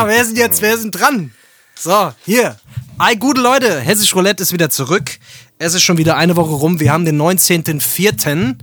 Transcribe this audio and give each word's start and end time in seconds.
So, 0.00 0.06
wer 0.06 0.24
sind 0.24 0.38
jetzt, 0.38 0.62
wer 0.62 0.78
sind 0.78 0.92
dran? 0.92 1.32
So, 1.74 2.12
hier. 2.24 2.56
Hi, 3.00 3.16
gute 3.16 3.40
Leute, 3.40 3.80
Hessisch 3.80 4.14
Roulette 4.14 4.42
ist 4.44 4.52
wieder 4.52 4.70
zurück. 4.70 5.18
Es 5.58 5.74
ist 5.74 5.82
schon 5.82 5.98
wieder 5.98 6.16
eine 6.16 6.36
Woche 6.36 6.52
rum. 6.54 6.78
Wir 6.78 6.92
haben 6.92 7.04
den 7.04 7.20
19.04. 7.20 8.54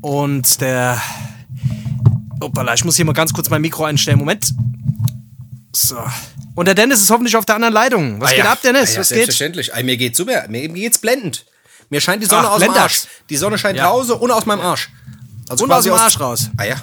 Und 0.00 0.60
der. 0.62 1.00
Hoppala, 2.40 2.72
ich 2.74 2.84
muss 2.84 2.96
hier 2.96 3.04
mal 3.04 3.12
ganz 3.12 3.32
kurz 3.34 3.50
mein 3.50 3.60
Mikro 3.60 3.84
einstellen. 3.84 4.18
Moment. 4.18 4.50
So. 5.74 5.98
Und 6.54 6.64
der 6.66 6.74
Dennis 6.74 7.00
ist 7.02 7.10
hoffentlich 7.10 7.36
auf 7.36 7.44
der 7.44 7.56
anderen 7.56 7.74
Leitung. 7.74 8.20
Was 8.20 8.30
Ah 8.30 8.34
geht 8.34 8.44
ja. 8.44 8.52
ab, 8.52 8.62
Dennis? 8.62 8.90
Ah 8.90 8.92
ja, 8.94 9.00
Was 9.00 9.08
geht? 9.08 9.16
selbstverständlich. 9.16 9.74
Ey, 9.74 9.82
mir 9.84 9.96
geht's 9.98 10.16
super. 10.16 10.46
Mir, 10.48 10.68
geht's 10.68 10.98
blendend. 10.98 11.44
Mir 11.90 12.00
scheint 12.00 12.22
die 12.22 12.26
Sonne 12.26 12.48
Ach, 12.48 12.52
aus 12.52 12.58
dem 12.60 12.68
Blender. 12.68 12.82
Arsch. 12.82 13.02
Die 13.28 13.36
Sonne 13.36 13.58
scheint 13.58 13.76
Ja. 13.76 13.88
Hause 13.90 14.14
und 14.16 14.30
aus 14.30 14.46
meinem 14.46 14.60
Arsch. 14.60 14.88
Also 15.48 15.64
Und 15.64 15.72
aus 15.72 15.84
dem 15.84 15.92
Arsch 15.92 16.18
raus. 16.18 16.48
Ah 16.56 16.64
ja. 16.64 16.76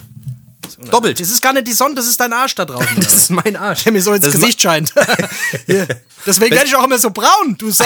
Doppelt. 0.90 1.20
Das 1.20 1.30
ist 1.30 1.40
gar 1.42 1.52
nicht 1.52 1.66
die 1.66 1.72
Sonne, 1.72 1.94
das 1.94 2.06
ist 2.06 2.18
dein 2.20 2.32
Arsch 2.32 2.54
da 2.54 2.64
draußen. 2.64 2.88
Das 2.96 3.14
ist 3.14 3.30
mein 3.30 3.56
Arsch. 3.56 3.84
der 3.84 3.92
mir 3.92 4.02
so 4.02 4.12
ins 4.12 4.24
Das 4.24 4.34
Gesicht 4.34 4.60
scheint. 4.60 4.92
Deswegen 6.26 6.54
werde 6.54 6.66
ich 6.66 6.74
auch 6.76 6.84
immer 6.84 6.98
so 6.98 7.10
braun, 7.10 7.56
du 7.58 7.70
Sau. 7.70 7.84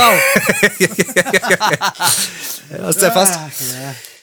Hast 2.82 3.00
du 3.00 3.06
erfasst? 3.06 3.38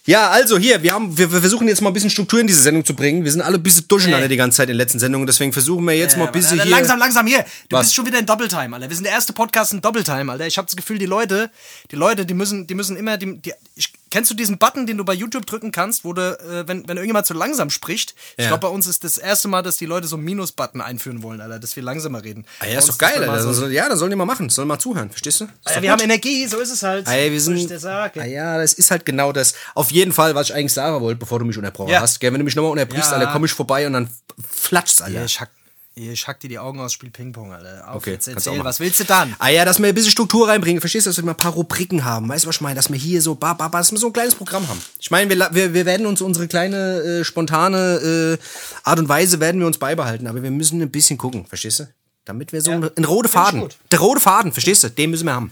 Ja, 0.08 0.30
also 0.30 0.60
hier, 0.60 0.84
wir, 0.84 0.94
haben, 0.94 1.18
wir, 1.18 1.32
wir 1.32 1.40
versuchen 1.40 1.68
jetzt 1.68 1.82
mal 1.82 1.90
ein 1.90 1.94
bisschen 1.94 2.12
Struktur 2.12 2.40
in 2.40 2.46
diese 2.46 2.62
Sendung 2.62 2.86
zu 2.86 2.96
bringen. 2.96 3.24
Wir 3.24 3.32
sind 3.32 3.42
alle 3.42 3.58
ein 3.58 3.64
bisschen 3.64 3.88
durcheinander 3.88 4.26
Nee. 4.28 4.30
die 4.30 4.38
ganze 4.38 4.58
Zeit 4.58 4.66
in 4.70 4.74
den 4.74 4.78
letzten 4.78 5.00
Sendungen, 5.00 5.26
deswegen 5.26 5.52
versuchen 5.52 5.84
wir 5.84 5.98
jetzt 5.98 6.16
mal 6.16 6.28
ein 6.28 6.32
bisschen 6.32 6.62
hier. 6.62 6.70
Langsam, 6.70 7.00
langsam 7.00 7.26
hier. 7.26 7.44
Du 7.70 7.76
Was? 7.76 7.88
bist 7.88 7.96
schon 7.96 8.06
wieder 8.06 8.20
in 8.20 8.26
Doppeltime, 8.28 8.76
Alter. 8.76 8.88
Wir 8.88 8.96
sind 8.96 9.06
der 9.06 9.14
erste 9.14 9.34
Podcast 9.34 9.74
in 9.74 9.82
Doppeltime, 9.82 10.32
Alter. 10.32 10.46
Ich 10.46 10.60
habe 10.60 10.68
das 10.68 10.76
Gefühl, 10.76 11.00
die 11.00 11.08
Leute, 11.08 11.50
die 11.90 11.96
Leute, 11.96 12.28
die 12.28 12.36
müssen, 12.36 12.68
die 12.68 12.76
müssen 12.76 12.96
immer, 12.98 13.18
die, 13.18 13.42
die, 13.42 13.54
ich, 13.76 13.94
kennst 14.16 14.32
du 14.32 14.36
diesen 14.36 14.58
Button, 14.58 14.88
den 14.88 14.96
du 14.98 15.04
bei 15.04 15.14
YouTube 15.14 15.46
drücken 15.46 15.74
kannst, 15.74 16.06
wo 16.06 16.14
du, 16.14 16.22
äh, 16.22 16.66
wenn, 16.70 16.88
wenn 16.88 16.96
irgendjemand 16.96 17.26
zu 17.28 17.34
langsam 17.34 17.70
spricht? 17.70 18.16
Ich 18.38 18.44
Ja. 18.46 18.48
glaube, 18.48 18.62
bei 18.62 18.68
uns 18.70 18.88
ist 18.88 19.04
das 19.04 19.18
erste 19.18 19.50
Mal, 19.50 19.62
dass 19.62 19.76
die 19.76 19.86
Leute 19.86 20.08
so 20.08 20.16
einen 20.16 20.24
Minus-Button 20.24 20.80
einführen 20.80 21.22
wollen, 21.22 21.42
Alter, 21.42 21.60
dass 21.60 21.76
wir 21.76 21.84
langsamer 21.84 22.24
reden. 22.24 22.46
Ah, 22.62 22.66
ja, 22.66 22.80
ist 22.80 22.88
doch 22.88 22.98
geil, 22.98 23.22
Alter. 23.28 23.54
So, 23.54 23.68
ja, 23.68 23.90
dann 23.90 23.98
sollen 23.98 24.12
die 24.12 24.16
mal 24.16 24.24
machen. 24.24 24.50
Sollen 24.50 24.70
mal 24.70 24.80
zuhören, 24.80 25.10
verstehst 25.10 25.42
du? 25.42 25.44
Ist 25.46 25.52
ja, 25.66 25.74
wir 25.76 25.82
gut. 25.82 25.90
haben 25.90 26.04
Energie, 26.06 26.48
so 26.48 26.60
ist 26.60 26.72
es 26.72 26.82
halt. 26.82 27.10
Ey, 27.10 27.30
wir 27.30 27.42
Soll 27.42 27.58
sind. 27.58 27.72
ich? 27.72 27.86
Ah 27.86 28.10
ja, 28.26 28.58
das 28.58 28.72
ist 28.72 28.90
halt 28.90 29.06
genau 29.06 29.34
das. 29.34 29.54
Auf 29.74 29.92
jeden 29.92 30.14
Fall, 30.14 30.34
was 30.34 30.48
ich 30.50 30.56
eigentlich 30.56 30.72
sagen 30.72 31.02
wollte, 31.02 31.20
bevor 31.20 31.40
du 31.40 31.46
mich 31.46 31.58
unterbrochen 31.58 31.92
Ja. 31.92 32.00
hast. 32.00 32.22
Gell, 32.22 32.32
wenn 32.32 32.40
du 32.40 32.46
mich 32.46 32.56
nochmal 32.56 32.72
unterbrichst, 32.72 33.12
Ja. 33.12 33.18
Alter, 33.18 33.32
komm 33.34 33.44
ich 33.44 33.52
vorbei 33.52 33.86
und 33.86 33.92
dann 33.92 34.08
flatscht's, 34.50 35.02
Alter. 35.02 35.18
Hier, 35.18 35.26
ich 35.26 35.42
hack, 35.42 35.50
hier, 35.98 36.12
ich 36.12 36.28
hack 36.28 36.40
dir 36.42 36.50
die 36.50 36.60
Augen 36.60 36.80
aus, 36.82 36.92
spiel 36.92 37.10
Ping-Pong, 37.10 37.54
Alter. 37.54 37.90
Auf, 37.90 37.96
Okay, 37.98 38.12
jetzt 38.12 38.28
erzähl, 38.28 38.62
was 38.64 38.82
willst 38.82 39.00
du 39.00 39.06
dann? 39.06 39.34
Ah 39.40 39.48
ja, 39.48 39.64
dass 39.64 39.80
wir 39.80 39.88
ein 39.88 39.96
bisschen 39.96 40.12
Struktur 40.12 40.48
reinbringen. 40.48 40.82
Verstehst 40.82 41.06
du, 41.06 41.10
dass 41.10 41.18
wir 41.18 41.24
mal 41.24 41.32
ein 41.32 41.38
paar 41.38 41.54
Rubriken 41.54 42.04
haben? 42.04 42.28
Weißt 42.28 42.44
du, 42.44 42.50
was 42.50 42.56
ich 42.58 42.62
meine? 42.62 42.76
Dass 42.76 42.92
wir 42.92 42.98
hier 42.98 43.22
so, 43.22 43.36
ba, 43.36 43.54
ba, 43.54 43.70
ba, 43.70 43.78
dass 43.78 43.92
wir 43.92 43.98
so 43.98 44.08
ein 44.08 44.14
kleines 44.14 44.36
Programm 44.36 44.68
haben. 44.68 44.82
Ich 45.00 45.10
meine, 45.10 45.30
wir, 45.30 45.50
wir, 45.54 45.74
wir 45.74 45.86
werden 45.86 46.06
uns 46.06 46.20
unsere 46.22 46.48
kleine, 46.50 47.22
äh, 47.22 47.24
spontane 47.24 48.38
äh, 48.38 48.44
Art 48.84 49.00
und 49.00 49.08
Weise 49.08 49.40
werden 49.40 49.62
wir 49.62 49.68
uns 49.68 49.78
beibehalten. 49.78 50.28
Aber 50.28 50.44
wir 50.44 50.52
müssen 50.52 50.82
ein 50.82 50.92
bisschen 50.92 51.18
gucken, 51.18 51.46
verstehst 51.46 51.80
du? 51.80 51.88
Damit 52.26 52.52
wir 52.52 52.62
so 52.62 52.72
einen, 52.72 52.90
einen 52.96 53.06
rote 53.06 53.30
Faden. 53.30 53.70
Der 53.92 54.00
rote 54.00 54.20
Faden, 54.20 54.52
verstehst 54.52 54.84
du? 54.84 54.90
Den 54.90 55.12
müssen 55.12 55.26
wir 55.26 55.34
haben. 55.34 55.52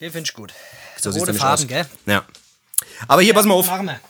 Den 0.00 0.12
finde 0.12 0.28
ich 0.28 0.32
gut. 0.34 0.52
So 0.98 1.10
Der 1.12 1.20
rote 1.20 1.34
Faden, 1.34 1.64
aus. 1.64 1.68
gell? 1.68 1.86
Ja. 2.06 2.24
Aber 3.06 3.20
hier, 3.20 3.34
pass 3.34 3.44
mal 3.44 3.54
auf. 3.54 3.66
Machen 3.66 3.86
wir. 3.86 4.00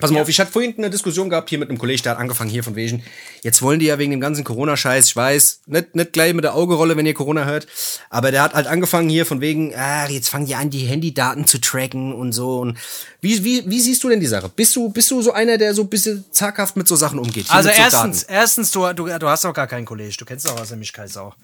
Pass 0.00 0.10
mal 0.10 0.20
auf, 0.20 0.28
ich 0.28 0.38
hatte 0.38 0.52
vorhin 0.52 0.74
eine 0.76 0.90
Diskussion 0.90 1.30
gehabt 1.30 1.48
hier 1.48 1.58
mit 1.58 1.68
einem 1.68 1.78
Kollegen, 1.78 2.02
der 2.02 2.12
hat 2.12 2.18
angefangen 2.18 2.50
hier 2.50 2.62
von 2.62 2.76
wegen, 2.76 3.02
jetzt 3.42 3.62
wollen 3.62 3.78
die 3.78 3.86
ja 3.86 3.98
wegen 3.98 4.10
dem 4.10 4.20
ganzen 4.20 4.44
Corona-Scheiß, 4.44 5.08
ich 5.08 5.16
weiß, 5.16 5.60
nicht, 5.66 5.94
nicht 5.94 6.12
gleich 6.12 6.34
mit 6.34 6.44
der 6.44 6.54
Augerolle, 6.54 6.96
wenn 6.96 7.06
ihr 7.06 7.14
Corona 7.14 7.44
hört, 7.44 7.66
aber 8.10 8.30
der 8.30 8.42
hat 8.42 8.54
halt 8.54 8.66
angefangen 8.66 9.08
hier 9.08 9.26
von 9.26 9.40
wegen, 9.40 9.74
ah, 9.74 10.06
jetzt 10.08 10.28
fangen 10.28 10.46
die 10.46 10.54
an, 10.54 10.70
die 10.70 10.86
Handydaten 10.86 11.46
zu 11.46 11.60
tracken 11.60 12.12
und 12.12 12.32
so. 12.32 12.60
Und 12.60 12.78
wie, 13.20 13.42
wie, 13.44 13.68
wie 13.68 13.80
siehst 13.80 14.04
du 14.04 14.08
denn 14.08 14.20
die 14.20 14.26
Sache? 14.26 14.50
Bist 14.54 14.76
du, 14.76 14.90
bist 14.90 15.10
du 15.10 15.22
so 15.22 15.32
einer, 15.32 15.58
der 15.58 15.74
so 15.74 15.82
ein 15.82 15.88
bisschen 15.88 16.24
zaghaft 16.30 16.76
mit 16.76 16.86
so 16.86 16.96
Sachen 16.96 17.18
umgeht? 17.18 17.46
Hier 17.46 17.54
Also 17.54 17.68
mit 17.68 17.76
so 17.76 17.82
erstens, 17.82 18.22
erstens, 18.24 18.70
du, 18.70 18.92
du, 18.92 19.06
du 19.06 19.28
hast 19.28 19.44
doch 19.44 19.54
gar 19.54 19.66
keinen 19.66 19.84
Kollege. 19.84 20.14
Du 20.16 20.24
kennst 20.24 20.46
doch 20.46 20.60
aus 20.60 20.68
der 20.68 20.76
Mischkreisau. 20.76 21.34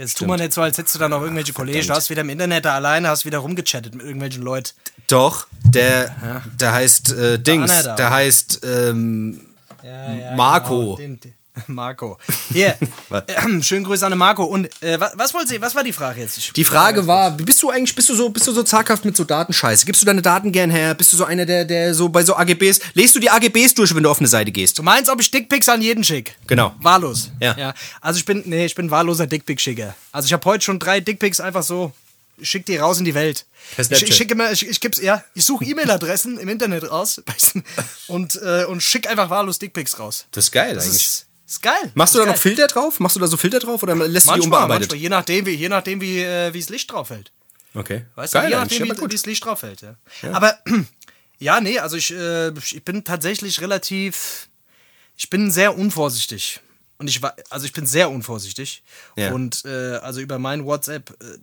Jetzt 0.00 0.16
tu 0.16 0.24
mal 0.24 0.38
nicht 0.38 0.54
so, 0.54 0.62
als 0.62 0.78
hättest 0.78 0.94
du 0.94 0.98
da 0.98 1.10
noch 1.10 1.20
irgendwelche 1.20 1.52
Kollegen. 1.52 1.86
Du 1.86 1.92
hast 1.92 2.08
wieder 2.08 2.22
im 2.22 2.30
Internet 2.30 2.64
da 2.64 2.74
alleine, 2.74 3.08
hast 3.08 3.26
wieder 3.26 3.36
rumgechattet 3.36 3.94
mit 3.94 4.02
irgendwelchen 4.02 4.42
Leuten. 4.42 4.70
Doch, 5.08 5.46
der, 5.62 6.42
der 6.58 6.72
heißt 6.72 7.12
äh, 7.12 7.38
Dings, 7.38 7.82
da. 7.82 7.96
der 7.96 8.10
heißt 8.10 8.60
ähm, 8.64 9.42
Ja, 9.82 10.14
ja, 10.14 10.36
Marco. 10.36 10.96
genau, 10.96 10.96
den, 10.96 11.20
den, 11.20 11.34
Marco. 11.66 12.18
Hier, 12.52 12.76
Was? 13.08 13.24
äh, 13.26 13.62
schönen 13.62 13.84
Grüße 13.84 14.04
an 14.04 14.12
den 14.12 14.18
Marco. 14.18 14.44
Und 14.44 14.66
äh, 14.82 14.98
was, 15.00 15.12
was 15.16 15.34
wollt 15.34 15.50
ihr, 15.50 15.60
was 15.60 15.74
war 15.74 15.82
die 15.82 15.92
Frage 15.92 16.20
jetzt? 16.20 16.38
Ich, 16.38 16.52
Die 16.52 16.64
Frage 16.64 17.06
war, 17.06 17.30
bist 17.32 17.62
du 17.62 17.70
eigentlich, 17.70 17.94
bist 17.94 18.08
du 18.08 18.14
so, 18.14 18.28
bist 18.30 18.46
du 18.46 18.52
so 18.52 18.62
zaghaft 18.62 19.04
mit 19.04 19.16
so 19.16 19.24
Datenscheiße? 19.24 19.86
Gibst 19.86 20.02
du 20.02 20.06
deine 20.06 20.22
Daten 20.22 20.52
gern 20.52 20.70
her? 20.70 20.94
Bist 20.94 21.12
du 21.12 21.16
so 21.16 21.24
einer, 21.24 21.46
der, 21.46 21.64
der 21.64 21.94
so 21.94 22.08
bei 22.08 22.22
so 22.24 22.36
AGBs, 22.36 22.80
lest 22.94 23.14
du 23.14 23.20
die 23.20 23.30
AGBs 23.30 23.74
durch, 23.74 23.94
wenn 23.94 24.02
du 24.02 24.10
auf 24.10 24.18
eine 24.18 24.28
Seite 24.28 24.52
gehst? 24.52 24.78
Du 24.78 24.82
meinst, 24.82 25.10
ob 25.10 25.20
ich 25.20 25.30
Dickpics 25.30 25.68
an 25.68 25.82
jeden 25.82 26.04
schick? 26.04 26.36
Genau. 26.46 26.74
Wahllos. 26.80 27.30
Ja. 27.40 27.56
ja. 27.58 27.74
Also 28.00 28.18
ich 28.18 28.24
bin, 28.24 28.42
nee, 28.46 28.64
ich 28.66 28.74
bin 28.74 28.90
wahlloser 28.90 29.26
Dickpic-Schicker. 29.26 29.94
Also 30.12 30.26
ich 30.26 30.32
habe 30.32 30.44
heute 30.44 30.64
schon 30.64 30.78
drei 30.78 31.00
Dickpics 31.00 31.40
einfach 31.40 31.62
so, 31.62 31.92
ich 32.38 32.48
schick 32.48 32.64
die 32.64 32.78
raus 32.78 32.98
in 32.98 33.04
die 33.04 33.14
Welt. 33.14 33.44
Ich, 33.76 33.90
ich 33.90 34.16
schicke 34.16 34.32
immer, 34.34 34.50
ich, 34.50 34.66
ich 34.66 34.80
gib's, 34.80 35.00
ja, 35.00 35.22
ich 35.34 35.44
suche 35.44 35.64
E-Mail-Adressen 35.64 36.38
im 36.38 36.48
Internet 36.48 36.90
raus 36.90 37.20
und, 38.06 38.40
äh, 38.42 38.64
und 38.64 38.82
schick 38.82 39.08
einfach 39.10 39.28
wahllos 39.28 39.58
Dickpics 39.58 39.98
raus. 39.98 40.24
Das 40.32 40.44
ist 40.44 40.52
geil 40.52 40.74
Das 40.74 40.84
eigentlich. 40.84 41.02
ist, 41.02 41.26
ist 41.50 41.62
geil. 41.62 41.90
Machst 41.94 42.14
du 42.14 42.18
da 42.18 42.24
ist 42.24 42.28
noch 42.28 42.34
geil. 42.34 42.42
Filter 42.42 42.66
drauf? 42.68 43.00
Machst 43.00 43.16
du 43.16 43.20
da 43.20 43.26
so 43.26 43.36
Filter 43.36 43.58
drauf 43.58 43.82
oder 43.82 43.94
lässt 43.94 44.08
du 44.08 44.10
die 44.10 44.14
Manchmal, 44.14 44.40
unbearbeitet? 44.40 44.90
manchmal, 44.90 45.02
je 45.02 45.08
nachdem, 45.08 45.46
wie, 45.46 45.50
je 45.50 45.68
nachdem, 45.68 46.00
wie, 46.00 46.20
äh, 46.20 46.54
wie 46.54 46.60
das 46.60 46.68
Licht 46.68 46.90
drauf 46.90 47.08
fällt. 47.08 47.32
Okay. 47.74 48.06
Weißt 48.14 48.34
geil 48.34 48.44
du, 48.44 48.50
je 48.50 48.56
nachdem, 48.56 48.84
wie, 48.84 48.88
gut. 48.90 49.10
wie 49.10 49.14
das 49.14 49.26
Licht 49.26 49.44
drauf 49.44 49.60
fällt. 49.60 49.82
Ja. 49.82 49.96
Aber 50.32 50.58
ja, 51.38 51.60
nee, 51.60 51.78
also 51.78 51.96
ich, 51.96 52.12
äh, 52.12 52.50
ich 52.50 52.84
bin 52.84 53.04
tatsächlich 53.04 53.60
relativ, 53.60 54.48
ich 55.16 55.30
bin 55.30 55.50
sehr 55.50 55.76
unvorsichtig. 55.76 56.60
Und 56.98 57.08
ich 57.08 57.22
war, 57.22 57.34
also 57.48 57.64
ich 57.64 57.72
bin 57.72 57.86
sehr 57.86 58.10
unvorsichtig. 58.10 58.82
Ja. 59.16 59.32
Und 59.32 59.64
äh, 59.64 59.96
also 59.96 60.20
über 60.20 60.38
mein 60.38 60.66
WhatsApp, 60.66 61.10
äh, 61.22 61.38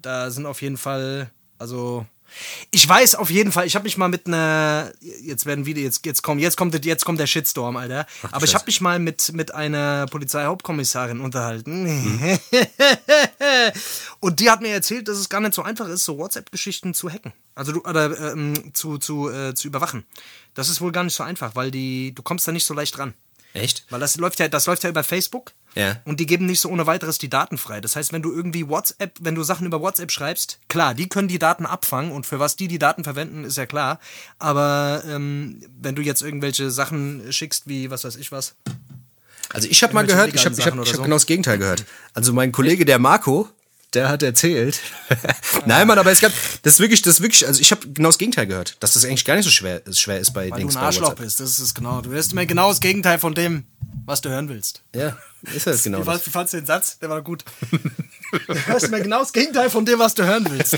da 0.00 0.30
sind 0.30 0.46
auf 0.46 0.62
jeden 0.62 0.76
Fall, 0.76 1.30
also 1.58 2.06
ich 2.70 2.88
weiß 2.88 3.14
auf 3.14 3.30
jeden 3.30 3.52
Fall, 3.52 3.66
ich 3.66 3.74
habe 3.74 3.84
mich 3.84 3.96
mal 3.96 4.08
mit 4.08 4.26
einer, 4.26 4.92
jetzt 5.00 5.46
werden 5.46 5.66
wieder, 5.66 5.80
jetzt, 5.80 6.04
jetzt 6.06 6.22
kommt, 6.22 6.40
jetzt 6.40 6.56
kommt, 6.56 6.84
jetzt 6.84 7.04
kommt 7.04 7.20
der 7.20 7.26
Shitstorm, 7.26 7.76
Alter. 7.76 8.06
Aber 8.30 8.44
ich 8.44 8.54
habe 8.54 8.64
mich 8.66 8.80
mal 8.80 8.98
mit, 8.98 9.32
mit 9.32 9.54
einer 9.54 10.06
Polizeihauptkommissarin 10.06 11.20
unterhalten. 11.20 11.84
Mhm. 11.84 12.38
Und 14.20 14.40
die 14.40 14.50
hat 14.50 14.60
mir 14.60 14.72
erzählt, 14.72 15.08
dass 15.08 15.18
es 15.18 15.28
gar 15.28 15.40
nicht 15.40 15.54
so 15.54 15.62
einfach 15.62 15.88
ist, 15.88 16.04
so 16.04 16.18
WhatsApp-Geschichten 16.18 16.94
zu 16.94 17.10
hacken. 17.10 17.32
Also 17.54 17.72
du, 17.72 17.80
oder 17.84 18.32
ähm, 18.32 18.74
zu, 18.74 18.98
zu, 18.98 19.30
äh, 19.30 19.54
zu 19.54 19.68
überwachen. 19.68 20.04
Das 20.54 20.68
ist 20.68 20.80
wohl 20.80 20.92
gar 20.92 21.04
nicht 21.04 21.14
so 21.14 21.24
einfach, 21.24 21.54
weil 21.56 21.70
die, 21.70 22.14
du 22.14 22.22
kommst 22.22 22.46
da 22.46 22.52
nicht 22.52 22.64
so 22.66 22.74
leicht 22.74 22.98
ran. 22.98 23.14
Echt? 23.54 23.84
Weil 23.90 24.00
das 24.00 24.16
läuft 24.16 24.38
ja, 24.40 24.48
das 24.48 24.66
läuft 24.66 24.84
ja 24.84 24.90
über 24.90 25.02
Facebook. 25.02 25.52
Ja. 25.74 25.96
Und 26.04 26.18
die 26.20 26.26
geben 26.26 26.46
nicht 26.46 26.60
so 26.60 26.68
ohne 26.70 26.86
weiteres 26.86 27.18
die 27.18 27.28
Daten 27.28 27.58
frei. 27.58 27.80
Das 27.80 27.94
heißt, 27.94 28.12
wenn 28.12 28.22
du 28.22 28.32
irgendwie 28.32 28.68
WhatsApp, 28.68 29.12
wenn 29.20 29.34
du 29.34 29.42
Sachen 29.42 29.66
über 29.66 29.80
WhatsApp 29.80 30.10
schreibst, 30.10 30.58
klar, 30.68 30.94
die 30.94 31.08
können 31.08 31.28
die 31.28 31.38
Daten 31.38 31.66
abfangen 31.66 32.10
und 32.12 32.26
für 32.26 32.38
was 32.38 32.56
die 32.56 32.68
die 32.68 32.78
Daten 32.78 33.04
verwenden, 33.04 33.44
ist 33.44 33.56
ja 33.56 33.66
klar. 33.66 34.00
Aber 34.38 35.02
ähm, 35.06 35.62
wenn 35.80 35.94
du 35.94 36.02
jetzt 36.02 36.22
irgendwelche 36.22 36.70
Sachen 36.70 37.32
schickst, 37.32 37.68
wie 37.68 37.90
was 37.90 38.04
weiß 38.04 38.16
ich 38.16 38.32
was, 38.32 38.54
Also 39.52 39.68
ich 39.68 39.82
habe 39.82 39.94
mal 39.94 40.06
gehört, 40.06 40.34
ich 40.34 40.44
habe 40.44 40.54
illegalen 40.54 40.78
ich 40.78 40.80
hab, 40.80 40.86
ich 40.86 40.92
hab 40.92 40.96
so? 40.96 41.02
genau 41.02 41.16
das 41.16 41.26
Gegenteil 41.26 41.58
gehört. 41.58 41.84
Also 42.12 42.32
mein 42.32 42.52
Kollege, 42.52 42.84
der 42.84 42.98
Marco, 42.98 43.48
der 43.94 44.08
hat 44.08 44.22
erzählt. 44.22 44.80
Nein, 45.66 45.86
Mann, 45.86 45.98
aber 45.98 46.10
es 46.10 46.20
gab, 46.20 46.32
das 46.62 46.74
ist 46.74 46.80
wirklich, 46.80 47.02
das 47.02 47.14
ist 47.14 47.20
wirklich, 47.22 47.46
also 47.46 47.60
ich 47.60 47.70
habe 47.70 47.88
genau 47.88 48.08
das 48.08 48.18
Gegenteil 48.18 48.46
gehört, 48.46 48.76
dass 48.80 48.94
das 48.94 49.04
eigentlich 49.04 49.24
gar 49.24 49.34
nicht 49.36 49.44
so 49.44 49.50
schwer, 49.50 49.82
schwer 49.92 50.18
ist 50.20 50.32
bei 50.32 50.50
weil 50.50 50.58
Dings 50.58 50.74
du 50.74 50.80
ein 50.80 50.84
Arschloch 50.84 51.14
bist. 51.14 51.40
Das 51.40 51.50
ist 51.50 51.58
es 51.58 51.74
genau. 51.74 52.00
Du 52.00 52.10
wirst 52.10 52.32
immer 52.32 52.44
genau 52.46 52.68
das 52.68 52.80
Gegenteil 52.80 53.18
von 53.18 53.34
dem. 53.34 53.64
was 54.04 54.20
du 54.20 54.28
hören 54.28 54.48
willst. 54.48 54.82
Ja, 54.94 55.16
ist 55.54 55.66
das 55.66 55.82
genau 55.84 56.00
Wie, 56.02 56.04
das. 56.04 56.26
wie 56.26 56.30
fandst 56.30 56.52
du 56.54 56.58
den 56.58 56.66
Satz? 56.66 56.98
Der 56.98 57.08
war 57.10 57.22
gut. 57.22 57.44
Du 58.46 58.54
hörst 58.66 58.90
mir 58.90 59.00
genau 59.00 59.20
das 59.20 59.32
Gegenteil 59.32 59.70
von 59.70 59.86
dem, 59.86 59.98
was 59.98 60.14
du 60.14 60.22
hören 60.22 60.46
willst. 60.50 60.76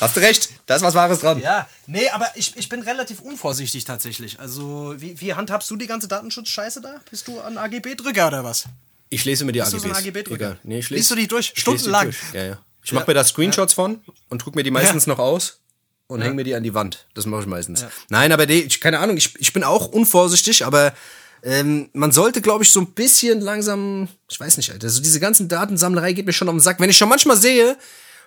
Hast 0.00 0.16
du 0.16 0.20
recht, 0.20 0.48
da 0.66 0.74
ist 0.74 0.82
was 0.82 0.94
Wahres 0.94 1.20
dran. 1.20 1.38
Ja, 1.40 1.68
nee, 1.86 2.08
aber 2.10 2.26
ich, 2.34 2.56
ich 2.56 2.68
bin 2.68 2.82
relativ 2.82 3.20
unvorsichtig 3.20 3.84
tatsächlich. 3.84 4.40
Also, 4.40 4.94
wie, 4.98 5.20
wie 5.20 5.34
handhabst 5.34 5.70
du 5.70 5.76
die 5.76 5.86
ganze 5.86 6.08
Datenschutzscheiße 6.08 6.80
da? 6.80 6.96
Bist 7.10 7.28
du 7.28 7.38
an 7.40 7.58
AGB-Drücker 7.58 8.26
oder 8.26 8.42
was? 8.42 8.64
Ich 9.10 9.24
lese 9.24 9.44
mir 9.44 9.52
die 9.52 9.60
du 9.60 9.64
AGBs. 9.64 9.82
so 9.82 9.88
ein 9.88 9.94
AGB-Drücker? 9.94 10.34
Egal. 10.34 10.58
Nee, 10.62 10.78
ich 10.80 10.90
lese, 10.90 10.98
Liest 10.98 11.10
du 11.10 11.14
die 11.14 11.28
durch? 11.28 11.52
ich 11.54 11.60
Stundenlang? 11.60 12.04
durch. 12.04 12.18
Ja, 12.34 12.44
ja. 12.44 12.58
Ich 12.84 12.92
mache 12.92 13.06
mir 13.06 13.14
da 13.14 13.24
Screenshots 13.24 13.74
von 13.74 14.00
und 14.28 14.44
druck 14.44 14.54
mir 14.54 14.62
die 14.62 14.70
meistens 14.70 15.06
noch 15.06 15.18
aus 15.18 15.60
und 16.06 16.22
häng 16.22 16.34
mir 16.34 16.44
die 16.44 16.54
an 16.54 16.62
die 16.62 16.72
Wand. 16.74 17.06
Das 17.14 17.26
mache 17.26 17.42
ich 17.42 17.46
meistens. 17.46 17.84
Nein, 18.08 18.32
aber 18.32 18.46
die, 18.46 18.62
ich, 18.62 18.80
keine 18.80 18.98
Ahnung, 18.98 19.16
ich, 19.16 19.34
ich 19.38 19.52
bin 19.52 19.62
auch 19.62 19.88
unvorsichtig, 19.88 20.64
aber 20.64 20.94
ähm, 21.42 21.90
man 21.92 22.12
sollte, 22.12 22.40
glaube 22.40 22.64
ich, 22.64 22.70
so 22.70 22.80
ein 22.80 22.92
bisschen 22.92 23.40
langsam, 23.40 24.08
ich 24.30 24.40
weiß 24.40 24.56
nicht, 24.56 24.72
Alter, 24.72 24.86
also 24.86 25.02
diese 25.02 25.20
ganzen 25.20 25.48
Datensammlerei 25.48 26.14
geht 26.14 26.26
mir 26.26 26.32
schon 26.32 26.48
auf 26.48 26.54
den 26.54 26.60
Sack. 26.60 26.80
Wenn 26.80 26.90
ich 26.90 26.96
schon 26.96 27.08
manchmal 27.08 27.36
sehe, 27.36 27.76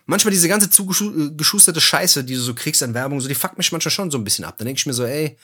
manchmal 0.05 0.31
diese 0.31 0.47
ganze 0.47 0.69
zugeschusterte 0.69 1.81
Scheiße, 1.81 2.23
die 2.23 2.35
du 2.35 2.41
so 2.41 2.53
kriegst 2.53 2.83
an 2.83 2.93
Werbung, 2.93 3.19
so, 3.19 3.27
die 3.27 3.35
fuckt 3.35 3.57
mich 3.57 3.71
manchmal 3.71 3.91
schon 3.91 4.11
so 4.11 4.17
ein 4.17 4.23
bisschen 4.23 4.45
ab. 4.45 4.55
Dann 4.57 4.65
denke 4.65 4.79
ich 4.79 4.85
mir 4.85 4.93
so, 4.93 5.05
ey, 5.05 5.37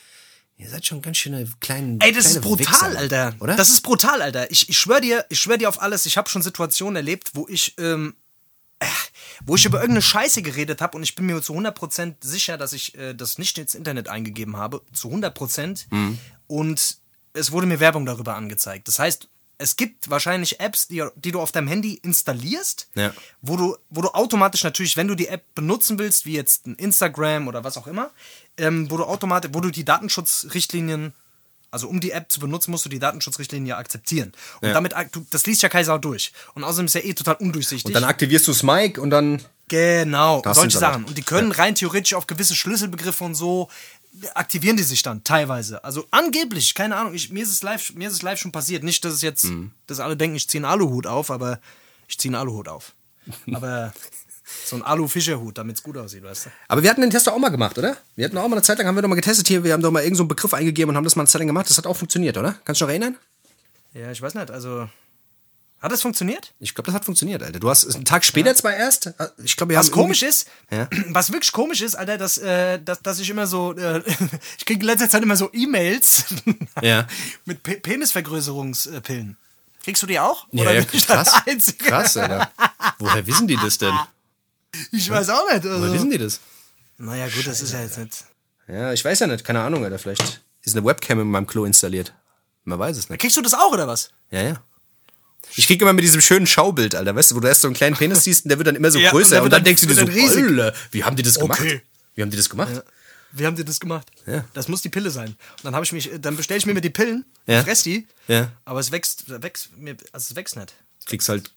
ihr 0.57 0.69
seid 0.69 0.85
schon 0.85 1.01
ganz 1.01 1.17
schöne 1.17 1.47
kleinen 1.59 1.99
Ey, 2.01 2.11
das 2.11 2.25
ist 2.25 2.41
brutal, 2.41 2.59
Wichser, 2.59 2.97
Alter. 2.97 3.35
Oder? 3.39 3.55
Das 3.55 3.69
ist 3.69 3.81
brutal, 3.81 4.21
Alter. 4.21 4.51
Ich, 4.51 4.69
ich 4.69 4.77
schwör 4.77 4.99
dir, 4.99 5.25
ich 5.29 5.39
schwör 5.39 5.57
dir 5.57 5.69
auf 5.69 5.81
alles. 5.81 6.05
Ich 6.05 6.17
habe 6.17 6.29
schon 6.29 6.41
Situationen 6.41 6.95
erlebt, 6.95 7.31
wo 7.33 7.47
ich, 7.47 7.75
ähm, 7.77 8.15
äh, 8.79 8.85
wo 9.45 9.55
ich 9.55 9.65
über 9.65 9.77
irgendeine 9.77 10.01
Scheiße 10.01 10.41
geredet 10.41 10.81
habe 10.81 10.97
und 10.97 11.03
ich 11.03 11.15
bin 11.15 11.27
mir 11.27 11.41
zu 11.41 11.53
100% 11.53 12.15
sicher, 12.21 12.57
dass 12.57 12.73
ich 12.73 12.97
äh, 12.97 13.13
das 13.13 13.37
nicht 13.37 13.57
ins 13.57 13.75
Internet 13.75 14.07
eingegeben 14.07 14.57
habe. 14.57 14.81
Zu 14.93 15.09
100%. 15.09 15.85
Mhm. 15.91 16.17
Und 16.47 16.97
es 17.33 17.51
wurde 17.51 17.67
mir 17.67 17.79
Werbung 17.79 18.05
darüber 18.05 18.35
angezeigt. 18.35 18.87
Das 18.87 18.97
heißt, 18.97 19.29
es 19.59 19.75
gibt 19.75 20.09
wahrscheinlich 20.09 20.59
Apps, 20.59 20.87
die, 20.87 21.03
die 21.15 21.31
du 21.31 21.39
auf 21.41 21.51
deinem 21.51 21.67
Handy 21.67 21.95
installierst, 21.95 22.87
Ja. 22.95 23.11
wo, 23.41 23.57
du, 23.57 23.75
wo 23.89 24.01
du 24.01 24.09
automatisch 24.09 24.63
natürlich, 24.63 24.97
wenn 24.97 25.07
du 25.07 25.15
die 25.15 25.27
App 25.27 25.43
benutzen 25.55 25.97
willst, 25.97 26.25
wie 26.25 26.33
jetzt 26.33 26.67
ein 26.67 26.75
Instagram 26.75 27.47
oder 27.47 27.63
was 27.63 27.77
auch 27.77 27.87
immer, 27.87 28.11
ähm, 28.57 28.89
wo 28.91 28.97
du 28.97 29.03
automatisch, 29.05 29.51
wo 29.53 29.59
du 29.59 29.71
die 29.71 29.83
Datenschutzrichtlinien, 29.85 31.13
also 31.71 31.87
um 31.87 31.99
die 31.99 32.11
App 32.11 32.31
zu 32.31 32.39
benutzen, 32.39 32.71
musst 32.71 32.85
du 32.85 32.89
die 32.89 32.99
Datenschutzrichtlinien 32.99 33.67
ja 33.67 33.77
akzeptieren. 33.77 34.31
Und 34.61 34.67
Ja. 34.69 34.73
damit, 34.73 34.93
du, 35.11 35.25
das 35.31 35.45
liest 35.47 35.63
ja 35.63 35.83
Sau 35.83 35.97
durch. 35.97 36.31
Und 36.53 36.63
außerdem 36.63 36.85
ist 36.85 36.93
ja 36.95 37.01
eh 37.01 37.13
total 37.13 37.35
undurchsichtig. 37.35 37.85
Und 37.85 37.93
dann 37.93 38.03
aktivierst 38.03 38.47
du 38.47 38.53
Smike 38.53 39.01
und 39.01 39.09
dann. 39.09 39.41
Genau, 39.69 40.41
Das 40.43 40.55
solche 40.57 40.77
Sachen. 40.77 41.03
Und 41.03 41.17
die 41.17 41.23
können 41.23 41.51
rein 41.51 41.75
theoretisch 41.75 42.13
auf 42.13 42.25
gewisse 42.25 42.55
Schlüsselbegriffe 42.55 43.23
und 43.25 43.35
so 43.35 43.69
aktivieren 44.33 44.77
die 44.77 44.83
sich 44.83 45.01
dann 45.03 45.23
teilweise. 45.23 45.83
Also 45.83 46.05
angeblich, 46.11 46.73
keine 46.75 46.95
Ahnung, 46.95 47.13
ich, 47.13 47.29
mir, 47.31 47.43
ist 47.43 47.51
es 47.51 47.63
live, 47.63 47.93
mir 47.93 48.07
ist 48.07 48.13
es 48.15 48.21
live 48.21 48.39
schon 48.39 48.51
passiert. 48.51 48.83
Nicht, 48.83 49.03
dass 49.05 49.13
es 49.13 49.21
jetzt, 49.21 49.45
Mhm. 49.45 49.71
dass 49.87 49.99
alle 49.99 50.17
denken, 50.17 50.35
ich 50.35 50.47
ziehe 50.49 50.59
einen 50.59 50.71
Aluhut 50.71 51.07
auf, 51.07 51.31
aber 51.31 51.59
ich 52.07 52.17
ziehe 52.17 52.29
einen 52.29 52.39
Aluhut 52.41 52.67
auf. 52.67 52.93
Aber 53.53 53.93
so 54.65 54.77
ein 54.77 54.81
Alu-Fischerhut, 54.81 55.57
damit 55.57 55.75
es 55.75 55.83
gut 55.83 55.97
aussieht, 55.97 56.23
weißt 56.23 56.45
du? 56.45 56.49
Aber 56.69 56.81
wir 56.81 56.89
hatten 56.89 57.01
den 57.01 57.09
Test 57.09 57.27
doch 57.27 57.33
auch 57.33 57.37
mal 57.39 57.49
gemacht, 57.49 57.77
oder? 57.77 57.97
Wir 58.15 58.23
hatten 58.23 58.37
auch 58.37 58.47
mal 58.47 58.55
eine 58.55 58.61
Zeit 58.61 58.77
lang, 58.77 58.87
haben 58.87 58.95
wir 58.95 59.01
doch 59.01 59.09
mal 59.09 59.15
getestet 59.15 59.45
hier, 59.49 59.65
wir 59.65 59.73
haben 59.73 59.81
doch 59.81 59.91
mal 59.91 59.99
irgendeinen 59.99 60.15
so 60.15 60.23
einen 60.23 60.27
Begriff 60.29 60.53
eingegeben 60.53 60.89
und 60.91 60.95
haben 60.95 61.03
das 61.03 61.17
mal 61.17 61.23
eine 61.23 61.27
Zeit 61.27 61.39
lang 61.39 61.47
gemacht. 61.47 61.69
Das 61.69 61.77
hat 61.77 61.85
auch 61.85 61.97
funktioniert, 61.97 62.37
oder? 62.37 62.53
Kannst 62.63 62.79
du 62.79 62.85
dich 62.85 62.99
noch 62.99 63.01
erinnern? 63.03 63.17
Ja, 63.93 64.09
ich 64.11 64.21
weiß 64.21 64.35
nicht, 64.35 64.49
also. 64.49 64.87
Hat 65.79 65.91
das 65.91 66.01
funktioniert? 66.01 66.53
Ich 66.59 66.73
glaube, 66.73 66.87
das 66.87 66.95
hat 66.95 67.05
funktioniert, 67.05 67.43
Alter. 67.43 67.59
Du 67.59 67.69
hast 67.69 67.93
einen 67.93 68.03
Tag 68.03 68.25
später 68.25 68.55
zwar 68.55 68.73
erst. 68.75 69.13
Ich 69.43 69.55
glaube, 69.55 69.73
wir 69.73 69.79
Was 69.79 69.87
haben 69.87 69.93
komisch 69.93 70.23
ist, 70.23 70.47
Ja. 70.71 70.87
was 71.09 71.31
wirklich 71.31 71.51
komisch 71.51 71.81
ist, 71.81 71.93
Alter, 71.95 72.17
dass, 72.17 72.39
äh, 72.39 72.79
dass, 72.81 73.01
dass 73.03 73.19
ich 73.19 73.29
immer 73.29 73.45
so, 73.45 73.73
äh, 73.77 74.01
ich 74.57 74.65
kriege 74.65 74.79
in 74.81 74.85
letzter 74.87 75.07
Zeit 75.07 75.21
immer 75.21 75.35
so 75.35 75.51
E-Mails 75.53 76.25
Ja. 76.81 77.05
mit 77.45 77.61
Pe 77.61 77.75
Penisvergrößerungspillen. 77.75 79.37
Kriegst 79.83 80.01
du 80.01 80.07
die 80.07 80.19
auch? 80.19 80.47
Ja, 80.51 80.63
Oder 80.63 80.73
ja, 80.73 80.83
krass. 80.83 81.43
Krass, 81.77 82.17
Alter. 82.17 82.51
Woher 82.99 83.25
wissen 83.25 83.47
die 83.47 83.55
das 83.57 83.77
denn? 83.77 83.93
Ich 84.91 85.09
weiß 85.09 85.29
auch 85.29 85.49
nicht. 85.51 85.63
Woher 85.63 85.75
Also. 85.75 85.93
wissen 85.93 86.09
die 86.09 86.17
das? 86.17 86.39
Naja, 86.97 87.27
gut, 87.29 87.45
das 87.47 87.61
ist 87.61 87.71
ja 87.73 87.81
jetzt 87.81 87.97
nicht. 87.97 88.25
Ja, 88.67 88.91
ich 88.91 89.05
weiß 89.05 89.19
ja 89.19 89.27
nicht. 89.27 89.45
Keine 89.45 89.61
Ahnung, 89.61 89.83
Alter. 89.85 89.97
Vielleicht 89.99 90.41
ist 90.63 90.75
eine 90.75 90.85
Webcam 90.85 91.21
in 91.21 91.27
meinem 91.31 91.47
Klo 91.47 91.63
installiert. 91.65 92.13
Man 92.65 92.77
weiß 92.79 92.97
es 92.97 93.09
nicht. 93.09 93.19
Kriegst 93.21 93.37
du 93.37 93.41
das 93.41 93.53
auch, 93.53 93.71
oder 93.71 93.87
was? 93.87 94.09
Ja, 94.29 94.41
ja. 94.41 94.61
Ich 95.55 95.65
krieg 95.67 95.81
immer 95.81 95.93
mit 95.93 96.03
diesem 96.03 96.21
schönen 96.21 96.45
Schaubild, 96.47 96.93
Alter, 96.95 97.15
weißt 97.15 97.31
du, 97.31 97.35
wo 97.35 97.39
du 97.39 97.47
erst 97.47 97.61
so 97.61 97.67
einen 97.67 97.75
kleinen 97.75 97.95
Penis 97.95 98.23
siehst 98.23 98.45
und 98.45 98.49
der 98.49 98.57
wird 98.59 98.67
dann 98.67 98.75
immer 98.75 98.91
so 98.91 98.99
Ja, 98.99 99.09
und 99.11 99.17
größer 99.17 99.37
und, 99.37 99.43
wird 99.43 99.53
dann 99.53 99.59
dann- 99.59 99.63
denkst 99.65 99.81
du 99.81 99.87
dir 99.87 99.95
so, 99.95 100.05
dann. 100.05 100.09
Alter, 100.59 100.73
wie 100.91 101.03
haben 101.03 101.15
die 101.15 101.23
das 101.23 101.39
gemacht? 101.39 101.59
Okay. 101.61 101.81
Wie 102.15 102.21
haben 102.21 102.29
die 102.31 102.37
das 102.37 102.49
gemacht? 102.49 102.83
Wie 103.31 103.45
haben 103.45 103.55
die 103.55 103.65
das 103.65 103.79
gemacht? 103.79 104.07
Ja. 104.25 104.45
Das 104.53 104.67
muss 104.67 104.81
die 104.81 104.89
Pille 104.89 105.09
sein. 105.11 105.29
Und 105.29 105.37
dann 105.63 105.75
habe 105.75 105.85
ich 105.85 105.91
mich, 105.91 106.09
dann 106.19 106.35
bestelle 106.37 106.57
ich 106.59 106.65
mir 106.65 106.79
die 106.79 106.89
Pillen, 106.89 107.25
Ja. 107.45 107.63
fress 107.63 107.83
die, 107.83 108.07
Ja. 108.27 108.51
aber 108.65 108.79
es 108.79 108.91
wächst, 108.91 109.25
wächst 109.27 109.69
also 110.11 110.31
es 110.31 110.35
wächst 110.35 110.55
nicht. 110.55 110.73
Kriegst 111.05 111.29
halt 111.29 111.51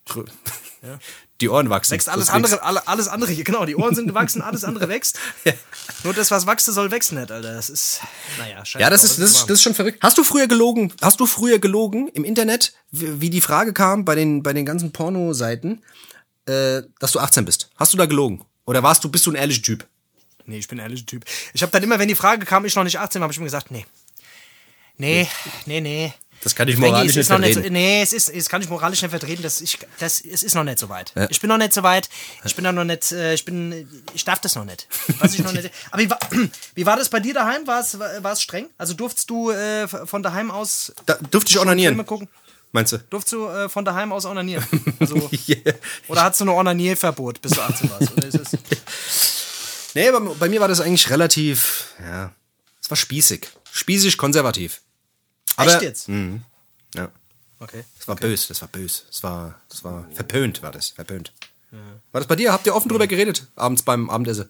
die 1.40 1.48
Ohren 1.48 1.68
wachsen. 1.68 1.92
Wächst 1.92 2.08
alles 2.08 2.30
andere, 2.30 2.62
alle, 2.62 2.86
alles 2.88 3.08
andere 3.08 3.32
hier, 3.32 3.44
genau, 3.44 3.64
die 3.64 3.76
Ohren 3.76 3.94
sind 3.94 4.08
gewachsen, 4.08 4.40
alles 4.42 4.64
andere 4.64 4.88
wächst. 4.88 5.18
Ja. 5.44 5.52
Nur 6.04 6.14
das, 6.14 6.30
was 6.30 6.46
wachsen 6.46 6.72
soll, 6.72 6.90
wächst 6.90 7.12
nicht, 7.12 7.30
Alter. 7.30 7.54
Das 7.54 7.68
ist, 7.68 8.00
naja, 8.38 8.64
scheiße. 8.64 8.82
Ja, 8.82 8.90
das 8.90 9.04
ist, 9.04 9.18
das, 9.18 9.30
ist, 9.30 9.42
das 9.42 9.50
ist 9.50 9.62
schon 9.62 9.74
verrückt. 9.74 9.98
Hast 10.02 10.16
du 10.16 10.24
früher 10.24 10.46
gelogen? 10.46 10.92
Hast 11.02 11.20
du 11.20 11.26
früher 11.26 11.58
gelogen 11.58 12.08
im 12.08 12.24
Internet, 12.24 12.72
wie 12.90 13.20
wie 13.20 13.30
die 13.30 13.40
Frage 13.40 13.72
kam 13.72 14.04
bei 14.04 14.14
den, 14.14 14.42
bei 14.42 14.52
den 14.52 14.64
ganzen 14.64 14.92
Pornoseiten, 14.92 15.82
äh, 16.46 16.82
dass 16.98 17.12
du 17.12 17.20
18 17.20 17.44
bist? 17.44 17.70
Hast 17.76 17.92
du 17.92 17.98
da 17.98 18.06
gelogen? 18.06 18.44
Oder 18.64 18.82
warst 18.82 19.04
du, 19.04 19.10
bist 19.10 19.26
du 19.26 19.32
ein 19.32 19.36
ehrlicher 19.36 19.62
Typ? 19.62 19.86
Nee, 20.46 20.58
ich 20.58 20.68
bin 20.68 20.78
ein 20.80 20.84
ehrlicher 20.84 21.06
Typ. 21.06 21.24
Ich 21.52 21.62
habe 21.62 21.72
dann 21.72 21.82
immer, 21.82 21.98
wenn 21.98 22.08
die 22.08 22.14
Frage 22.14 22.46
kam, 22.46 22.64
ich 22.64 22.74
noch 22.74 22.84
nicht 22.84 22.98
18 22.98 23.20
war, 23.20 23.24
habe 23.24 23.32
ich 23.32 23.38
mir 23.38 23.44
gesagt, 23.44 23.70
nee. 23.70 23.84
Nee, 24.96 25.28
nee, 25.66 25.80
nee. 25.80 26.12
Das 26.42 26.54
kann 26.54 26.68
ich 26.68 26.78
moralisch 26.78 27.10
es 27.10 27.16
nicht 27.16 27.28
noch 27.30 27.38
nicht 27.38 27.48
so, 27.54 27.60
vertreten. 27.60 27.74
Nee, 27.74 28.00
es 28.02 28.12
ist, 28.14 28.30
es 28.30 28.48
kann 28.48 28.62
ich 28.62 28.68
moralisch 28.68 29.02
nicht 29.02 29.10
vertreten. 29.10 29.42
Das, 29.42 29.60
ich, 29.60 29.78
das, 29.98 30.20
es 30.20 30.42
ist 30.42 30.54
noch 30.54 30.64
nicht 30.64 30.78
so 30.78 30.88
weit. 30.88 31.12
Ich 31.28 31.40
bin 31.40 31.48
noch 31.48 31.58
nicht 31.58 31.74
so 31.74 31.82
weit. 31.82 32.08
Ich 32.44 32.54
bin 32.54 32.64
da 32.64 32.72
noch 32.72 32.84
nicht, 32.84 33.12
äh, 33.12 33.34
ich 33.34 33.44
bin, 33.44 33.86
ich 34.14 34.24
darf 34.24 34.40
das 34.40 34.54
noch 34.54 34.64
nicht. 34.64 34.86
Weiß 35.18 35.34
ich 35.34 35.40
noch 35.40 35.52
nicht. 35.52 35.70
Aber 35.90 36.02
wie 36.02 36.08
war, 36.10 36.18
wie 36.74 36.86
war 36.86 36.96
das 36.96 37.10
bei 37.10 37.20
dir 37.20 37.34
daheim? 37.34 37.66
War 37.66 37.80
es, 37.80 37.98
war 37.98 38.32
es 38.32 38.40
streng? 38.40 38.66
Also 38.78 38.94
durftest 38.94 39.28
du 39.28 39.50
äh, 39.50 39.86
von 39.86 40.22
daheim 40.22 40.50
aus 40.50 40.92
Da, 41.06 41.14
dürfte 41.14 41.50
ich 41.50 41.56
Filme 41.56 41.70
onanieren? 41.72 42.06
gucken? 42.06 42.28
Meinst 42.72 42.92
du? 42.92 42.98
Durftest 43.10 43.32
du 43.34 43.46
äh, 43.48 43.68
von 43.68 43.84
daheim 43.84 44.12
aus 44.12 44.24
onanieren? 44.24 44.64
Also, 45.00 45.28
Yeah. 45.48 45.74
oder 46.08 46.22
hast 46.24 46.40
du 46.40 46.44
ein 46.44 46.48
Onanierverbot, 46.50 47.40
bis 47.42 47.52
du 47.52 47.60
18 47.60 47.90
warst? 47.90 48.12
Oder 48.16 48.26
ist 48.28 48.34
es, 48.38 48.58
Nee, 49.94 50.08
aber 50.08 50.20
bei 50.36 50.48
mir 50.48 50.60
war 50.60 50.68
das 50.68 50.80
eigentlich 50.80 51.10
relativ, 51.10 51.86
ja, 52.00 52.32
es 52.80 52.88
war 52.90 52.96
spießig. 52.96 53.48
Spießig, 53.72 54.16
konservativ. 54.18 54.80
Aber, 55.60 55.72
Echt 55.74 55.82
jetzt? 55.82 56.08
Ja. 56.08 57.10
Okay. 57.58 57.84
Das 57.98 58.08
war 58.08 58.16
bös, 58.16 58.48
das 58.48 58.60
war 58.62 58.68
bös. 58.68 59.04
Das 59.08 59.22
war, 59.22 59.60
das 59.68 59.84
war 59.84 60.06
verpönt, 60.14 60.62
war 60.62 60.72
das, 60.72 60.88
verpönt. 60.90 61.32
War 62.12 62.20
das 62.20 62.26
bei 62.26 62.36
dir? 62.36 62.52
Habt 62.52 62.66
ihr 62.66 62.74
offen 62.74 62.88
drüber 62.88 63.06
geredet? 63.06 63.46
Abends 63.54 63.82
beim 63.82 64.10
Abendessen? 64.10 64.48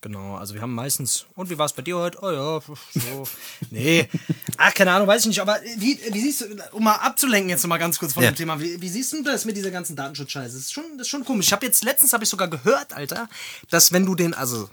Genau, 0.00 0.34
also 0.36 0.54
wir 0.54 0.62
haben 0.62 0.74
meistens. 0.74 1.26
Und 1.36 1.48
wie 1.48 1.58
war 1.58 1.66
es 1.66 1.72
bei 1.74 1.82
dir 1.82 1.96
heute? 1.96 2.18
Oh 2.22 2.30
ja, 2.30 2.60
so. 2.60 3.28
nee. 3.70 4.08
Ach, 4.56 4.74
keine 4.74 4.90
Ahnung, 4.92 5.06
weiß 5.06 5.22
ich 5.22 5.28
nicht. 5.28 5.40
Aber 5.40 5.60
wie, 5.76 5.96
wie 6.12 6.20
siehst 6.20 6.40
du, 6.40 6.46
um 6.72 6.82
mal 6.82 6.96
abzulenken 6.96 7.50
jetzt 7.50 7.62
noch 7.62 7.68
mal 7.68 7.78
ganz 7.78 8.00
kurz 8.00 8.14
von 8.14 8.22
Ja. 8.24 8.30
dem 8.32 8.36
Thema, 8.36 8.58
wie, 8.60 8.80
wie 8.80 8.88
siehst 8.88 9.12
du 9.12 9.22
das 9.22 9.44
mit 9.44 9.56
dieser 9.56 9.70
ganzen 9.70 9.94
Datenschutzscheiße? 9.94 10.54
Das 10.56 10.62
ist 10.64 10.72
schon, 10.72 10.98
das 10.98 11.02
ist 11.06 11.08
schon 11.08 11.24
komisch. 11.24 11.46
Ich 11.46 11.52
habe 11.52 11.64
jetzt 11.66 11.84
letztens 11.84 12.12
habe 12.12 12.24
ich 12.24 12.30
sogar 12.30 12.48
gehört, 12.48 12.94
Alter, 12.94 13.28
dass 13.70 13.92
wenn 13.92 14.04
du 14.04 14.16
den, 14.16 14.34
also 14.34 14.68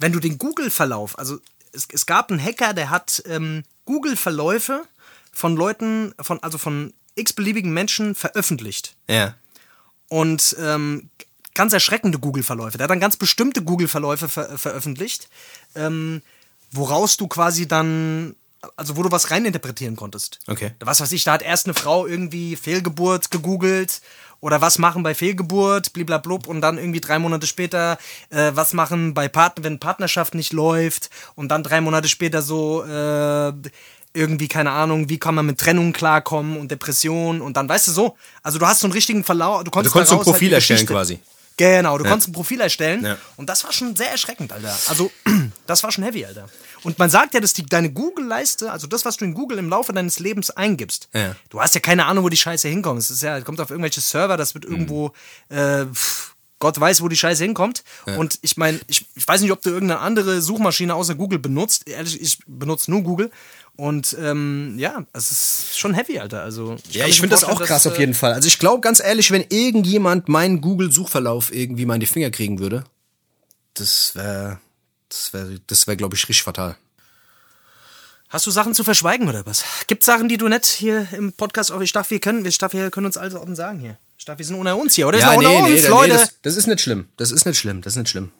wenn 0.00 0.12
du 0.12 0.18
den 0.18 0.36
Google-Verlauf, 0.36 1.16
also 1.16 1.38
es, 1.72 1.86
es 1.92 2.04
gab 2.06 2.30
einen 2.32 2.42
Hacker, 2.42 2.74
der 2.74 2.90
hat 2.90 3.22
ähm, 3.26 3.62
Google-Verläufe 3.86 4.82
von 5.32 5.56
Leuten, 5.56 6.14
von, 6.20 6.42
also 6.42 6.58
von 6.58 6.92
x-beliebigen 7.14 7.72
Menschen 7.72 8.14
veröffentlicht 8.14 8.94
Ja. 9.08 9.34
und 10.08 10.54
ähm, 10.60 11.08
ganz 11.54 11.72
erschreckende 11.72 12.18
Google-Verläufe. 12.18 12.76
Der 12.76 12.84
hat 12.84 12.90
dann 12.90 13.00
ganz 13.00 13.16
bestimmte 13.16 13.62
Google-Verläufe 13.62 14.28
ver 14.28 14.58
veröffentlicht, 14.58 15.28
ähm, 15.74 16.20
woraus 16.72 17.16
du 17.16 17.26
quasi 17.28 17.66
dann, 17.66 18.36
also 18.76 18.96
wo 18.96 19.02
du 19.02 19.10
was 19.10 19.30
reininterpretieren 19.30 19.96
konntest. 19.96 20.40
Okay. 20.46 20.72
Was 20.80 21.00
weiß 21.00 21.12
ich, 21.12 21.24
da 21.24 21.32
hat 21.34 21.42
erst 21.42 21.66
eine 21.66 21.74
Frau 21.74 22.06
irgendwie 22.06 22.56
Fehlgeburt 22.56 23.30
gegoogelt 23.30 24.00
oder 24.40 24.60
was 24.60 24.78
machen 24.78 25.02
bei 25.02 25.14
Fehlgeburt, 25.14 25.92
bliblablub 25.92 26.46
und 26.46 26.60
dann 26.60 26.78
irgendwie 26.78 27.00
drei 27.00 27.18
Monate 27.18 27.46
später 27.46 27.98
äh, 28.30 28.52
was 28.54 28.72
machen 28.72 29.14
bei 29.14 29.28
Partner, 29.28 29.64
wenn 29.64 29.78
Partnerschaft 29.78 30.34
nicht 30.34 30.52
läuft 30.52 31.10
und 31.34 31.48
dann 31.48 31.62
drei 31.62 31.80
Monate 31.80 32.08
später 32.08 32.42
so 32.42 32.84
äh, 32.84 33.52
irgendwie, 34.12 34.48
keine 34.48 34.70
Ahnung, 34.70 35.08
wie 35.08 35.18
kann 35.18 35.34
man 35.34 35.46
mit 35.46 35.58
Trennung 35.58 35.92
klarkommen 35.92 36.56
und 36.56 36.70
Depression 36.70 37.40
und 37.40 37.56
dann, 37.56 37.68
weißt 37.68 37.88
du 37.88 37.92
so, 37.92 38.16
also 38.42 38.58
du 38.58 38.66
hast 38.66 38.80
so 38.80 38.86
einen 38.86 38.94
richtigen 38.94 39.24
Verlauf, 39.24 39.62
du 39.62 39.70
konntest, 39.70 39.94
Du 39.94 39.98
konntest 39.98 40.10
so 40.10 40.16
ein 40.16 40.18
halt 40.20 40.28
Profil 40.28 40.48
eine 40.48 40.54
erstellen 40.56 40.86
quasi. 40.86 41.20
Genau, 41.58 41.96
du 41.96 42.04
konntest 42.04 42.28
ein 42.28 42.32
Profil 42.32 42.60
erstellen 42.60 43.04
Ja. 43.04 43.16
und 43.36 43.48
das 43.48 43.64
war 43.64 43.72
schon 43.72 43.96
sehr 43.96 44.10
erschreckend, 44.10 44.52
Alter. 44.52 44.76
Also, 44.88 45.10
das 45.66 45.82
war 45.82 45.90
schon 45.90 46.04
heavy, 46.04 46.24
Alter. 46.26 46.48
Und 46.82 46.98
man 46.98 47.08
sagt 47.08 47.32
ja, 47.34 47.40
dass 47.40 47.54
die, 47.54 47.64
deine 47.64 47.90
Google-Leiste, 47.90 48.70
also 48.70 48.86
das, 48.86 49.04
was 49.06 49.16
du 49.16 49.24
in 49.24 49.32
Google 49.34 49.58
im 49.58 49.68
Laufe 49.70 49.92
deines 49.94 50.18
Lebens 50.18 50.50
eingibst, 50.50 51.08
Ja. 51.14 51.34
du 51.48 51.60
hast 51.60 51.74
ja 51.74 51.80
keine 51.80 52.04
Ahnung, 52.06 52.24
wo 52.24 52.28
die 52.28 52.36
Scheiße 52.36 52.68
hinkommt. 52.68 53.00
Es 53.00 53.10
ist 53.10 53.22
ja, 53.22 53.40
kommt 53.40 53.60
auf 53.60 53.70
irgendwelche 53.70 54.00
Server, 54.02 54.36
das 54.36 54.54
wird 54.54 54.66
Mhm. 54.68 54.72
irgendwo, 54.72 55.12
äh, 55.48 55.86
pff, 55.86 56.25
Gott 56.58 56.80
weiß, 56.80 57.02
wo 57.02 57.08
die 57.08 57.16
Scheiße 57.16 57.44
hinkommt. 57.44 57.84
Und 58.16 58.38
ich 58.40 58.56
meine, 58.56 58.80
ich, 58.86 59.06
ich 59.14 59.28
weiß 59.28 59.42
nicht, 59.42 59.52
ob 59.52 59.60
du 59.60 59.70
irgendeine 59.70 60.00
andere 60.00 60.40
Suchmaschine 60.40 60.94
außer 60.94 61.14
Google 61.14 61.38
benutzt. 61.38 61.88
Ehrlich, 61.88 62.20
ich 62.20 62.38
benutze 62.46 62.90
nur 62.90 63.02
Google. 63.02 63.30
Und 63.76 64.16
ähm, 64.18 64.74
ja, 64.78 65.04
es 65.12 65.30
ist 65.30 65.78
schon 65.78 65.92
heavy, 65.92 66.18
Alter. 66.18 66.42
Also, 66.42 66.76
Ja, 66.90 67.02
kann 67.02 67.10
ich 67.10 67.20
finde 67.20 67.34
das 67.34 67.44
auch 67.44 67.58
krass 67.58 67.82
dass, 67.82 67.92
auf 67.92 67.98
äh, 67.98 68.00
jeden 68.00 68.14
Fall. 68.14 68.32
Also 68.32 68.48
ich 68.48 68.58
glaube 68.58 68.80
ganz 68.80 69.00
ehrlich, 69.00 69.30
wenn 69.30 69.44
irgendjemand 69.50 70.30
meinen 70.30 70.62
Google-Suchverlauf 70.62 71.54
irgendwie 71.54 71.84
mal 71.84 71.94
in 71.94 72.00
die 72.00 72.06
Finger 72.06 72.30
kriegen 72.30 72.58
würde, 72.58 72.84
das 73.74 74.14
wäre, 74.14 74.58
das 75.10 75.34
wäre, 75.34 75.60
das 75.66 75.86
wäre, 75.86 75.98
glaube 75.98 76.16
ich, 76.16 76.22
richtig 76.22 76.42
fatal. 76.42 76.76
Hast 78.30 78.46
du 78.46 78.50
Sachen 78.50 78.74
zu 78.74 78.82
verschweigen 78.82 79.28
oder 79.28 79.44
was? 79.44 79.62
Gibt 79.86 80.04
Sachen, 80.04 80.28
die 80.28 80.38
du 80.38 80.48
nicht 80.48 80.64
hier 80.64 81.06
im 81.12 81.34
Podcast 81.34 81.70
auch. 81.70 81.80
Ich 81.80 81.92
dachte, 81.92 82.10
wir 82.10 82.20
können, 82.20 82.44
ich 82.46 82.58
dachte, 82.58 82.78
wir 82.78 82.90
können 82.90 83.06
uns 83.06 83.18
alles 83.18 83.34
offen 83.34 83.54
sagen 83.54 83.78
hier. 83.78 83.98
Ich 84.18 84.24
dachte, 84.24 84.38
wir 84.38 84.46
sind 84.46 84.56
unter 84.56 84.76
uns 84.76 84.94
hier, 84.94 85.06
oder? 85.08 85.18
Wir 85.18 85.26
sind 85.28 85.36
unter 85.38 85.58
uns, 85.58 85.82
nee, 85.82 85.88
Leute. 85.88 86.12
das, 86.14 86.34
das 86.42 86.56
ist 86.56 86.66
nicht 86.66 86.80
schlimm. 86.80 87.08
Das 87.16 87.30
ist 87.30 87.44
nicht 87.44 87.58
schlimm. 87.58 87.82
Das 87.82 87.94
ist 87.94 87.98
nicht 87.98 88.08
schlimm. 88.08 88.32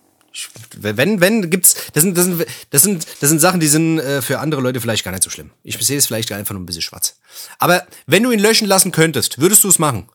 Wenn, 0.76 1.20
wenn, 1.20 1.50
gibt's, 1.50 1.74
das 1.94 2.02
sind, 2.02 2.16
das 2.16 2.24
sind, 2.24 2.46
das 2.70 2.82
sind, 2.82 3.06
das 3.20 3.28
sind 3.30 3.38
Sachen, 3.40 3.58
die 3.60 3.68
sind 3.68 3.98
äh, 3.98 4.20
für 4.20 4.38
andere 4.38 4.60
Leute 4.60 4.80
vielleicht 4.80 5.04
gar 5.04 5.12
nicht 5.12 5.22
so 5.22 5.30
schlimm. 5.30 5.50
Ich 5.62 5.78
sehe 5.78 5.96
es 5.96 6.06
vielleicht 6.06 6.30
einfach 6.32 6.52
nur 6.52 6.62
ein 6.62 6.66
bisschen 6.66 6.82
schwarz. 6.82 7.18
Aber 7.58 7.86
wenn 8.06 8.22
du 8.22 8.30
ihn 8.30 8.40
löschen 8.40 8.68
lassen 8.68 8.92
könntest, 8.92 9.38
würdest 9.38 9.64
du 9.64 9.68
es 9.68 9.78
machen? 9.78 10.08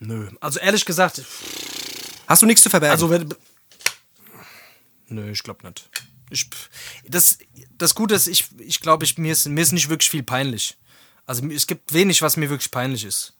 Nö. 0.00 0.28
Also 0.40 0.58
ehrlich 0.58 0.84
gesagt, 0.84 1.22
Hast 2.26 2.42
du 2.42 2.46
nichts 2.46 2.62
zu 2.62 2.70
verbergen? 2.70 2.92
also 2.92 3.10
wenn. 3.10 3.34
Nö, 5.08 5.30
ich 5.30 5.42
glaube 5.42 5.66
nicht. 5.66 5.88
Ich, 6.30 6.48
das, 7.06 7.38
das 7.76 7.94
Gute 7.94 8.14
ist, 8.14 8.26
ich, 8.26 8.46
ich 8.58 8.80
glaube, 8.80 9.04
ich, 9.04 9.18
mir, 9.18 9.32
ist, 9.32 9.46
mir 9.46 9.60
ist 9.60 9.72
nicht 9.72 9.88
wirklich 9.88 10.08
viel 10.10 10.22
peinlich. 10.22 10.78
Also 11.26 11.46
es 11.48 11.66
gibt 11.66 11.92
wenig, 11.92 12.22
was 12.22 12.36
mir 12.36 12.48
wirklich 12.48 12.70
peinlich 12.70 13.04
ist. 13.04 13.34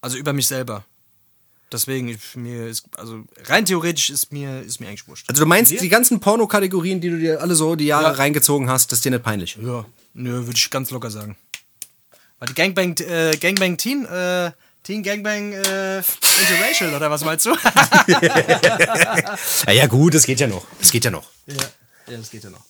Also 0.00 0.16
über 0.16 0.32
mich 0.32 0.46
selber. 0.46 0.84
Deswegen, 1.70 2.08
ich, 2.08 2.34
mir 2.34 2.66
ist, 2.66 2.84
also 2.96 3.24
rein 3.44 3.66
theoretisch 3.66 4.08
ist 4.08 4.32
mir, 4.32 4.62
ist 4.62 4.80
mir 4.80 4.88
eigentlich 4.88 5.06
wurscht. 5.06 5.28
Also 5.28 5.42
du 5.42 5.46
meinst, 5.46 5.70
die 5.70 5.88
ganzen 5.90 6.18
Pornokategorien, 6.18 7.00
die 7.00 7.10
du 7.10 7.18
dir 7.18 7.42
alle 7.42 7.54
so 7.54 7.76
die 7.76 7.84
Jahre 7.84 8.04
Ja. 8.04 8.10
reingezogen 8.12 8.70
hast, 8.70 8.90
das 8.90 9.00
ist 9.00 9.04
dir 9.04 9.10
nicht 9.10 9.22
peinlich? 9.22 9.58
Ja, 9.60 9.84
nö, 10.14 10.46
würde 10.46 10.56
ich 10.56 10.70
ganz 10.70 10.90
locker 10.90 11.10
sagen. 11.10 11.36
Weil 12.38 12.48
die 12.48 12.54
Gangbang, 12.54 12.96
äh, 13.00 13.36
Gangbang 13.36 13.76
Teen, 13.76 14.06
äh, 14.06 14.52
Teen 14.82 15.02
Gangbang 15.02 15.52
äh, 15.52 15.98
Interracial, 15.98 16.94
oder 16.94 17.10
was 17.10 17.22
meinst 17.24 17.44
du? 17.44 17.54
Ja, 19.66 19.72
ja 19.72 19.86
gut, 19.86 20.14
das 20.14 20.24
geht 20.24 20.40
ja 20.40 20.46
noch. 20.46 20.64
Das 20.78 20.90
geht 20.90 21.04
ja 21.04 21.10
noch. 21.10 21.28
ja, 21.46 21.54
ja, 22.08 22.16
das 22.16 22.30
geht 22.30 22.44
ja 22.44 22.50
noch. 22.50 22.64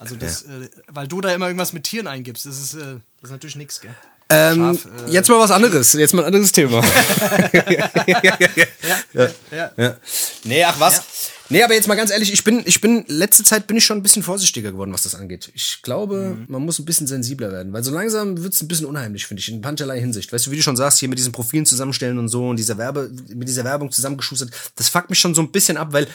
Also 0.00 0.16
das, 0.16 0.42
äh, 0.42 0.68
weil 0.88 1.06
du 1.06 1.20
da 1.20 1.32
immer 1.32 1.46
irgendwas 1.46 1.72
mit 1.72 1.84
Tieren 1.84 2.08
eingibst, 2.08 2.46
das 2.46 2.58
ist, 2.58 2.74
äh, 2.74 2.96
das 3.20 3.28
ist 3.28 3.30
natürlich 3.30 3.54
nichts, 3.56 3.80
gell? 3.80 3.94
Ähm, 4.30 4.56
Schaf, 4.56 4.86
äh, 5.06 5.10
jetzt 5.10 5.28
mal 5.28 5.38
was 5.38 5.50
anderes. 5.50 5.92
Jetzt 5.92 6.14
mal 6.14 6.22
ein 6.22 6.26
anderes 6.28 6.52
Thema. 6.52 6.82
ja, 7.52 9.30
ja. 9.50 9.70
ja. 9.76 9.96
Nee, 10.44 10.64
ach 10.64 10.80
was. 10.80 11.02
Nee, 11.50 11.62
aber 11.62 11.74
jetzt 11.74 11.88
mal 11.88 11.94
ganz 11.94 12.10
ehrlich, 12.10 12.32
ich 12.32 12.42
bin, 12.42 12.62
ich 12.64 12.80
bin, 12.80 13.04
letzte 13.06 13.44
Zeit 13.44 13.66
bin 13.66 13.76
ich 13.76 13.84
schon 13.84 13.98
ein 13.98 14.02
bisschen 14.02 14.22
vorsichtiger 14.22 14.72
geworden, 14.72 14.94
was 14.94 15.02
das 15.02 15.14
angeht. 15.14 15.50
Ich 15.54 15.80
glaube, 15.82 16.38
man 16.48 16.62
muss 16.62 16.78
ein 16.78 16.86
bisschen 16.86 17.06
sensibler 17.06 17.52
werden, 17.52 17.72
weil 17.72 17.84
so 17.84 17.92
langsam 17.92 18.42
wird 18.42 18.54
es 18.54 18.62
ein 18.62 18.68
bisschen 18.68 18.86
unheimlich, 18.86 19.26
finde 19.26 19.42
ich, 19.42 19.50
in 19.50 19.60
mancherlei 19.60 20.00
Hinsicht. 20.00 20.32
Weißt 20.32 20.46
du, 20.46 20.50
wie 20.50 20.56
du 20.56 20.62
schon 20.62 20.76
sagst, 20.76 21.00
hier 21.00 21.08
mit 21.10 21.18
diesen 21.18 21.32
Profilen 21.32 21.66
zusammenstellen 21.66 22.18
und 22.18 22.28
so 22.28 22.48
und 22.48 22.56
dieser 22.56 22.78
Werbe, 22.78 23.10
mit 23.28 23.46
dieser 23.46 23.64
Werbung 23.64 23.90
zusammengeschustert, 23.92 24.50
das 24.76 24.88
fuckt 24.88 25.10
mich 25.10 25.18
schon 25.18 25.34
so 25.34 25.42
ein 25.42 25.52
bisschen 25.52 25.76
ab, 25.76 25.88
weil 25.92 26.06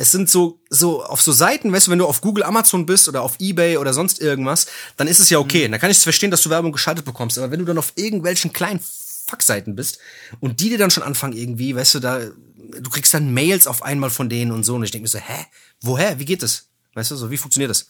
es 0.00 0.12
sind 0.12 0.30
so, 0.30 0.58
so 0.70 1.04
auf 1.04 1.20
so 1.20 1.30
Seiten, 1.30 1.70
weißt 1.74 1.86
du, 1.86 1.90
wenn 1.90 1.98
du 1.98 2.06
auf 2.06 2.22
Google, 2.22 2.42
Amazon 2.42 2.86
bist 2.86 3.06
oder 3.06 3.20
auf 3.20 3.34
Ebay 3.38 3.76
oder 3.76 3.92
sonst 3.92 4.18
irgendwas, 4.18 4.66
dann 4.96 5.06
ist 5.06 5.20
es 5.20 5.28
ja 5.28 5.38
okay. 5.38 5.68
Da 5.68 5.76
kann 5.76 5.90
ich 5.90 5.98
es 5.98 6.04
verstehen, 6.04 6.30
dass 6.30 6.40
du 6.40 6.48
Werbung 6.48 6.72
geschaltet 6.72 7.04
bekommst. 7.04 7.36
Aber 7.36 7.50
wenn 7.50 7.58
du 7.58 7.66
dann 7.66 7.76
auf 7.76 7.92
irgendwelchen 7.96 8.50
kleinen 8.50 8.80
Fuckseiten 9.26 9.76
bist 9.76 9.98
und 10.40 10.60
die 10.60 10.70
dir 10.70 10.78
dann 10.78 10.90
schon 10.90 11.02
anfangen 11.02 11.34
irgendwie, 11.34 11.76
weißt 11.76 11.96
du, 11.96 12.00
da, 12.00 12.18
du 12.18 12.90
kriegst 12.90 13.12
dann 13.12 13.34
Mails 13.34 13.66
auf 13.66 13.82
einmal 13.82 14.08
von 14.08 14.30
denen 14.30 14.52
und 14.52 14.64
so 14.64 14.76
und 14.76 14.84
ich 14.84 14.90
denke 14.90 15.02
mir 15.02 15.08
so, 15.08 15.18
hä? 15.18 15.44
Woher? 15.82 16.18
Wie 16.18 16.24
geht 16.24 16.42
das? 16.42 16.68
Weißt 16.94 17.10
du, 17.10 17.16
so, 17.16 17.30
wie 17.30 17.36
funktioniert 17.36 17.70
das? 17.70 17.86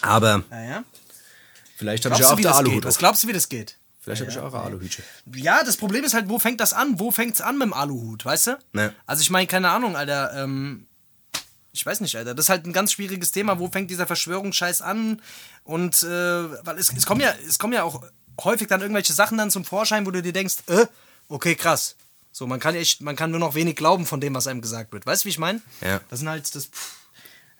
Aber 0.00 0.44
Ja, 0.50 0.62
ja. 0.64 0.84
vielleicht 1.76 2.06
habe 2.06 2.14
ich 2.14 2.22
ja 2.22 2.32
auch 2.32 2.40
der 2.40 2.54
Aluhut. 2.54 2.86
Was 2.86 2.96
glaubst 2.96 3.22
du, 3.22 3.28
wie 3.28 3.34
das 3.34 3.50
geht? 3.50 3.76
Vielleicht 4.00 4.22
habe 4.22 4.30
ich 4.30 4.38
auch 4.38 4.54
eine 4.54 4.64
Aluhütche. 4.64 5.02
Ja, 5.34 5.62
das 5.62 5.76
Problem 5.76 6.04
ist 6.04 6.14
halt, 6.14 6.30
wo 6.30 6.38
fängt 6.38 6.58
das 6.60 6.72
an? 6.72 6.98
Wo 6.98 7.10
fängt's 7.10 7.42
an 7.42 7.58
mit 7.58 7.66
dem 7.66 7.74
Aluhut, 7.74 8.24
weißt 8.24 8.46
du? 8.46 8.58
Ne. 8.72 8.94
Also 9.04 9.20
ich 9.20 9.28
meine, 9.28 9.46
keine 9.46 9.68
Ahnung, 9.68 9.94
Alter, 9.94 10.42
ähm, 10.42 10.86
ich 11.72 11.84
weiß 11.86 12.00
nicht, 12.00 12.16
Alter, 12.16 12.34
das 12.34 12.46
ist 12.46 12.50
halt 12.50 12.66
ein 12.66 12.72
ganz 12.72 12.92
schwieriges 12.92 13.32
Thema, 13.32 13.58
wo 13.58 13.68
fängt 13.68 13.90
dieser 13.90 14.06
Verschwörungsscheiß 14.06 14.82
an? 14.82 15.20
Und, 15.64 16.02
äh, 16.02 16.06
weil 16.66 16.78
es, 16.78 16.92
es 16.94 17.06
kommen 17.06 17.20
ja, 17.20 17.32
es 17.48 17.58
kommen 17.58 17.72
ja 17.72 17.82
auch 17.82 18.02
häufig 18.42 18.68
dann 18.68 18.80
irgendwelche 18.80 19.12
Sachen 19.12 19.38
dann 19.38 19.50
zum 19.50 19.64
Vorschein, 19.64 20.04
wo 20.06 20.10
du 20.10 20.22
dir 20.22 20.32
denkst, 20.32 20.56
äh, 20.68 20.86
okay, 21.28 21.54
krass. 21.54 21.96
So, 22.30 22.46
man 22.46 22.60
kann 22.60 22.74
echt, 22.74 23.00
man 23.02 23.14
kann 23.16 23.30
nur 23.30 23.40
noch 23.40 23.54
wenig 23.54 23.76
glauben 23.76 24.06
von 24.06 24.20
dem, 24.20 24.34
was 24.34 24.46
einem 24.46 24.62
gesagt 24.62 24.92
wird. 24.92 25.04
Weißt 25.06 25.22
du, 25.22 25.26
wie 25.26 25.30
ich 25.30 25.38
meine? 25.38 25.60
Ja. 25.82 26.00
Das 26.08 26.20
sind 26.20 26.28
halt, 26.28 26.54
das, 26.54 26.66
pff, 26.66 26.94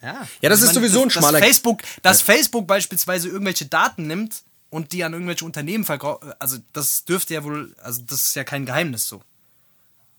ja. 0.02 0.26
Ja, 0.40 0.48
das 0.48 0.60
Ich 0.60 0.64
ist 0.64 0.74
meine, 0.74 0.86
sowieso 0.86 1.02
ein 1.02 1.08
dass, 1.08 1.14
schmaler- 1.14 1.38
Dass 1.40 1.46
Facebook, 1.48 1.82
dass 2.02 2.22
Facebook 2.22 2.66
beispielsweise 2.66 3.28
irgendwelche 3.28 3.66
Daten 3.66 4.06
nimmt 4.06 4.42
und 4.70 4.92
die 4.92 5.04
an 5.04 5.12
irgendwelche 5.12 5.44
Unternehmen 5.44 5.84
verkauft, 5.84 6.24
also 6.38 6.56
das 6.72 7.04
dürfte 7.04 7.34
ja 7.34 7.44
wohl, 7.44 7.74
also 7.82 8.02
das 8.06 8.22
ist 8.22 8.34
ja 8.34 8.44
kein 8.44 8.64
Geheimnis 8.66 9.06
so. 9.08 9.22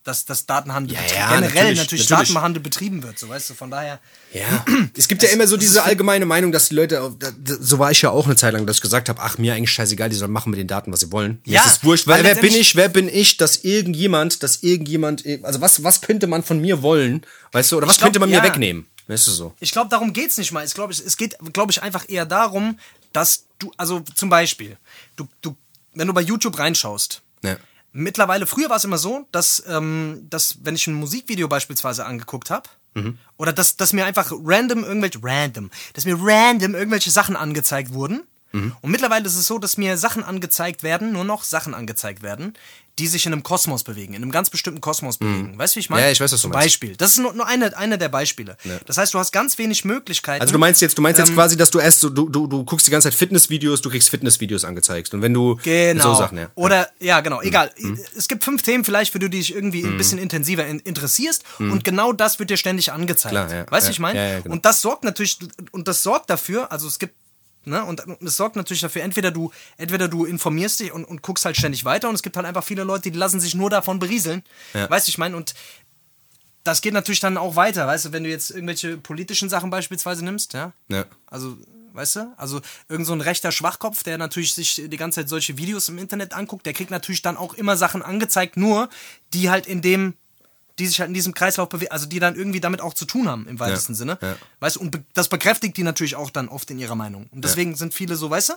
Dass 0.03 0.25
das 0.25 0.45
Datenhandel 0.45 0.95
Ja, 0.95 1.01
ja, 1.01 1.35
generell 1.35 1.75
natürlich, 1.75 1.77
natürlich. 1.77 2.07
Datenhandel 2.07 2.61
betrieben 2.61 3.03
wird, 3.03 3.17
so 3.17 3.29
weißt 3.29 3.51
du, 3.51 3.53
von 3.53 3.71
daher. 3.71 3.99
Ja. 4.33 4.65
Es 4.97 5.07
gibt 5.07 5.23
ja 5.23 5.29
immer 5.29 5.47
so 5.47 5.55
diese 5.55 5.83
allgemeine 5.83 6.25
Meinung, 6.25 6.51
dass 6.51 6.69
die 6.69 6.75
Leute, 6.75 7.15
so 7.61 7.79
war 7.79 7.91
ich 7.91 8.01
ja 8.01 8.09
auch 8.09 8.25
eine 8.25 8.35
Zeit 8.35 8.53
lang, 8.53 8.65
dass 8.65 8.77
ich 8.77 8.81
gesagt 8.81 9.07
habe, 9.07 9.21
ach, 9.21 9.37
mir 9.37 9.53
eigentlich 9.53 9.71
scheißegal, 9.71 10.09
die 10.09 10.15
sollen 10.15 10.31
machen 10.31 10.49
mit 10.49 10.59
den 10.59 10.67
Daten, 10.67 10.91
was 10.91 10.99
sie 10.99 11.11
wollen. 11.11 11.41
Mir 11.45 11.53
Ja, 11.53 11.65
ist 11.65 11.83
wurscht, 11.83 12.05
weil 12.07 12.23
weil 12.23 12.35
wer 12.35 12.41
bin 12.41 12.53
ich, 12.53 12.75
wer 12.75 12.89
bin 12.89 13.07
ich, 13.07 13.37
dass 13.37 13.63
irgendjemand, 13.63 14.43
dass 14.43 14.61
irgendjemand, 14.61 15.23
also 15.43 15.61
was, 15.61 15.83
was 15.83 16.01
könnte 16.01 16.27
man 16.27 16.43
von 16.43 16.59
mir 16.59 16.81
wollen, 16.81 17.25
weißt 17.53 17.71
du, 17.71 17.77
oder 17.77 17.87
was 17.87 17.97
glaub, 17.97 18.07
könnte 18.07 18.19
man 18.19 18.29
mir 18.29 18.37
ja. 18.37 18.43
wegnehmen? 18.43 18.87
Weißt 19.07 19.27
du 19.27 19.31
so? 19.31 19.53
Ich 19.59 19.71
glaube, 19.71 19.89
darum 19.89 20.13
geht's 20.13 20.37
nicht 20.37 20.51
mal. 20.51 20.65
Ich 20.65 20.73
glaube, 20.73 20.93
es 20.93 21.17
geht, 21.17 21.37
glaube 21.51 21.71
ich, 21.71 21.81
einfach 21.81 22.05
eher 22.07 22.25
darum, 22.25 22.79
dass 23.11 23.45
du, 23.59 23.71
also 23.77 24.01
zum 24.15 24.29
Beispiel, 24.29 24.77
du, 25.15 25.27
du, 25.41 25.55
wenn 25.93 26.07
du 26.07 26.13
bei 26.13 26.21
YouTube 26.21 26.57
reinschaust, 26.57 27.21
Ja. 27.43 27.57
Mittlerweile, 27.93 28.45
früher 28.47 28.69
war 28.69 28.77
es 28.77 28.83
immer 28.83 28.97
so, 28.97 29.27
dass, 29.31 29.63
ähm, 29.67 30.25
dass 30.29 30.57
wenn 30.63 30.75
ich 30.75 30.87
ein 30.87 30.95
Musikvideo 30.95 31.47
beispielsweise 31.47 32.05
angeguckt 32.05 32.49
habe, 32.49 32.69
oder 33.37 33.53
dass, 33.53 33.77
dass 33.77 33.93
mir 33.93 34.05
einfach 34.05 34.31
random 34.31 34.83
irgendwelche, 34.83 35.19
random, 35.21 35.71
dass 35.93 36.05
mir 36.05 36.17
random 36.19 36.75
irgendwelche 36.75 37.11
Sachen 37.11 37.35
angezeigt 37.35 37.93
wurden. 37.93 38.23
Und 38.53 38.91
mittlerweile 38.91 39.25
ist 39.25 39.35
es 39.35 39.47
so, 39.47 39.57
dass 39.57 39.77
mir 39.77 39.97
Sachen 39.97 40.23
angezeigt 40.23 40.83
werden, 40.83 41.11
nur 41.11 41.23
noch 41.23 41.43
Sachen 41.43 41.73
angezeigt 41.73 42.21
werden, 42.21 42.53
die 42.99 43.07
sich 43.07 43.25
in 43.25 43.33
einem 43.33 43.41
Kosmos 43.41 43.83
bewegen, 43.83 44.13
in 44.13 44.21
einem 44.21 44.31
ganz 44.31 44.51
bestimmten 44.51 44.79
Kosmos 44.79 45.17
bewegen. 45.17 45.57
Weißt 45.57 45.73
du, 45.73 45.77
wie 45.77 45.79
ich 45.79 45.89
meine? 45.89 46.03
Ja, 46.05 46.11
ich 46.11 46.19
weiß, 46.21 46.31
was 46.31 46.39
du 46.41 46.43
Zum 46.43 46.51
meinst. 46.51 46.65
Beispiel. 46.65 46.95
Das 46.95 47.09
ist 47.13 47.17
nur, 47.17 47.33
nur 47.33 47.47
eine, 47.47 47.75
eine 47.75 47.97
der 47.97 48.09
Beispiele. 48.09 48.55
Das 48.85 48.99
heißt, 48.99 49.11
du 49.15 49.17
hast 49.17 49.31
ganz 49.31 49.57
wenig 49.57 49.83
Möglichkeiten. 49.85 50.41
Also 50.41 50.51
du 50.51 50.59
meinst 50.59 50.79
jetzt, 50.81 50.95
du 50.95 51.01
meinst 51.01 51.19
Ähm, 51.19 51.25
jetzt 51.25 51.33
quasi, 51.33 51.57
dass 51.57 51.71
du 51.71 51.79
erst 51.79 52.01
so, 52.01 52.11
du, 52.11 52.29
du, 52.29 52.45
du 52.45 52.63
guckst 52.63 52.85
die 52.85 52.91
ganze 52.91 53.07
Zeit 53.09 53.15
Fitnessvideos, 53.17 53.81
du 53.81 53.89
kriegst 53.89 54.11
Fitnessvideos 54.11 54.63
angezeigt. 54.65 55.11
Und 55.15 55.23
wenn 55.23 55.33
du 55.33 55.55
Genau. 55.63 56.03
so 56.03 56.13
Sachen, 56.19 56.37
ja. 56.37 56.51
Oder, 56.53 56.87
ja, 56.99 57.21
genau, 57.21 57.41
egal. 57.41 57.71
Mhm. 57.79 57.99
Es 58.15 58.27
gibt 58.27 58.43
fünf 58.43 58.61
Themen 58.61 58.83
vielleicht, 58.85 59.11
für 59.11 59.17
die 59.17 59.25
du 59.25 59.31
dich 59.31 59.55
irgendwie 59.55 59.83
ein 59.83 59.97
bisschen 59.97 60.19
intensiver 60.19 60.67
in, 60.67 60.79
interessierst 60.81 61.43
und 61.57 61.83
genau 61.83 62.13
das 62.13 62.37
wird 62.37 62.51
dir 62.51 62.57
ständig 62.57 62.91
angezeigt. 62.91 63.33
Mhm. 63.33 63.47
Klar, 63.47 63.53
ja. 63.65 63.71
Weißt 63.71 63.87
du, 63.87 63.89
Ja, 63.89 63.91
ich 63.93 63.99
meine? 63.99 64.19
ja, 64.19 64.27
ja, 64.33 64.39
genau. 64.41 64.53
Und 64.53 64.65
das 64.65 64.81
sorgt 64.81 65.03
natürlich, 65.03 65.39
und 65.71 65.87
das 65.87 66.03
sorgt 66.03 66.29
dafür, 66.29 66.71
also 66.71 66.87
es 66.87 66.99
gibt, 66.99 67.15
ne, 67.65 67.83
und 67.83 68.03
es 68.21 68.37
sorgt 68.37 68.55
natürlich 68.55 68.81
dafür, 68.81 69.03
entweder 69.03 69.31
du, 69.31 69.51
entweder 69.77 70.07
du 70.07 70.25
informierst 70.25 70.79
dich 70.79 70.91
und, 70.91 71.05
und 71.05 71.21
guckst 71.21 71.45
halt 71.45 71.57
ständig 71.57 71.85
weiter 71.85 72.09
und 72.09 72.15
es 72.15 72.23
gibt 72.23 72.35
halt 72.35 72.45
einfach 72.45 72.63
viele 72.63 72.83
Leute, 72.83 73.11
die 73.11 73.17
lassen 73.17 73.39
sich 73.39 73.55
nur 73.55 73.69
davon 73.69 73.99
berieseln. 73.99 74.43
Ja. 74.73 74.89
Weißt 74.89 75.07
du, 75.07 75.09
ich 75.09 75.17
meine? 75.17 75.35
Und 75.35 75.53
das 76.63 76.81
geht 76.81 76.93
natürlich 76.93 77.19
dann 77.19 77.37
auch 77.37 77.55
weiter, 77.55 77.87
weißt 77.87 78.05
du, 78.05 78.11
wenn 78.11 78.23
du 78.23 78.29
jetzt 78.29 78.51
irgendwelche 78.51 78.97
politischen 78.97 79.49
Sachen 79.49 79.69
beispielsweise 79.69 80.23
nimmst, 80.23 80.53
ja. 80.53 80.71
Ja. 80.87 81.05
Also, 81.27 81.57
weißt 81.91 82.15
du? 82.15 82.33
Also, 82.37 82.61
irgend 82.87 83.05
so 83.05 83.13
ein 83.13 83.21
rechter 83.21 83.51
Schwachkopf, 83.51 84.03
der 84.03 84.17
natürlich 84.17 84.53
sich 84.53 84.81
die 84.85 84.97
ganze 84.97 85.21
Zeit 85.21 85.29
solche 85.29 85.57
Videos 85.57 85.89
im 85.89 85.97
Internet 85.97 86.33
anguckt, 86.33 86.65
der 86.65 86.73
kriegt 86.73 86.91
natürlich 86.91 87.21
dann 87.21 87.37
auch 87.37 87.53
immer 87.53 87.75
Sachen 87.75 88.01
angezeigt, 88.01 88.57
nur 88.57 88.89
die 89.33 89.49
halt 89.49 89.67
in 89.67 89.81
dem, 89.81 90.13
die 90.79 90.87
sich 90.87 90.99
halt 90.99 91.09
in 91.09 91.13
diesem 91.13 91.33
Kreislauf 91.33 91.69
bewegen, 91.69 91.91
also 91.91 92.05
die 92.07 92.19
dann 92.19 92.35
irgendwie 92.35 92.59
damit 92.59 92.81
auch 92.81 92.93
zu 92.93 93.05
tun 93.05 93.27
haben, 93.29 93.47
im 93.47 93.59
weitesten 93.59 93.93
Ja, 93.93 93.97
Sinne. 93.97 94.17
ja. 94.21 94.35
Weißt 94.59 94.77
du, 94.77 94.79
und 94.81 94.91
be 94.91 95.03
das 95.13 95.27
bekräftigt 95.27 95.77
die 95.77 95.83
natürlich 95.83 96.15
auch 96.15 96.29
dann 96.31 96.47
oft 96.47 96.69
in 96.71 96.79
ihrer 96.79 96.95
Meinung. 96.95 97.27
Und 97.31 97.43
deswegen 97.43 97.75
sind 97.75 97.93
viele 97.93 98.15
so, 98.15 98.29
weißt 98.29 98.49
du? 98.49 98.53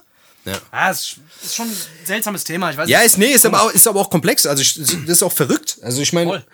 Ja. 0.46 0.58
Ah, 0.70 0.90
es 0.90 1.16
ist 1.42 1.56
schon 1.56 1.66
ein 1.68 1.76
seltsames 2.04 2.44
Thema, 2.44 2.70
ich 2.70 2.76
weiß 2.76 2.88
Ja, 2.88 3.00
ist, 3.00 3.18
nee, 3.18 3.32
ist 3.32 3.44
aber, 3.44 3.62
auch, 3.62 3.70
ist 3.70 3.86
aber 3.86 4.00
auch 4.00 4.08
komplex. 4.10 4.46
Also 4.46 4.62
ich, 4.62 4.74
das 4.74 4.92
ist 4.92 5.22
auch 5.22 5.32
verrückt. 5.32 5.78
Also 5.82 6.00
ich 6.00 6.12
meine, 6.12 6.44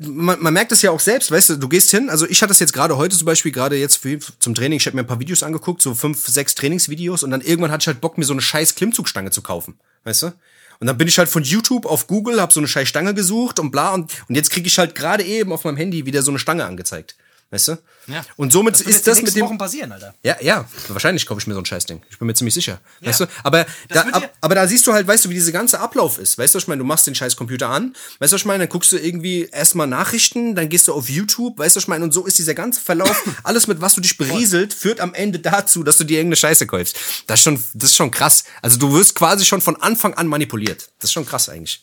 man, 0.00 0.40
man 0.42 0.52
merkt 0.52 0.72
es 0.72 0.82
ja 0.82 0.90
auch 0.90 1.00
selbst, 1.00 1.30
weißt 1.30 1.50
du, 1.50 1.56
du 1.56 1.68
gehst 1.68 1.90
hin, 1.90 2.10
also 2.10 2.26
ich 2.26 2.42
hatte 2.42 2.48
das 2.50 2.58
jetzt 2.58 2.72
gerade 2.72 2.96
heute 2.96 3.16
zum 3.16 3.26
Beispiel, 3.26 3.52
gerade 3.52 3.76
jetzt 3.76 3.96
für, 3.96 4.18
zum 4.40 4.54
Training, 4.54 4.78
ich 4.78 4.86
habe 4.86 4.96
mir 4.96 5.02
ein 5.04 5.06
paar 5.06 5.20
Videos 5.20 5.42
angeguckt, 5.44 5.80
so 5.82 5.94
fünf, 5.94 6.26
sechs 6.26 6.54
Trainingsvideos 6.56 7.22
und 7.22 7.30
dann 7.30 7.40
irgendwann 7.40 7.70
hatte 7.70 7.82
ich 7.82 7.86
halt 7.86 8.00
Bock, 8.00 8.18
mir 8.18 8.24
so 8.24 8.32
eine 8.34 8.42
scheiß 8.42 8.74
Klimmzugstange 8.74 9.30
zu 9.30 9.40
kaufen, 9.40 9.78
weißt 10.04 10.22
du? 10.24 10.32
Und 10.80 10.86
dann 10.86 10.96
bin 10.96 11.08
ich 11.08 11.18
halt 11.18 11.28
von 11.28 11.42
YouTube 11.42 11.86
auf 11.86 12.06
Google, 12.06 12.40
habe 12.40 12.52
so 12.52 12.60
eine 12.60 12.68
scheiß 12.68 12.88
Stange 12.88 13.14
gesucht 13.14 13.58
und 13.58 13.70
bla 13.70 13.94
und, 13.94 14.12
und 14.28 14.34
jetzt 14.34 14.50
kriege 14.50 14.68
ich 14.68 14.78
halt 14.78 14.94
gerade 14.94 15.24
eben 15.24 15.52
auf 15.52 15.64
meinem 15.64 15.76
Handy 15.76 16.06
wieder 16.06 16.22
so 16.22 16.30
eine 16.30 16.38
Stange 16.38 16.64
angezeigt. 16.64 17.16
Weißt 17.50 17.68
du? 17.68 17.78
Ja. 18.08 18.24
Und 18.36 18.52
somit 18.52 18.78
wird 18.78 18.88
ist 18.88 19.06
das 19.06 19.22
mit 19.22 19.34
dem. 19.34 19.46
Wochen 19.46 19.56
passieren, 19.56 19.90
Alter. 19.90 20.14
Ja, 20.22 20.36
ja, 20.42 20.68
wahrscheinlich 20.88 21.24
kaufe 21.24 21.40
ich 21.40 21.46
mir 21.46 21.54
so 21.54 21.60
ein 21.60 21.64
Scheißding. 21.64 22.02
Ich 22.10 22.18
bin 22.18 22.26
mir 22.26 22.34
ziemlich 22.34 22.52
sicher. 22.52 22.78
Weißt 23.00 23.20
du? 23.20 23.26
Aber 23.42 23.64
Das 23.88 24.04
da, 24.04 24.10
ab, 24.10 24.34
aber 24.42 24.54
da 24.54 24.66
siehst 24.66 24.86
du 24.86 24.92
halt, 24.92 25.06
weißt 25.06 25.24
du, 25.24 25.30
wie 25.30 25.34
dieser 25.34 25.52
ganze 25.52 25.80
Ablauf 25.80 26.18
ist. 26.18 26.36
Weißt 26.36 26.54
du, 26.54 26.56
was 26.56 26.64
ich 26.64 26.68
meine? 26.68 26.80
Du 26.80 26.84
machst 26.84 27.06
den 27.06 27.14
scheiß 27.14 27.36
Computer 27.36 27.70
an. 27.70 27.94
Weißt 28.18 28.32
du, 28.32 28.34
was 28.34 28.42
ich 28.42 28.44
meine? 28.44 28.64
Dann 28.64 28.68
guckst 28.68 28.92
du 28.92 28.98
irgendwie 28.98 29.48
erstmal 29.50 29.86
Nachrichten, 29.86 30.54
dann 30.54 30.68
gehst 30.68 30.88
du 30.88 30.92
auf 30.92 31.08
YouTube. 31.08 31.58
Weißt 31.58 31.76
du, 31.76 31.78
was 31.78 31.84
ich 31.84 31.88
meine? 31.88 32.04
Und 32.04 32.12
so 32.12 32.26
ist 32.26 32.38
dieser 32.38 32.54
ganze 32.54 32.82
Verlauf, 32.82 33.22
alles 33.44 33.66
mit 33.66 33.80
was 33.80 33.94
du 33.94 34.02
dich 34.02 34.18
berieselt, 34.18 34.74
führt 34.74 35.00
am 35.00 35.14
Ende 35.14 35.38
dazu, 35.38 35.82
dass 35.82 35.96
du 35.96 36.04
dir 36.04 36.18
irgendeine 36.18 36.36
Scheiße 36.36 36.66
kaufst. 36.66 36.96
Das 37.26 37.40
ist 37.40 37.44
schon, 37.44 37.62
das 37.72 37.90
ist 37.90 37.96
schon 37.96 38.10
krass. 38.10 38.44
Also 38.60 38.78
du 38.78 38.92
wirst 38.92 39.14
quasi 39.14 39.46
schon 39.46 39.62
von 39.62 39.76
Anfang 39.76 40.12
an 40.14 40.26
manipuliert. 40.26 40.90
Das 40.98 41.08
ist 41.08 41.12
schon 41.14 41.24
krass 41.24 41.48
eigentlich. 41.48 41.82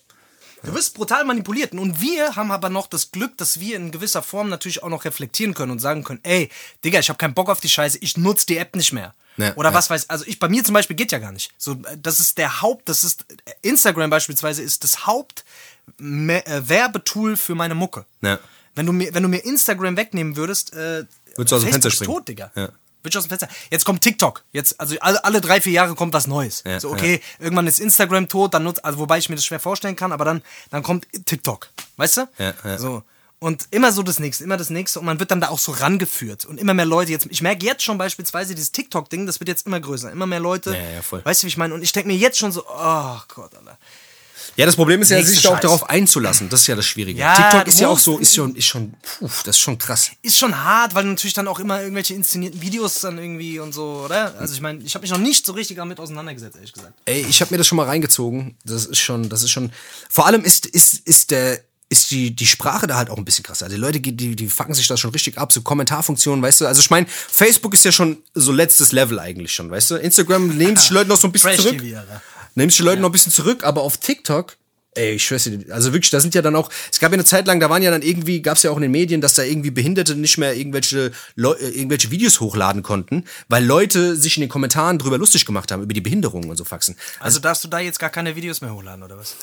Du 0.65 0.73
wirst 0.73 0.93
brutal 0.95 1.23
manipuliert. 1.25 1.73
Und 1.73 2.01
wir 2.01 2.35
haben 2.35 2.51
aber 2.51 2.69
noch 2.69 2.87
das 2.87 3.11
Glück, 3.11 3.37
dass 3.37 3.59
wir 3.59 3.75
in 3.75 3.91
gewisser 3.91 4.21
Form 4.21 4.49
natürlich 4.49 4.83
auch 4.83 4.89
noch 4.89 5.05
reflektieren 5.05 5.53
können 5.53 5.71
und 5.71 5.79
sagen 5.79 6.03
können, 6.03 6.19
ey, 6.23 6.49
Digga, 6.83 6.99
ich 6.99 7.09
habe 7.09 7.17
keinen 7.17 7.33
Bock 7.33 7.49
auf 7.49 7.59
die 7.59 7.69
Scheiße, 7.69 7.97
ich 8.01 8.17
nutze 8.17 8.45
die 8.47 8.57
App 8.57 8.75
nicht 8.75 8.93
mehr. 8.93 9.13
Ja, 9.37 9.53
Oder 9.55 9.69
ja. 9.69 9.75
was 9.75 9.89
weiß, 9.89 10.09
also 10.09 10.23
ich 10.27 10.39
bei 10.39 10.47
mir 10.47 10.63
zum 10.63 10.73
Beispiel 10.73 10.95
geht 10.95 11.11
ja 11.11 11.19
gar 11.19 11.31
nicht. 11.33 11.51
So, 11.57 11.73
äh, 11.73 11.97
das 12.01 12.19
ist 12.21 12.37
der 12.37 12.61
Haupt, 12.61 12.87
das 12.87 13.03
ist 13.03 13.25
Instagram 13.61 14.09
beispielsweise 14.09 14.61
ist 14.63 14.83
das 14.85 15.05
Haupt 15.05 15.43
Me- 15.97 16.45
äh, 16.45 16.69
Werbetool 16.69 17.35
für 17.35 17.53
meine 17.53 17.75
Mucke. 17.75 18.05
Ja. 18.21 18.39
Wenn 18.75 18.85
du 18.85 18.93
mir, 18.93 19.13
wenn 19.13 19.23
du 19.23 19.29
mir 19.29 19.39
Instagram 19.43 19.97
wegnehmen 19.97 20.35
würdest, 20.37 20.73
äh, 20.73 21.05
Würdest 21.35 21.51
du 21.51 21.55
aus 21.57 21.61
dem 21.63 21.71
Fenster 21.71 21.91
springen. 21.91 22.13
tot, 22.13 22.27
Digga. 22.29 22.51
Ja. 22.55 22.69
Ich 23.09 23.17
aus 23.17 23.25
dem 23.25 23.29
Fenster. 23.29 23.47
Jetzt 23.69 23.85
kommt 23.85 24.01
TikTok. 24.01 24.43
Jetzt, 24.51 24.79
also 24.79 24.95
alle, 24.99 25.23
alle 25.23 25.41
drei, 25.41 25.61
vier 25.61 25.73
Jahre 25.73 25.95
kommt 25.95 26.13
was 26.13 26.27
Neues. 26.27 26.63
Ja, 26.65 26.79
so, 26.79 26.91
okay, 26.91 27.21
irgendwann 27.39 27.67
ist 27.67 27.79
Instagram 27.79 28.27
tot, 28.27 28.53
dann 28.53 28.63
nutzt, 28.63 28.83
also 28.83 28.99
wobei 28.99 29.17
ich 29.17 29.29
mir 29.29 29.35
das 29.35 29.45
schwer 29.45 29.59
vorstellen 29.59 29.95
kann, 29.95 30.11
aber 30.11 30.25
dann, 30.25 30.41
dann 30.71 30.83
kommt 30.83 31.07
TikTok. 31.25 31.69
Weißt 31.97 32.17
du? 32.17 32.27
Ja, 32.37 32.53
ja. 32.63 32.77
So. 32.77 33.03
Und 33.39 33.67
immer 33.71 33.91
so 33.91 34.01
das 34.01 34.19
nächste, 34.19 34.43
immer 34.43 34.57
das 34.57 34.69
nächste 34.69 34.99
und 34.99 35.05
man 35.05 35.19
wird 35.19 35.29
dann 35.29 35.41
da 35.41 35.49
auch 35.49 35.59
so 35.59 35.73
rangeführt 35.73 36.45
und 36.45 36.59
immer 36.59 36.73
mehr 36.73 36.85
Leute 36.85 37.11
jetzt, 37.11 37.27
ich 37.29 37.41
merke 37.41 37.65
jetzt 37.65 37.83
schon 37.83 37.97
beispielsweise 37.97 38.55
dieses 38.55 38.71
TikTok-Ding, 38.71 39.25
das 39.25 39.39
wird 39.39 39.49
jetzt 39.49 39.67
immer 39.67 39.79
größer, 39.79 40.11
immer 40.11 40.25
mehr 40.25 40.39
Leute. 40.39 40.71
Ja, 40.71 40.95
ja, 40.95 41.01
voll. 41.01 41.23
Weißt 41.23 41.43
du, 41.43 41.45
wie 41.45 41.49
ich 41.49 41.57
meine? 41.57 41.73
Und 41.73 41.83
ich 41.83 41.91
denke 41.91 42.07
mir 42.07 42.15
jetzt 42.15 42.39
schon 42.39 42.51
so, 42.51 42.63
oh 42.67 43.19
Gott, 43.27 43.53
Alter. 43.55 43.77
Ja, 44.55 44.65
das 44.65 44.75
Problem 44.75 45.01
ist 45.01 45.09
ja, 45.09 45.21
sich 45.21 45.41
da 45.41 45.49
auch 45.49 45.59
darauf 45.59 45.89
einzulassen. 45.89 46.47
Das 46.49 46.61
ist 46.61 46.67
ja 46.67 46.75
das 46.75 46.85
Schwierige. 46.85 47.19
Ja, 47.19 47.35
TikTok 47.35 47.67
ist 47.67 47.79
ja 47.79 47.89
auch 47.89 47.99
so, 47.99 48.17
ist 48.19 48.35
schon, 48.35 48.55
ist 48.55 48.65
schon, 48.65 48.93
puh, 49.01 49.29
das 49.43 49.57
ist 49.57 49.59
schon 49.59 49.77
krass. 49.77 50.11
Ist 50.21 50.37
schon 50.37 50.63
hart, 50.63 50.95
weil 50.95 51.03
du 51.03 51.09
natürlich 51.09 51.33
dann 51.33 51.47
auch 51.47 51.59
immer 51.59 51.81
irgendwelche 51.81 52.13
inszenierten 52.13 52.61
Videos 52.61 53.01
dann 53.01 53.17
irgendwie 53.17 53.59
und 53.59 53.73
so, 53.73 54.03
oder? 54.05 54.35
Also 54.39 54.53
ich 54.53 54.61
meine, 54.61 54.81
ich 54.83 54.95
habe 54.95 55.03
mich 55.03 55.11
noch 55.11 55.17
nicht 55.17 55.45
so 55.45 55.53
richtig 55.53 55.77
damit 55.77 55.99
auseinandergesetzt, 55.99 56.55
ehrlich 56.55 56.73
gesagt. 56.73 56.93
Ey, 57.05 57.25
ich 57.27 57.41
habe 57.41 57.53
mir 57.53 57.57
das 57.57 57.67
schon 57.67 57.75
mal 57.75 57.85
reingezogen. 57.85 58.55
Das 58.63 58.85
ist 58.85 58.99
schon, 58.99 59.27
das 59.27 59.43
ist 59.43 59.51
schon. 59.51 59.71
Vor 60.09 60.25
allem 60.25 60.43
ist, 60.43 60.65
ist, 60.65 61.05
ist 61.05 61.31
der, 61.31 61.59
ist 61.89 62.11
die, 62.11 62.35
die 62.35 62.47
Sprache 62.47 62.87
da 62.87 62.95
halt 62.95 63.09
auch 63.09 63.17
ein 63.17 63.25
bisschen 63.25 63.43
krass. 63.43 63.61
Also 63.61 63.75
die 63.75 63.81
Leute, 63.81 63.99
die, 63.99 64.35
die 64.35 64.47
fucken 64.47 64.73
sich 64.73 64.87
das 64.87 64.99
schon 64.99 65.11
richtig 65.11 65.37
ab, 65.37 65.51
so 65.51 65.61
Kommentarfunktionen, 65.61 66.41
weißt 66.41 66.61
du. 66.61 66.65
Also 66.65 66.81
ich 66.81 66.89
meine, 66.89 67.07
Facebook 67.07 67.73
ist 67.73 67.85
ja 67.85 67.91
schon 67.91 68.17
so 68.33 68.51
letztes 68.51 68.91
Level 68.91 69.19
eigentlich 69.19 69.53
schon, 69.53 69.69
weißt 69.69 69.91
du. 69.91 69.95
Instagram 69.95 70.47
nimmt 70.47 70.79
sich 70.79 70.87
die 70.87 70.93
Leute 70.93 71.09
noch 71.09 71.17
so 71.17 71.27
ein 71.27 71.31
bisschen 71.31 71.51
Trash 71.51 71.61
zurück. 71.61 71.79
TV, 71.79 72.01
Sich 72.55 72.77
die 72.77 72.83
Leute 72.83 73.01
noch 73.01 73.09
ein 73.09 73.11
bisschen 73.11 73.31
zurück, 73.31 73.63
aber 73.63 73.81
auf 73.81 73.97
TikTok, 73.97 74.57
ey, 74.95 75.13
ich 75.15 75.25
schwör's 75.25 75.43
dir, 75.43 75.59
also 75.69 75.93
wirklich, 75.93 76.09
da 76.09 76.19
sind 76.19 76.33
ja 76.35 76.41
dann 76.41 76.55
auch, 76.55 76.69
es 76.91 76.99
gab 76.99 77.11
ja 77.11 77.15
eine 77.15 77.25
Zeit 77.25 77.47
lang, 77.47 77.59
da 77.59 77.69
waren 77.69 77.83
ja 77.83 77.91
dann 77.91 78.01
irgendwie, 78.01 78.41
gab's 78.41 78.63
ja 78.63 78.71
auch 78.71 78.75
in 78.77 78.81
den 78.81 78.91
Medien, 78.91 79.21
dass 79.21 79.33
da 79.35 79.43
irgendwie 79.43 79.71
Behinderte 79.71 80.15
nicht 80.15 80.37
mehr 80.37 80.55
irgendwelche, 80.55 81.11
Leu 81.35 81.51
äh, 81.53 81.69
irgendwelche 81.69 82.11
Videos 82.11 82.39
hochladen 82.39 82.81
konnten, 82.83 83.25
weil 83.49 83.63
Leute 83.63 84.15
sich 84.15 84.37
in 84.37 84.41
den 84.41 84.49
Kommentaren 84.49 84.97
drüber 84.97 85.17
lustig 85.17 85.45
gemacht 85.45 85.71
haben, 85.71 85.83
über 85.83 85.93
die 85.93 86.01
Behinderungen 86.01 86.49
und 86.49 86.57
so 86.57 86.65
Faxen. 86.65 86.95
Also 87.19 87.39
darfst 87.39 87.63
du 87.63 87.67
da 87.67 87.79
jetzt 87.79 87.99
gar 87.99 88.09
keine 88.09 88.35
Videos 88.35 88.61
mehr 88.61 88.73
hochladen, 88.73 89.03
oder 89.03 89.17
was? 89.17 89.35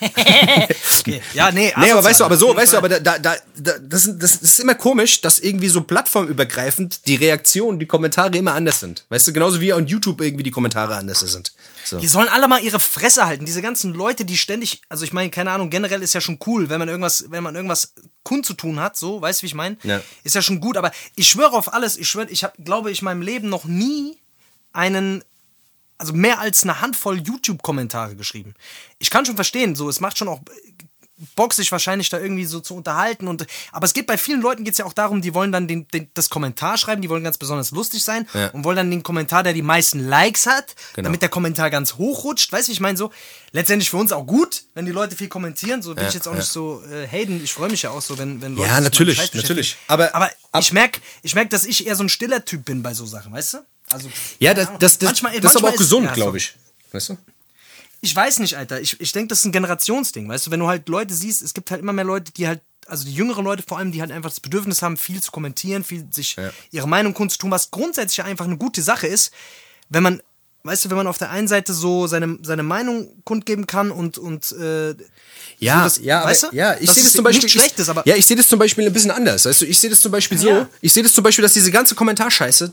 okay. 1.00 1.20
Ja, 1.34 1.50
nee, 1.50 1.72
Nee, 1.76 1.90
aber 1.90 2.04
weißt 2.04 2.20
du, 2.20 2.24
aber 2.24 2.36
so, 2.36 2.54
weißt 2.54 2.72
du, 2.72 2.76
aber 2.78 2.88
da, 2.88 3.00
da, 3.00 3.18
da 3.18 3.34
das, 3.80 4.06
ist- 4.06 4.18
das 4.22 4.36
ist 4.36 4.60
immer 4.60 4.74
komisch, 4.74 5.20
dass 5.20 5.38
irgendwie 5.38 5.68
so 5.68 5.80
plattformübergreifend 5.82 7.06
die 7.06 7.16
Reaktionen, 7.16 7.78
die 7.78 7.86
Kommentare 7.86 8.36
immer 8.36 8.54
anders 8.54 8.80
sind. 8.80 9.04
Weißt 9.08 9.26
du, 9.26 9.32
genauso 9.32 9.60
wie 9.60 9.72
on 9.72 9.86
YouTube 9.86 10.20
irgendwie 10.20 10.42
die 10.44 10.50
Kommentare 10.50 10.96
anders 10.96 11.20
sind. 11.20 11.52
So. 11.84 11.98
Die 11.98 12.08
sollen 12.08 12.28
alle 12.28 12.48
mal 12.48 12.62
ihre 12.62 12.80
Fresse 12.80 13.26
halten. 13.26 13.44
Diese 13.44 13.62
ganzen 13.62 13.94
Leute, 13.94 14.24
die 14.24 14.36
ständig, 14.36 14.82
also 14.88 15.04
ich 15.04 15.12
meine, 15.12 15.30
keine 15.30 15.50
Ahnung, 15.50 15.70
generell 15.70 16.02
ist 16.02 16.14
ja 16.14 16.20
schon 16.20 16.38
cool, 16.46 16.68
wenn 16.68 16.78
man 16.78 16.88
irgendwas, 16.88 17.26
wenn 17.28 17.42
man 17.42 17.54
irgendwas 17.54 17.94
kundzutun 18.22 18.80
hat, 18.80 18.96
so, 18.96 19.20
weißt 19.20 19.40
du, 19.40 19.42
wie 19.42 19.48
ich 19.48 19.54
meine? 19.54 19.76
Ja. 19.82 20.00
Ist 20.22 20.34
ja 20.34 20.42
schon 20.42 20.60
gut, 20.60 20.76
aber 20.76 20.92
ich 21.14 21.28
schwöre 21.28 21.52
auf 21.52 21.72
alles, 21.72 21.96
ich 21.96 22.08
schwöre, 22.08 22.30
ich 22.30 22.44
habe, 22.44 22.54
glaube 22.62 22.90
ich, 22.90 23.00
in 23.00 23.04
meinem 23.04 23.22
Leben 23.22 23.48
noch 23.48 23.64
nie 23.64 24.18
einen, 24.72 25.22
also 25.98 26.12
mehr 26.12 26.40
als 26.40 26.62
eine 26.62 26.80
Handvoll 26.80 27.20
YouTube-Kommentare 27.20 28.16
geschrieben. 28.16 28.54
Ich 28.98 29.10
kann 29.10 29.26
schon 29.26 29.36
verstehen, 29.36 29.76
so, 29.76 29.88
es 29.88 30.00
macht 30.00 30.18
schon 30.18 30.28
auch 30.28 30.40
Bock, 31.36 31.54
sich 31.54 31.70
wahrscheinlich 31.70 32.08
da 32.08 32.18
irgendwie 32.18 32.44
so 32.44 32.58
zu 32.60 32.74
unterhalten. 32.74 33.28
Und, 33.28 33.46
aber 33.70 33.84
es 33.86 33.94
geht 33.94 34.06
bei 34.06 34.18
vielen 34.18 34.40
Leuten 34.40 34.64
geht's 34.64 34.78
ja 34.78 34.84
auch 34.84 34.92
darum, 34.92 35.22
die 35.22 35.32
wollen 35.32 35.52
dann 35.52 35.68
den, 35.68 35.86
den, 35.88 36.10
das 36.14 36.28
Kommentar 36.28 36.76
schreiben, 36.76 37.02
die 37.02 37.08
wollen 37.08 37.22
ganz 37.22 37.38
besonders 37.38 37.70
lustig 37.70 38.02
sein 38.02 38.26
Ja. 38.34 38.48
und 38.48 38.64
wollen 38.64 38.76
dann 38.76 38.90
den 38.90 39.02
Kommentar, 39.04 39.42
der 39.44 39.52
die 39.52 39.62
meisten 39.62 40.00
Likes 40.00 40.46
hat, 40.46 40.74
Genau. 40.94 41.06
damit 41.06 41.22
der 41.22 41.28
Kommentar 41.28 41.70
ganz 41.70 41.94
hoch 41.94 42.24
rutscht. 42.24 42.50
Weißt 42.52 42.66
du, 42.68 42.72
ich 42.72 42.80
meine 42.80 42.96
so, 42.98 43.10
letztendlich 43.52 43.90
für 43.90 43.96
uns 43.96 44.10
auch 44.12 44.26
gut, 44.26 44.64
wenn 44.74 44.86
die 44.86 44.92
Leute 44.92 45.14
viel 45.14 45.28
kommentieren. 45.28 45.82
So 45.82 45.94
will 45.96 46.02
Ja, 46.02 46.08
ich 46.08 46.14
jetzt 46.14 46.26
auch 46.26 46.32
ja. 46.32 46.38
nicht 46.38 46.50
so 46.50 46.82
äh, 46.90 47.06
haten. 47.06 47.40
Ich 47.44 47.52
freue 47.52 47.70
mich 47.70 47.82
ja 47.82 47.90
auch 47.90 48.02
so, 48.02 48.18
wenn, 48.18 48.42
wenn 48.42 48.56
Leute. 48.56 48.68
Ja, 48.68 48.80
natürlich, 48.80 49.32
natürlich. 49.34 49.76
Aber- 49.86 50.14
aber 50.14 50.30
ab- 50.52 50.62
ich 50.62 50.72
merke, 50.72 51.00
ich 51.22 51.34
merk, 51.34 51.50
dass 51.50 51.64
ich 51.64 51.86
eher 51.86 51.94
so 51.96 52.02
ein 52.02 52.08
stiller 52.08 52.44
Typ 52.44 52.64
bin 52.64 52.82
bei 52.82 52.92
so 52.92 53.06
Sachen, 53.06 53.32
weißt 53.32 53.54
du? 53.54 53.58
Also, 53.90 54.08
Ja, 54.40 54.54
das, 54.54 54.68
das, 54.80 54.98
das, 54.98 55.06
Manchmal- 55.22 55.40
das 55.40 55.52
ist 55.52 55.56
aber 55.56 55.66
manchmal 55.68 55.72
auch 55.72 55.76
gesund, 55.76 56.12
glaube 56.14 56.38
ich. 56.38 56.54
Weißt 56.90 57.10
du? 57.10 57.18
Ich 58.04 58.14
weiß 58.14 58.38
nicht, 58.40 58.56
Alter. 58.58 58.80
Ich, 58.82 59.00
ich 59.00 59.12
denke, 59.12 59.28
das 59.28 59.38
ist 59.38 59.46
ein 59.46 59.52
Generationsding. 59.52 60.28
Weißt 60.28 60.46
du, 60.46 60.50
wenn 60.50 60.60
du 60.60 60.68
halt 60.68 60.88
Leute 60.90 61.14
siehst, 61.14 61.40
es 61.42 61.54
gibt 61.54 61.70
halt 61.70 61.80
immer 61.80 61.94
mehr 61.94 62.04
Leute, 62.04 62.32
die 62.32 62.46
halt, 62.46 62.60
also 62.86 63.04
die 63.06 63.14
jüngeren 63.14 63.44
Leute 63.44 63.62
vor 63.66 63.78
allem, 63.78 63.92
die 63.92 64.00
halt 64.02 64.12
einfach 64.12 64.28
das 64.28 64.40
Bedürfnis 64.40 64.82
haben, 64.82 64.98
viel 64.98 65.22
zu 65.22 65.30
kommentieren, 65.32 65.84
viel 65.84 66.06
sich 66.10 66.36
Ja. 66.36 66.50
ihre 66.70 66.86
Meinung 66.86 67.14
kundzutun, 67.14 67.50
was 67.50 67.70
grundsätzlich 67.70 68.22
einfach 68.22 68.44
eine 68.44 68.58
gute 68.58 68.82
Sache 68.82 69.06
ist, 69.06 69.32
wenn 69.88 70.02
man, 70.02 70.22
weißt 70.64 70.84
du, 70.84 70.90
wenn 70.90 70.98
man 70.98 71.06
auf 71.06 71.16
der 71.16 71.30
einen 71.30 71.48
Seite 71.48 71.72
so 71.72 72.06
seine, 72.06 72.38
seine 72.42 72.62
Meinung 72.62 73.08
kundgeben 73.24 73.66
kann 73.66 73.90
und, 73.90 74.18
und 74.18 74.52
äh, 74.52 74.94
Ja, 75.58 75.84
das- 75.84 75.98
ja, 76.02 76.18
aber, 76.20 76.30
weißt 76.30 76.42
du? 76.42 76.46
ja, 76.52 76.76
ich 76.78 76.90
sehe 76.90 77.04
das 77.04 77.12
zum 77.14 77.24
Beispiel. 77.24 77.48
Schlechtes, 77.48 77.88
aber- 77.88 78.06
ja, 78.06 78.16
ich 78.16 78.26
sehe 78.26 78.36
das 78.36 78.48
zum 78.48 78.58
Beispiel 78.58 78.84
ein 78.86 78.92
bisschen 78.92 79.12
anders. 79.12 79.46
Weißt 79.46 79.62
du, 79.62 79.64
ich 79.64 79.78
sehe 79.78 79.88
das 79.88 80.00
zum 80.02 80.12
Beispiel 80.12 80.36
so. 80.36 80.48
Ja. 80.50 80.68
Ich 80.82 80.92
sehe 80.92 81.02
das 81.02 81.14
zum 81.14 81.24
Beispiel, 81.24 81.42
dass 81.42 81.54
diese 81.54 81.70
ganze 81.70 81.94
Kommentarscheiße. 81.94 82.70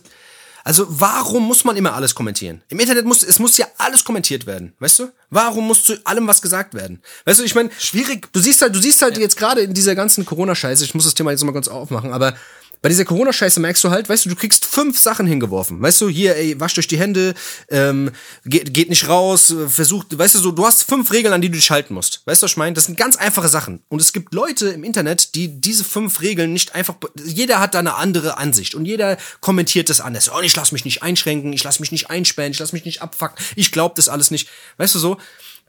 Also, 0.63 0.85
warum 0.89 1.47
muss 1.47 1.63
man 1.63 1.75
immer 1.75 1.93
alles 1.93 2.13
kommentieren? 2.15 2.61
Im 2.69 2.79
Internet 2.79 3.05
muss, 3.05 3.23
es 3.23 3.39
muss 3.39 3.57
ja 3.57 3.65
alles 3.77 4.03
kommentiert 4.03 4.45
werden, 4.45 4.73
weißt 4.79 4.99
du? 4.99 5.11
Warum 5.29 5.67
muss 5.67 5.83
zu 5.83 5.95
allem 6.05 6.27
was 6.27 6.41
gesagt 6.41 6.73
werden? 6.73 7.01
Weißt 7.25 7.39
du, 7.39 7.43
ich 7.43 7.55
meine, 7.55 7.69
Schwierig. 7.79 8.31
Du 8.31 8.39
siehst 8.39 8.61
halt, 8.61 8.75
du 8.75 8.79
siehst 8.79 9.01
halt 9.01 9.17
jetzt 9.17 9.37
gerade 9.37 9.61
in 9.61 9.73
dieser 9.73 9.95
ganzen 9.95 10.25
Corona-Scheiße, 10.25 10.83
ich 10.83 10.93
muss 10.93 11.05
das 11.05 11.13
Thema 11.13 11.31
jetzt 11.31 11.43
mal 11.43 11.51
ganz 11.51 11.67
aufmachen, 11.67 12.13
aber 12.13 12.35
bei 12.81 12.89
dieser 12.89 13.05
Corona-Scheiße 13.05 13.59
merkst 13.59 13.83
du 13.83 13.91
halt, 13.91 14.09
weißt 14.09 14.25
du, 14.25 14.29
du 14.29 14.35
kriegst 14.35 14.65
fünf 14.65 14.97
Sachen 14.97 15.27
hingeworfen. 15.27 15.81
Weißt 15.81 16.01
du, 16.01 16.09
hier, 16.09 16.35
ey, 16.35 16.59
wascht 16.59 16.79
euch 16.79 16.87
die 16.87 16.97
Hände, 16.97 17.35
ähm, 17.69 18.11
geht, 18.43 18.73
geht 18.73 18.89
nicht 18.89 19.07
raus, 19.07 19.51
äh, 19.51 19.67
versucht, 19.67 20.17
weißt 20.17 20.35
du, 20.35 20.39
so, 20.39 20.51
du 20.51 20.65
hast 20.65 20.83
fünf 20.83 21.11
Regeln, 21.11 21.33
an 21.33 21.41
die 21.41 21.49
du 21.49 21.55
dich 21.55 21.69
halten 21.69 21.93
musst. 21.93 22.21
Weißt 22.25 22.41
du, 22.41 22.45
was 22.45 22.51
ich 22.51 22.57
meine? 22.57 22.73
Das 22.73 22.85
sind 22.85 22.97
ganz 22.97 23.17
einfache 23.17 23.49
Sachen. 23.49 23.83
Und 23.87 24.01
es 24.01 24.13
gibt 24.13 24.33
Leute 24.33 24.69
im 24.69 24.83
Internet, 24.83 25.35
die 25.35 25.61
diese 25.61 25.83
fünf 25.83 26.21
Regeln 26.21 26.53
nicht 26.53 26.73
einfach, 26.73 26.95
jeder 27.23 27.59
hat 27.59 27.75
da 27.75 27.79
eine 27.79 27.95
andere 27.95 28.37
Ansicht 28.37 28.73
und 28.73 28.85
jeder 28.85 29.17
kommentiert 29.41 29.89
das 29.89 30.01
anders. 30.01 30.31
Oh, 30.33 30.41
ich 30.41 30.55
lass 30.55 30.71
mich 30.71 30.85
nicht 30.85 31.03
einschränken, 31.03 31.53
ich 31.53 31.63
lass 31.63 31.79
mich 31.79 31.91
nicht 31.91 32.09
einsperren, 32.09 32.51
ich 32.51 32.59
lass 32.59 32.73
mich 32.73 32.85
nicht 32.85 33.01
abfucken, 33.01 33.37
ich 33.55 33.71
glaub 33.71 33.95
das 33.95 34.09
alles 34.09 34.31
nicht. 34.31 34.49
Weißt 34.77 34.95
du 34.95 34.99
so? 34.99 35.17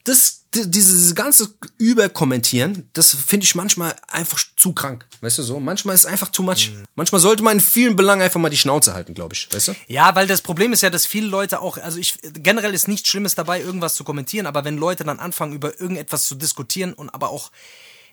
Das, 0.04 0.42
die- 0.54 0.70
diese 0.70 1.14
ganze 1.14 1.54
Überkommentieren, 1.78 2.88
das 2.92 3.14
finde 3.14 3.44
ich 3.44 3.54
manchmal 3.54 3.94
einfach 4.08 4.40
zu 4.56 4.72
krank. 4.72 5.06
Weißt 5.20 5.38
du 5.38 5.42
so? 5.42 5.60
Manchmal 5.60 5.94
ist 5.94 6.02
es 6.02 6.06
einfach 6.06 6.28
too 6.28 6.42
much. 6.42 6.72
Manchmal 6.96 7.20
sollte 7.20 7.42
man 7.42 7.54
in 7.58 7.60
vielen 7.60 7.94
Belangen 7.96 8.22
einfach 8.22 8.40
mal 8.40 8.50
die 8.50 8.56
Schnauze 8.56 8.92
halten, 8.94 9.14
glaube 9.14 9.34
ich. 9.34 9.48
Weißt 9.52 9.68
du? 9.68 9.74
Ja, 9.86 10.14
weil 10.14 10.26
das 10.26 10.40
Problem 10.42 10.72
ist 10.72 10.82
ja, 10.82 10.90
dass 10.90 11.06
viele 11.06 11.28
Leute 11.28 11.60
auch, 11.60 11.78
also 11.78 11.98
ich 11.98 12.18
generell 12.34 12.74
ist 12.74 12.88
nichts 12.88 13.08
Schlimmes 13.08 13.34
dabei, 13.36 13.60
irgendwas 13.60 13.94
zu 13.94 14.02
kommentieren, 14.04 14.46
aber 14.46 14.64
wenn 14.64 14.76
Leute 14.76 15.04
dann 15.04 15.20
anfangen, 15.20 15.52
über 15.52 15.80
irgendetwas 15.80 16.24
zu 16.26 16.34
diskutieren 16.34 16.92
und 16.92 17.10
aber 17.10 17.30
auch 17.30 17.52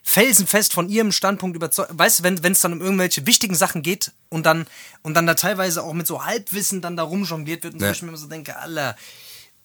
felsenfest 0.04 0.74
von 0.74 0.88
ihrem 0.90 1.12
Standpunkt 1.12 1.56
überzeugt, 1.56 1.92
weißt 1.94 2.20
du, 2.20 2.24
wenn 2.24 2.52
es 2.52 2.62
dann 2.62 2.74
um 2.74 2.82
irgendwelche 2.82 3.26
wichtigen 3.28 3.56
Sachen 3.56 3.82
geht 3.82 4.12
und 4.30 4.46
dann 4.46 4.66
und 5.04 5.14
dann 5.14 5.28
da 5.28 5.34
teilweise 5.34 5.84
auch 5.84 5.94
mit 5.94 6.08
so 6.08 6.24
Halbwissen 6.26 6.82
dann 6.82 6.96
da 6.96 7.04
rumjongliert 7.04 7.64
wird 7.64 7.74
und 7.74 7.82
Ja. 7.82 7.92
ich 7.92 8.02
mir 8.02 8.10
immer 8.10 8.18
so 8.18 8.28
denke, 8.28 8.56
Alter, 8.58 8.96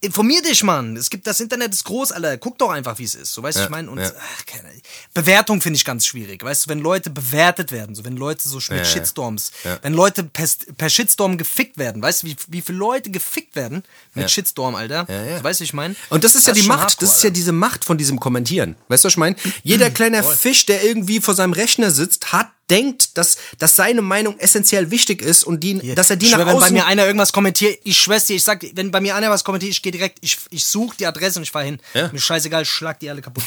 informier 0.05 0.41
dich, 0.41 0.63
Mann. 0.63 0.95
Es 0.97 1.09
gibt 1.09 1.27
das 1.27 1.39
Internet 1.39 1.73
ist 1.73 1.83
groß, 1.83 2.11
Alter. 2.11 2.37
Guck 2.37 2.57
doch 2.57 2.69
einfach, 2.69 2.97
wie 2.99 3.03
es 3.03 3.15
ist. 3.15 3.33
So, 3.33 3.43
weißt 3.43 3.57
du, 3.57 3.59
Ja, 3.61 3.65
ich 3.65 3.71
meine 3.71 3.89
und 3.89 3.99
ja. 3.99 4.11
ach, 4.17 4.45
keine, 4.45 4.69
Bewertung 5.13 5.61
finde 5.61 5.77
ich 5.77 5.85
ganz 5.85 6.05
schwierig. 6.05 6.43
Weißt 6.43 6.65
du, 6.65 6.69
wenn 6.69 6.79
Leute 6.79 7.09
bewertet 7.09 7.71
werden, 7.71 7.95
so 7.95 8.05
wenn 8.05 8.17
Leute 8.17 8.47
so 8.47 8.57
mit 8.57 8.79
Ja. 8.79 8.85
Shitstorms, 8.85 9.51
wenn 9.81 9.93
Leute 9.93 10.23
per, 10.23 10.47
per 10.77 10.89
Shitstorm 10.89 11.37
gefickt 11.37 11.77
werden, 11.77 12.01
weißt 12.01 12.23
du, 12.23 12.27
wie, 12.27 12.35
wie 12.47 12.61
viele 12.61 12.77
Leute 12.77 13.11
gefickt 13.11 13.55
werden 13.55 13.83
mit. 14.13 14.29
Shitstorm, 14.29 14.75
Alter? 14.75 15.05
Ja. 15.09 15.43
Weißt 15.43 15.59
du, 15.59 15.63
ich 15.63 15.73
meine? 15.73 15.95
Und 16.09 16.23
das 16.23 16.35
ist 16.35 16.47
ja 16.47 16.53
die 16.53 16.63
Macht, 16.63 16.81
hardcore, 16.81 17.05
das 17.07 17.17
ist 17.17 17.23
ja 17.23 17.29
diese 17.29 17.51
Macht 17.51 17.85
von 17.85 17.97
diesem 17.97 18.19
Kommentieren. 18.19 18.75
Weißt 18.87 19.03
du, 19.03 19.07
was 19.07 19.13
ich 19.13 19.17
meine? 19.17 19.35
Jeder 19.63 19.89
kleiner 19.91 20.23
Fisch, 20.23 20.65
der 20.65 20.83
irgendwie 20.83 21.21
vor 21.21 21.35
seinem 21.35 21.53
Rechner 21.53 21.91
sitzt, 21.91 22.31
hat 22.31 22.49
denkt, 22.69 23.17
dass, 23.17 23.37
dass 23.59 23.75
seine 23.75 24.01
Meinung 24.01 24.39
essentiell 24.39 24.91
wichtig 24.91 25.21
ist 25.21 25.43
und 25.43 25.59
die, 25.61 25.93
dass 25.95 26.09
er 26.09 26.15
die 26.15 26.25
ich 26.27 26.31
nach 26.31 26.39
schwör, 26.39 26.47
wenn 26.47 26.55
bei 26.55 26.63
außen... 26.63 26.73
mir 26.73 26.85
einer 26.85 27.05
irgendwas 27.05 27.31
kommentiert, 27.33 27.79
ich 27.83 27.97
schwör's 27.97 28.25
dir, 28.25 28.35
ich 28.35 28.43
sag, 28.43 28.65
wenn 28.73 28.91
bei 28.91 29.01
mir 29.01 29.15
einer 29.15 29.29
was 29.29 29.43
kommentiert, 29.43 29.71
ich 29.71 29.81
gehe 29.81 29.91
direkt, 29.91 30.17
ich, 30.21 30.37
ich 30.49 30.65
suche 30.65 30.97
die 30.97 31.05
Adresse 31.05 31.39
und 31.39 31.43
ich 31.43 31.51
fahr 31.51 31.63
hin. 31.63 31.79
Ja. 31.93 32.09
Mir 32.11 32.19
scheißegal, 32.19 32.63
ich 32.63 32.69
schlag 32.69 32.99
die 32.99 33.09
alle 33.09 33.21
kaputt. 33.21 33.43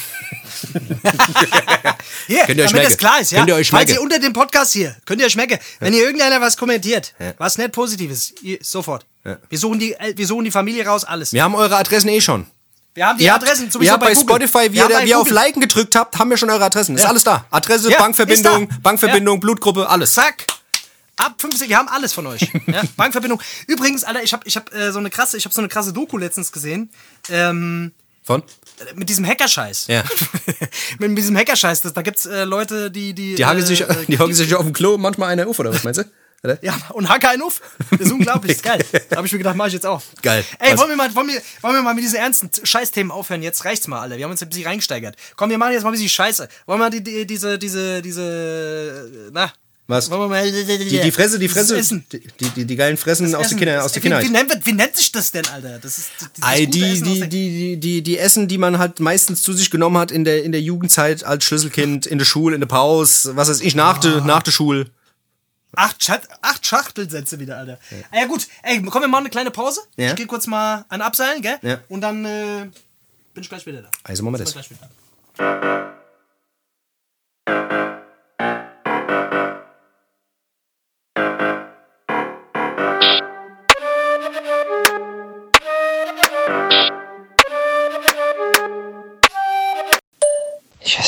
hier, 2.27 2.45
Könnt 2.45 2.59
ihr 2.59 2.65
euch 2.65 2.71
damit 2.71 2.73
merken. 2.73 2.85
das 2.85 2.97
klar 2.97 3.21
ist, 3.21 3.33
ja. 3.33 3.39
Könnt 3.39 3.49
ihr 3.51 3.57
euch 3.57 3.71
Falls 3.71 3.89
merken. 3.89 4.01
ihr 4.01 4.03
unter 4.03 4.19
dem 4.19 4.33
Podcast 4.33 4.73
hier, 4.73 4.97
könnt 5.05 5.21
ihr 5.21 5.27
euch 5.27 5.37
merken, 5.37 5.59
wenn 5.81 5.93
ihr 5.93 6.03
irgendeiner 6.03 6.41
was 6.41 6.57
kommentiert, 6.57 7.15
was 7.39 7.59
nicht 7.59 7.73
Positives, 7.73 8.35
ihr, 8.43 8.59
sofort. 8.63 9.05
Wir, 9.51 9.59
suchen 9.59 9.79
die, 9.79 9.95
wir 10.15 10.27
suchen 10.27 10.45
die 10.45 10.51
Familie 10.51 10.87
raus, 10.87 11.05
alles. 11.05 11.33
wir 11.33 11.43
haben 11.43 11.55
eure 11.55 11.77
Adressen 11.77 12.09
eh 12.09 12.21
schon. 12.21 12.47
Wir 12.99 13.07
haben 13.07 13.17
die 13.19 13.25
Ihr 13.25 13.33
habt, 13.33 13.45
Adressen 13.45 13.67
ihr 13.67 13.71
sowieso 13.71 13.93
habt 13.93 14.03
bei, 14.03 14.13
Google. 14.13 14.29
Spotify, 14.49 14.73
wie 14.73 14.79
ihr, 14.79 14.89
bei 14.89 15.05
wie 15.05 15.11
ihr 15.11 15.19
auf. 15.21 15.31
Liken 15.31 15.61
gedrückt 15.61 15.95
habt, 15.95 16.19
haben 16.19 16.31
wir 16.31 16.37
schon 16.37 16.51
eure 16.51 16.65
Adressen. 16.65 16.97
Ist 16.97 17.03
Ja. 17.03 17.09
alles 17.11 17.23
da. 17.23 17.45
Adresse, 17.51 17.91
Ja, 17.93 17.99
Bankverbindung, 17.99 18.63
ist 18.65 18.73
da. 18.73 18.79
Bankverbindung, 18.83 19.39
Blutgruppe, 19.39 19.89
alles. 19.89 20.15
Zack. 20.15 20.45
Ab 21.17 21.35
50, 21.39 21.69
wir 21.69 21.77
haben 21.79 21.89
alles 21.89 22.13
von 22.13 22.27
euch. 22.27 22.41
Ja? 22.67 22.83
Bankverbindung. 22.97 23.41
Übrigens, 23.69 24.03
Alter, 24.03 24.23
ich 24.25 24.33
habe 24.33 24.43
ich 24.47 24.57
hab, 24.57 24.75
äh, 24.75 24.91
so 24.91 24.99
eine 24.99 25.11
krasse, 25.11 25.37
ich 25.37 25.45
habe 25.45 25.55
so 25.55 25.61
eine 25.61 25.69
krasse 25.69 25.93
Doku 25.93 26.19
letztens 26.19 26.51
gesehen. 26.51 26.91
Ähm, 27.31 27.93
Von? 28.25 28.43
mit 28.97 29.09
diesem 29.09 29.25
Hackerscheiß. 29.27 29.87
Ja. 29.87 30.03
mit, 30.99 31.11
mit 31.11 31.19
diesem 31.19 31.37
Hackerscheiß. 31.37 31.83
Das, 31.83 31.93
da 31.93 32.03
gibt's 32.03 32.27
äh, 32.27 32.43
Leute, 32.45 32.91
die 32.91 33.15
die 33.15 33.37
Die 33.37 33.43
äh, 33.43 33.61
sich, 33.63 33.85
die 34.09 34.19
hocken 34.19 34.35
sich 34.35 34.53
auf 34.57 34.65
dem 34.65 34.73
Klo 34.73 34.99
manchmal 34.99 35.31
einer 35.31 35.47
auf, 35.47 35.59
oder 35.61 35.73
was 35.73 35.85
meinst 35.85 36.01
du? 36.01 36.05
Oder? 36.45 36.59
Ja, 36.63 36.79
und 36.93 37.09
hacker 37.09 37.31
einen 37.31 37.43
auf. 37.43 37.61
Das 37.91 38.01
ist 38.01 38.13
unglaublich, 38.13 38.53
ist 38.53 38.63
geil. 38.63 38.85
Da 39.11 39.17
habe 39.17 39.27
ich 39.27 39.33
mir 39.33 39.39
gedacht, 39.39 39.57
mach 39.57 39.67
ich 39.67 39.73
jetzt 39.73 39.87
auch. 39.87 40.03
Geil. 40.23 40.45
Ey, 40.61 40.73
Was? 40.73 40.79
wollen 40.81 40.91
wir, 40.91 40.97
mal, 40.97 41.13
wollen, 41.15 41.29
wir, 41.29 41.43
wollen 41.63 41.75
wir 41.75 41.83
mal 41.83 41.95
mit 41.95 42.05
diesen 42.05 42.17
ernsten 42.17 42.51
Scheißthemen 42.65 43.11
aufhören? 43.11 43.43
Jetzt 43.43 43.65
reicht's 43.65 43.89
mal, 43.89 44.01
alle. 44.01 44.17
Wir 44.17 44.25
haben 44.25 44.31
uns 44.31 44.43
ein 44.43 44.49
bisschen 44.49 44.67
reingesteigert. 44.67 45.17
Komm, 45.37 45.51
wir 45.51 45.59
machen 45.59 45.73
jetzt 45.73 45.83
mal 45.83 45.91
ein 45.91 45.93
bisschen 45.93 46.09
Scheiße. 46.09 46.49
Wollen 46.67 46.79
wir 46.79 46.85
mal 46.85 46.91
die, 46.91 47.03
die, 47.03 47.27
diese, 47.27 47.59
diese, 47.59 48.01
diese, 48.03 49.31
na. 49.33 49.53
Was? 49.91 50.11
Wir 50.11 50.19
mal 50.19 50.45
Die, 50.53 51.01
die 51.01 51.11
Fresse, 51.11 51.39
die 51.39 51.49
Fresse, 51.49 51.81
die, 52.13 52.21
die, 52.55 52.67
die 52.67 52.77
geilen 52.77 52.99
Fressen 52.99 53.35
aus, 53.35 53.47
Essen. 53.47 53.57
der 53.57 53.67
Kinder, 53.67 53.85
aus 53.85 53.93
der 53.93 54.03
wie, 54.03 54.09
Kindheit. 54.09 54.25
wie, 54.27 54.31
nennt, 54.31 54.67
wie 54.67 54.73
nennt 54.75 54.95
sich 54.95 55.13
das 55.13 55.31
denn, 55.31 55.47
Alter? 55.47 55.79
Das 55.79 55.97
ist 55.97 56.11
das 56.21 56.29
Ei, 56.43 56.67
die, 56.67 57.01
die, 57.01 57.21
die, 57.23 57.29
die, 57.29 57.77
die, 57.81 58.03
die 58.03 58.19
Essen, 58.19 58.49
die 58.49 58.59
man 58.59 58.79
halt 58.79 59.01
meistens 59.01 59.41
zu 59.41 59.55
sich 59.55 59.71
genommen 59.71 59.97
hat 59.97 60.11
in 60.13 60.25
der, 60.25 60.45
in 60.45 60.53
der 60.53 60.61
Jugendzeit 60.61 61.25
als 61.25 61.45
Schlüsselkind, 61.45 62.05
in 62.05 62.19
der 62.19 62.27
Schule, 62.27 62.55
in 62.55 62.61
der 62.61 62.69
Pause, 62.69 63.35
was 63.35 63.49
weiß 63.49 63.63
ich, 63.63 63.75
nach, 63.75 63.97
der, 63.97 64.21
nach 64.21 64.43
der 64.43 64.53
Schule. 64.53 64.91
Acht, 65.77 66.03
Schat 66.03 66.29
acht 66.43 66.67
Schachtelsätze 66.67 67.39
wieder, 67.39 67.59
Alter. 67.59 67.79
Ja. 67.91 68.21
ja 68.21 68.27
gut, 68.27 68.49
ey, 68.63 68.83
komm, 68.83 69.03
wir 69.03 69.09
machen 69.09 69.23
eine 69.23 69.31
kleine 69.31 69.51
Pause. 69.51 69.83
Ja. 69.97 70.09
Ich 70.09 70.17
geh 70.17 70.27
kurz 70.27 70.47
mal 70.47 70.85
an 70.89 71.03
Abseilen, 71.03 71.43
gell? 71.43 71.59
Ja. 71.63 71.81
Und 71.89 72.01
dann 72.01 72.25
äh, 72.25 72.71
bin 73.35 73.43
ich 73.43 73.49
gleich 73.49 73.67
wieder 73.67 73.83
da. 73.83 73.91
Also 74.03 74.23
machen 74.23 74.35
wir 74.35 74.39
das. 74.39 74.53
Gleich 74.53 74.71
wieder 74.71 74.89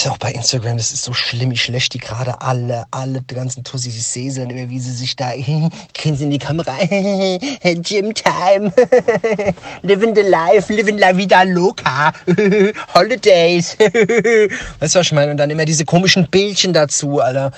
weiß 0.04 0.12
auch 0.12 0.18
bei 0.18 0.32
Instagram, 0.32 0.78
das 0.78 0.92
ist 0.92 1.04
so 1.04 1.12
schlimm. 1.12 1.50
Ich 1.50 1.68
lösche 1.68 1.90
die 1.90 1.98
gerade 1.98 2.40
alle, 2.40 2.84
alle, 2.90 3.20
die 3.20 3.34
ganzen 3.34 3.64
Tussis. 3.64 3.94
Ich 3.94 4.06
sehe 4.06 4.30
sie 4.30 4.40
dann 4.40 4.50
immer, 4.50 4.70
wie 4.70 4.80
sie 4.80 4.92
sich 4.92 5.14
da 5.14 5.32
grinsen 5.94 6.26
in 6.26 6.30
die 6.30 6.38
Kamera. 6.38 6.74
Gym 7.62 8.14
Time. 8.14 8.72
living 9.82 10.14
the 10.14 10.22
life, 10.22 10.72
living 10.72 10.96
la 10.96 11.14
vida 11.16 11.42
loca. 11.42 12.12
Holidays. 12.94 13.76
weißt 13.78 14.94
du, 14.94 14.98
was 14.98 15.06
ich 15.06 15.12
meine? 15.12 15.32
Und 15.32 15.36
dann 15.36 15.50
immer 15.50 15.66
diese 15.66 15.84
komischen 15.84 16.28
Bildchen 16.28 16.72
dazu, 16.72 17.20
Alter. 17.20 17.52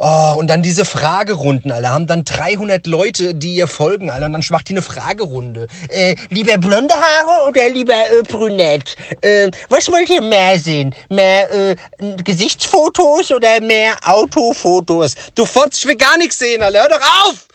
Oh, 0.00 0.34
und 0.38 0.46
dann 0.46 0.62
diese 0.62 0.84
Fragerunden, 0.84 1.72
Alter. 1.72 1.90
Haben 1.90 2.06
dann 2.06 2.22
300 2.22 2.86
Leute, 2.86 3.34
die 3.34 3.56
ihr 3.56 3.66
folgen, 3.66 4.10
Alter. 4.12 4.26
Und 4.26 4.32
dann 4.34 4.44
macht 4.50 4.68
die 4.68 4.74
eine 4.74 4.82
Fragerunde. 4.82 5.66
Äh, 5.88 6.14
lieber 6.30 6.56
blonde 6.56 6.94
Haare 6.94 7.48
oder 7.48 7.68
lieber 7.68 7.94
äh, 7.94 8.22
brünett? 8.22 8.94
Äh, 9.22 9.50
was 9.68 9.90
wollt 9.90 10.08
ihr 10.08 10.22
mehr 10.22 10.56
sehen? 10.60 10.94
Mehr 11.08 11.50
äh, 11.52 11.76
Gesichtsfotos 12.22 13.32
oder 13.32 13.60
mehr 13.60 13.96
Autofotos? 14.04 15.16
Du 15.34 15.44
Fotz, 15.44 15.78
ich 15.78 15.86
will 15.86 15.96
gar 15.96 16.16
nichts 16.16 16.38
sehen, 16.38 16.62
Alter. 16.62 16.82
Hör 16.82 16.88
doch 16.90 17.26
auf! 17.26 17.48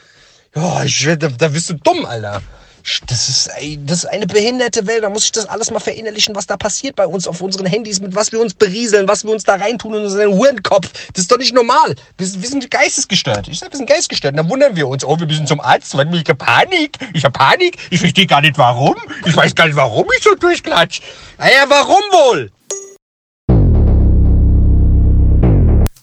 Ja, 0.56 0.84
ich, 0.84 1.06
will- 1.06 1.16
da, 1.18 1.30
da 1.30 1.48
bist 1.48 1.70
du 1.70 1.76
dumm, 1.76 2.06
Alter. 2.06 2.42
Das 3.08 3.30
ist, 3.30 3.50
das 3.86 3.98
ist 4.00 4.06
eine 4.06 4.28
behinderte 4.28 4.86
Welt. 4.88 5.04
Da 5.04 5.10
muss 5.10 5.24
ich 5.24 5.32
das 5.32 5.46
alles 5.46 5.72
mal 5.72 5.80
verinnerlichen, 5.80 6.36
was 6.36 6.48
da 6.48 6.58
passiert 6.58 6.98
bei 6.98 7.08
uns 7.08 7.28
auf 7.28 7.40
unseren 7.40 7.66
Handys, 7.66 8.02
mit 8.02 8.14
was 8.14 8.34
wir 8.34 8.42
uns 8.42 8.54
berieseln, 8.54 9.08
was 9.08 9.24
wir 9.24 9.32
uns 9.32 9.44
da 9.44 9.56
reintun 9.56 9.94
in 9.94 10.04
unseren 10.04 10.34
Hurenkopf. 10.34 10.90
Das 11.14 11.22
ist 11.24 11.32
doch 11.32 11.38
nicht 11.38 11.54
normal. 11.54 11.96
Wir, 12.18 12.28
sind- 12.28 12.42
wir 12.42 12.50
sind 12.50 12.70
geistesgestört. 12.70 13.48
Ich 13.48 13.60
sag, 13.60 13.72
wir 13.72 13.78
sind 13.78 13.88
geistesgestört. 13.88 14.38
Dann 14.38 14.50
wundern 14.50 14.76
wir 14.76 14.86
uns. 14.88 15.06
Oh, 15.06 15.18
wir 15.18 15.26
müssen 15.28 15.48
zum 15.48 15.62
Arzt. 15.62 15.96
Weil 15.96 16.14
ich 16.14 16.24
Panik. 16.38 16.98
Ich 17.14 17.24
hab 17.24 17.32
Panik. 17.34 17.78
Ich 17.90 18.00
verstehe 18.00 18.28
gar 18.28 18.42
nicht 18.42 18.58
warum. 18.58 18.96
Ich 19.26 19.36
weiß 19.36 19.56
gar 19.56 19.66
nicht, 19.68 19.78
warum 19.78 20.06
ich 20.18 20.24
so 20.24 20.36
durchklatsch. 20.36 21.00
Naja, 21.38 21.64
warum 21.70 22.02
wohl? 22.12 22.52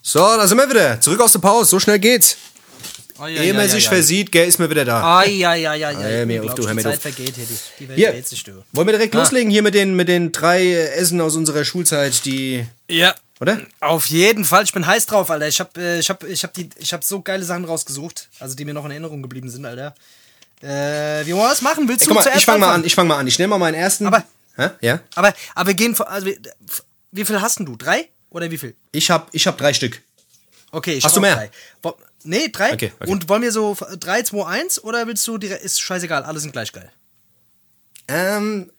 So, 0.03 0.21
da 0.21 0.47
sind 0.47 0.57
wir 0.57 0.69
wieder. 0.71 0.99
Zurück 1.01 1.21
aus 1.21 1.33
der 1.33 1.41
Pause. 1.41 1.69
So 1.69 1.79
schnell 1.79 1.99
geht's. 1.99 2.39
Oh, 3.23 3.27
ja, 3.27 3.43
Ehe 3.43 3.53
man 3.53 3.69
sich 3.69 3.87
versieht, 3.89 4.33
gell, 4.33 4.49
ist 4.49 4.59
man 4.59 4.71
wieder 4.71 4.85
da. 4.85 5.03
Ah, 5.21 5.25
ja, 5.27 5.55
ja, 5.55 5.75
ja, 5.75 5.91
ja. 5.91 5.99
hör 6.01 6.27
mir 6.27 6.43
auf, 6.43 6.55
du, 6.55 6.67
hör 6.67 6.73
mir 6.75 6.83
Zeit 6.83 6.97
auf. 6.97 7.03
vergeht 7.03 7.35
hier. 7.37 7.45
Die, 7.79 7.89
Welt 7.89 7.99
Hier, 7.99 8.13
dreht 8.13 8.27
sich, 8.27 8.43
du. 8.45 8.65
wollen 8.73 8.87
wir 8.87 8.93
direkt 8.93 9.15
loslegen 9.15 9.51
hier 9.51 9.63
mit 9.63 9.75
den, 9.75 9.95
mit 9.95 10.09
den 10.09 10.33
drei 10.33 10.73
Essen 10.73 11.21
aus 11.21 11.37
unserer 11.37 11.65
Schulzeit, 11.65 12.25
die, 12.25 12.65
Ja. 12.89 13.15
oder? 13.39 13.61
Auf 13.81 14.07
jeden 14.07 14.45
Fall, 14.47 14.65
ich 14.65 14.73
bin 14.73 14.87
heiß 14.87 15.05
drauf, 15.07 15.31
Alter. 15.31 15.49
Ich 15.49 15.61
hab, 15.61 15.77
äh, 15.77 15.99
ich 15.99 16.09
hab, 16.09 16.25
ich 16.25 16.43
hab, 16.45 16.55
die, 16.55 16.71
ich 16.77 16.93
hab 16.95 17.05
so 17.05 17.21
geile 17.21 17.45
Sachen 17.45 17.67
rausgesucht, 17.67 18.29
also 18.39 18.55
die 18.57 18.65
mir 18.65 18.73
noch 18.73 18.87
in 18.87 18.91
Erinnerung 18.93 19.21
geblieben 19.21 19.51
sind, 19.51 19.67
Alter. 19.67 19.95
Äh, 20.63 21.27
wie 21.27 21.33
wollen 21.33 21.43
wir 21.45 21.49
das 21.51 21.63
machen? 21.63 21.89
Willst 21.89 22.03
Ey, 22.03 22.09
du 22.09 22.15
mal, 22.15 22.23
zuerst 22.23 22.39
ich 22.39 22.45
fang 22.47 22.61
mal 22.61 22.73
an, 22.73 22.85
ich 22.85 22.95
fang 22.95 23.07
mal 23.07 23.19
an. 23.19 23.27
Ich 23.27 23.39
nehme 23.39 23.49
mal 23.51 23.59
meinen 23.59 23.75
ersten. 23.75 24.07
Aber- 24.07 24.25
Hä? 24.57 24.71
Ja? 24.81 25.01
Aber, 25.15 25.33
aber 25.55 25.69
wir 25.69 25.75
gehen, 25.75 25.95
also, 26.01 26.27
wie, 27.13 27.25
viel 27.25 27.41
hast 27.41 27.59
denn 27.59 27.67
du? 27.67 27.77
Drei? 27.77 28.09
Oder 28.31 28.51
wie 28.51 28.59
viel? 28.59 28.75
Ich 28.93 29.11
hab, 29.11 29.29
ich 29.33 29.47
hab 29.47 29.57
drei 29.59 29.73
Stück. 29.73 30.01
Okay, 30.71 30.95
ich 30.95 31.05
Hast 31.05 31.17
du 31.17 31.21
mehr? 31.21 31.35
Drei. 31.35 31.51
Nee, 32.25 32.49
drei. 32.49 32.73
Okay, 32.73 32.93
okay. 33.01 33.11
Und 33.11 33.29
wollen 33.29 33.43
wir 33.43 33.53
so 33.53 33.77
3, 33.99 34.23
2, 34.23 34.47
1 34.47 34.85
oder 34.85 35.07
willst 35.07 35.27
du 35.27 35.39
direkt, 35.39 35.65
ist 35.65 35.81
scheißegal, 35.81 36.25
alle 36.25 36.41
sind 36.41 36.53
gleich 36.53 36.73
geil. 36.73 36.91
Ähm, 38.09 38.71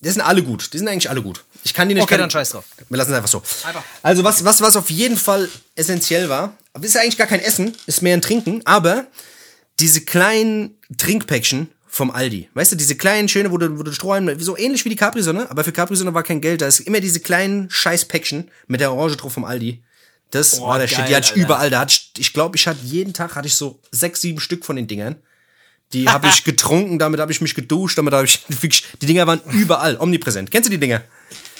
die 0.00 0.10
sind 0.10 0.22
alle 0.22 0.42
gut. 0.42 0.72
Die 0.72 0.78
sind 0.78 0.88
eigentlich 0.88 1.10
alle 1.10 1.22
gut. 1.22 1.44
Ich 1.62 1.74
kann 1.74 1.88
die 1.88 1.94
nicht. 1.94 2.02
Okay, 2.02 2.14
kann, 2.14 2.20
dann 2.20 2.30
scheiß 2.30 2.50
drauf. 2.50 2.64
Wir 2.88 2.96
lassen 2.96 3.10
es 3.10 3.16
einfach 3.16 3.28
so. 3.28 3.42
Einfach. 3.66 3.84
Also, 4.02 4.24
was, 4.24 4.44
was, 4.44 4.60
was 4.60 4.76
auf 4.76 4.90
jeden 4.90 5.16
Fall 5.16 5.48
essentiell 5.76 6.28
war, 6.28 6.56
aber 6.72 6.84
ist 6.84 6.94
ja 6.94 7.02
eigentlich 7.02 7.18
gar 7.18 7.26
kein 7.26 7.40
Essen, 7.40 7.76
ist 7.86 8.02
mehr 8.02 8.14
ein 8.14 8.22
Trinken, 8.22 8.62
aber 8.64 9.06
diese 9.78 10.02
kleinen 10.02 10.78
Trinkpäckchen 10.96 11.68
vom 11.86 12.10
Aldi. 12.10 12.48
Weißt 12.54 12.72
du, 12.72 12.76
diese 12.76 12.96
kleinen, 12.96 13.28
schöne, 13.28 13.50
wo 13.50 13.58
du, 13.58 13.78
wo 13.78 13.82
du 13.82 13.92
Strohhalm, 13.92 14.38
so 14.38 14.56
ähnlich 14.56 14.84
wie 14.84 14.90
die 14.90 14.96
Capri-Sonne, 14.96 15.50
aber 15.50 15.64
für 15.64 15.72
Capri-Sonne 15.72 16.14
war 16.14 16.22
kein 16.22 16.40
Geld 16.40 16.62
da. 16.62 16.66
Es 16.66 16.80
ist 16.80 16.86
immer 16.86 17.00
diese 17.00 17.20
kleinen 17.20 17.68
Scheißpäckchen 17.68 18.50
mit 18.68 18.80
der 18.80 18.92
Orange 18.92 19.16
drauf 19.16 19.32
vom 19.32 19.44
Aldi. 19.44 19.82
Das 20.30 20.60
war 20.60 20.78
der 20.78 20.86
Shit. 20.86 20.98
Die 20.98 21.02
geil, 21.02 21.14
hatte 21.16 21.26
ich 21.26 21.32
Alter. 21.32 21.40
überall. 21.42 21.70
Da 21.70 21.80
hatte 21.80 21.92
ich, 21.92 22.10
ich 22.18 22.32
glaube, 22.32 22.56
ich 22.56 22.66
hatte 22.66 22.80
jeden 22.84 23.12
Tag 23.12 23.34
hatte 23.34 23.48
ich 23.48 23.54
so 23.54 23.80
sechs, 23.90 24.20
sieben 24.20 24.40
Stück 24.40 24.64
von 24.64 24.76
den 24.76 24.86
Dingern. 24.86 25.16
Die 25.92 26.08
habe 26.08 26.28
ich 26.28 26.44
getrunken, 26.44 26.98
damit 26.98 27.20
habe 27.20 27.32
ich 27.32 27.40
mich 27.40 27.54
geduscht, 27.54 27.98
damit 27.98 28.14
habe 28.14 28.24
ich 28.24 28.40
wirklich, 28.48 28.84
die 29.02 29.06
Dinger 29.06 29.26
waren 29.26 29.40
überall, 29.52 29.96
omnipräsent. 29.98 30.50
Kennst 30.50 30.68
du 30.68 30.70
die 30.70 30.78
Dinger? 30.78 31.02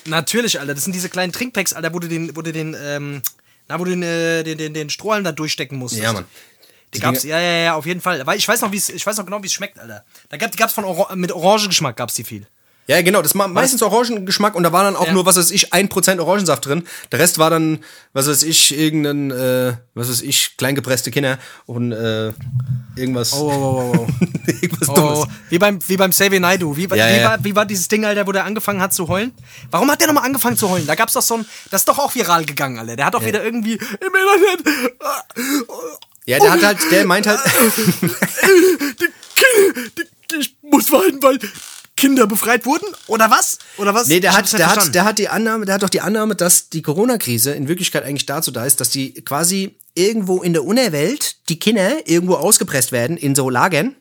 Natürlich, 0.06 0.60
Alter. 0.60 0.74
Das 0.74 0.84
sind 0.84 0.94
diese 0.94 1.08
kleinen 1.08 1.32
Trinkpacks, 1.32 1.72
Alter, 1.72 1.92
wo 1.92 1.98
du 1.98 2.08
den, 2.08 2.34
wo 2.36 2.42
du 2.42 2.52
den, 2.52 2.76
ähm, 2.80 3.22
na, 3.68 3.78
wo 3.78 3.84
du 3.84 3.90
den, 3.90 4.02
äh, 4.02 4.42
den, 4.44 4.56
den, 4.56 4.74
den 4.74 4.90
Strohhalm 4.90 5.24
da 5.24 5.32
durchstecken 5.32 5.76
musstest. 5.76 6.04
Ja, 6.04 6.12
Mann. 6.12 6.24
Die 6.94 6.98
gab's, 6.98 7.22
ja, 7.22 7.38
ja, 7.38 7.52
ja, 7.58 7.74
auf 7.74 7.86
jeden 7.86 8.00
Fall. 8.00 8.26
Weil 8.26 8.38
ich 8.38 8.48
weiß 8.48 8.62
noch, 8.62 8.72
wie 8.72 8.76
ich 8.76 9.06
weiß 9.06 9.16
noch 9.16 9.24
genau, 9.24 9.42
wie 9.42 9.46
es 9.46 9.52
schmeckt, 9.52 9.78
Alter. 9.78 10.04
Da 10.28 10.36
gab, 10.36 10.50
die 10.50 10.58
gab's 10.58 10.72
von 10.72 10.84
Oran 10.84 11.18
mit 11.20 11.30
Orangengeschmack 11.30 11.96
gab's 11.96 12.14
die 12.14 12.24
viel. 12.24 12.46
Ja, 12.90 13.02
genau, 13.02 13.22
das 13.22 13.38
war 13.38 13.46
meistens 13.46 13.82
Orangengeschmack 13.84 14.56
und 14.56 14.64
da 14.64 14.72
war 14.72 14.82
dann 14.82 14.96
auch 14.96 15.06
Ja. 15.06 15.12
nur, 15.12 15.24
was 15.24 15.36
weiß 15.36 15.52
ich, 15.52 15.72
1% 15.72 16.18
Orangensaft 16.18 16.66
drin. 16.66 16.82
Der 17.12 17.20
Rest 17.20 17.38
war 17.38 17.48
dann, 17.48 17.84
was 18.14 18.26
weiß 18.26 18.42
ich, 18.42 18.76
irgendein, 18.76 19.30
äh, 19.30 19.74
was 19.94 20.08
weiß 20.10 20.22
ich, 20.22 20.56
kleingepresste 20.56 21.12
Kinder 21.12 21.38
und 21.66 21.92
äh, 21.92 22.32
irgendwas. 22.96 23.32
Oh, 23.32 23.48
oh, 23.48 23.92
oh, 23.94 23.96
oh. 23.96 24.06
irgendwas 24.60 24.88
oh, 24.88 24.94
Dummes. 24.94 25.18
oh. 25.20 25.26
Wie 25.50 25.58
beim, 25.60 25.78
wie 25.88 25.96
beim 25.96 26.10
Xavier 26.10 26.40
Naidoo. 26.40 26.76
Wie, 26.76 26.88
Ja, 26.88 26.90
wie, 26.90 26.96
ja. 26.98 27.24
War, 27.30 27.44
wie 27.44 27.54
war 27.54 27.64
dieses 27.64 27.86
Ding, 27.86 28.04
Alter, 28.04 28.26
wo 28.26 28.32
der 28.32 28.44
angefangen 28.44 28.82
hat 28.82 28.92
zu 28.92 29.06
heulen? 29.06 29.30
Warum 29.70 29.88
hat 29.88 30.00
der 30.00 30.08
nochmal 30.08 30.24
angefangen 30.24 30.56
zu 30.56 30.68
heulen? 30.68 30.88
Da 30.88 30.96
gab's 30.96 31.12
doch 31.12 31.22
so 31.22 31.34
ein, 31.34 31.46
das 31.70 31.82
ist 31.82 31.88
doch 31.88 31.98
auch 32.00 32.12
viral 32.16 32.44
gegangen, 32.44 32.76
Alter. 32.80 32.96
Der 32.96 33.06
hat 33.06 33.14
doch 33.14 33.24
wieder 33.24 33.44
irgendwie 33.44 33.74
im 33.74 33.80
Internet, 34.00 34.94
Ja, 36.26 36.40
der 36.40 36.50
hat 36.50 36.64
halt, 36.64 36.78
der 36.90 37.06
meint 37.06 37.28
halt, 37.28 37.38
die 39.00 39.06
die, 40.30 40.36
ich 40.40 40.56
muss 40.62 40.90
weinen, 40.90 41.22
weil 41.22 41.38
Kinder 42.00 42.26
befreit 42.26 42.66
wurden? 42.66 42.86
Oder 43.06 43.30
was? 43.30 43.58
Oder 43.76 43.94
was? 43.94 44.08
nee, 44.08 44.20
der 44.20 44.30
Ich 44.30 44.36
hat, 44.36 44.52
der 44.58 44.70
hat, 44.74 44.94
der 44.94 45.04
hat 45.04 45.18
die 45.18 45.28
Annahme, 45.28 45.66
der 45.66 45.74
hat 45.74 45.82
doch 45.82 45.88
die 45.88 46.00
Annahme, 46.00 46.34
dass 46.34 46.68
die 46.70 46.82
Corona-Krise 46.82 47.52
in 47.52 47.68
Wirklichkeit 47.68 48.04
eigentlich 48.04 48.26
dazu 48.26 48.50
da 48.50 48.64
ist, 48.64 48.80
dass 48.80 48.90
die 48.90 49.12
quasi 49.12 49.76
irgendwo 49.94 50.42
in 50.42 50.52
der 50.52 50.64
Unterwelt 50.64 51.36
die 51.48 51.58
Kinder 51.58 52.08
irgendwo 52.08 52.34
ausgepresst 52.34 52.92
werden 52.92 53.16
in 53.16 53.34
so 53.34 53.50
Lagern 53.50 53.96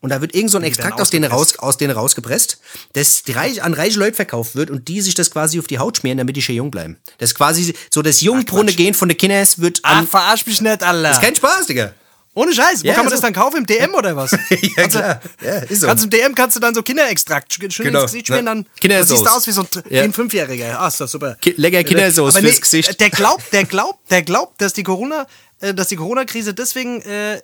und 0.00 0.10
da 0.10 0.20
wird 0.20 0.34
irgend 0.34 0.50
so 0.50 0.58
ein 0.58 0.64
Extrakt 0.64 1.00
aus 1.00 1.10
denen, 1.10 1.30
raus, 1.30 1.58
aus 1.58 1.76
denen 1.76 1.90
rausgepresst, 1.90 2.58
das 2.92 3.24
die 3.24 3.32
reich, 3.32 3.62
an 3.62 3.74
reiche 3.74 3.98
Leute 3.98 4.14
verkauft 4.14 4.54
wird 4.54 4.70
und 4.70 4.86
die 4.88 5.00
sich 5.00 5.14
das 5.14 5.30
quasi 5.30 5.58
auf 5.58 5.66
die 5.66 5.78
Haut 5.78 5.98
schmieren, 5.98 6.18
damit 6.18 6.36
die 6.36 6.42
schön 6.42 6.54
jung 6.56 6.70
bleiben. 6.70 6.98
Das 7.18 7.30
ist 7.30 7.34
quasi 7.34 7.74
so 7.90 8.02
das 8.02 8.20
Jungbrunne 8.20 8.72
Gen 8.72 8.94
von 8.94 9.08
den 9.08 9.18
Kindern 9.18 9.46
wird 9.56 9.80
Ach, 9.82 9.98
an. 9.98 10.06
verarsch 10.06 10.46
mich 10.46 10.60
nicht, 10.60 10.82
Alter. 10.82 11.10
ist 11.10 11.20
kein 11.20 11.34
Spaß, 11.34 11.66
Digga. 11.66 11.92
Ohne 12.38 12.52
Scheiß. 12.54 12.82
Wo 12.84 12.86
Ja, 12.86 12.94
kann 12.94 13.04
man 13.04 13.10
so. 13.10 13.16
das 13.16 13.20
dann 13.22 13.32
kaufen? 13.32 13.56
Im 13.58 13.66
DM 13.66 13.94
oder 13.94 14.14
was? 14.14 14.30
ja, 14.50 14.56
Kannst 14.76 14.94
du- 14.96 15.00
klar. 15.00 15.20
Ja, 15.42 15.56
ist 15.58 15.80
so. 15.80 15.86
Kannst 15.88 16.04
im 16.04 16.10
DM 16.10 16.34
kannst 16.34 16.56
du 16.56 16.60
dann 16.60 16.74
so 16.74 16.82
Kinderextrakt 16.82 17.52
schön 17.54 17.68
Genau. 17.86 18.02
ins 18.02 18.12
Gesicht 18.12 18.28
schmieren, 18.28 18.46
dann 18.46 18.66
Kindersauce. 18.80 19.08
dann 19.08 19.16
siehst 19.18 19.26
du 19.26 19.30
aus 19.36 19.46
wie 19.46 19.50
so 19.52 19.62
ein, 19.62 19.92
Ja. 19.94 20.02
ein 20.04 20.12
Fünfjähriger. 20.12 20.78
Ah, 20.80 20.86
ist 20.88 21.00
das 21.00 21.10
super. 21.10 21.36
Ki- 21.40 21.54
lecker 21.56 21.82
Kindersauce 21.82 22.36
Aber 22.36 22.46
fürs 22.46 22.60
Gesicht. 22.60 23.00
Der 23.00 23.10
glaubt, 23.10 23.52
der 23.52 23.64
glaubt, 23.74 24.10
der 24.10 24.22
glaubt, 24.22 24.60
dass 24.60 24.72
die 24.72 24.82
Corona, 24.84 25.26
äh, 25.60 25.74
dass 25.74 25.88
die 25.88 25.96
Corona-Krise 25.96 26.54
deswegen, 26.54 27.02
äh, 27.02 27.40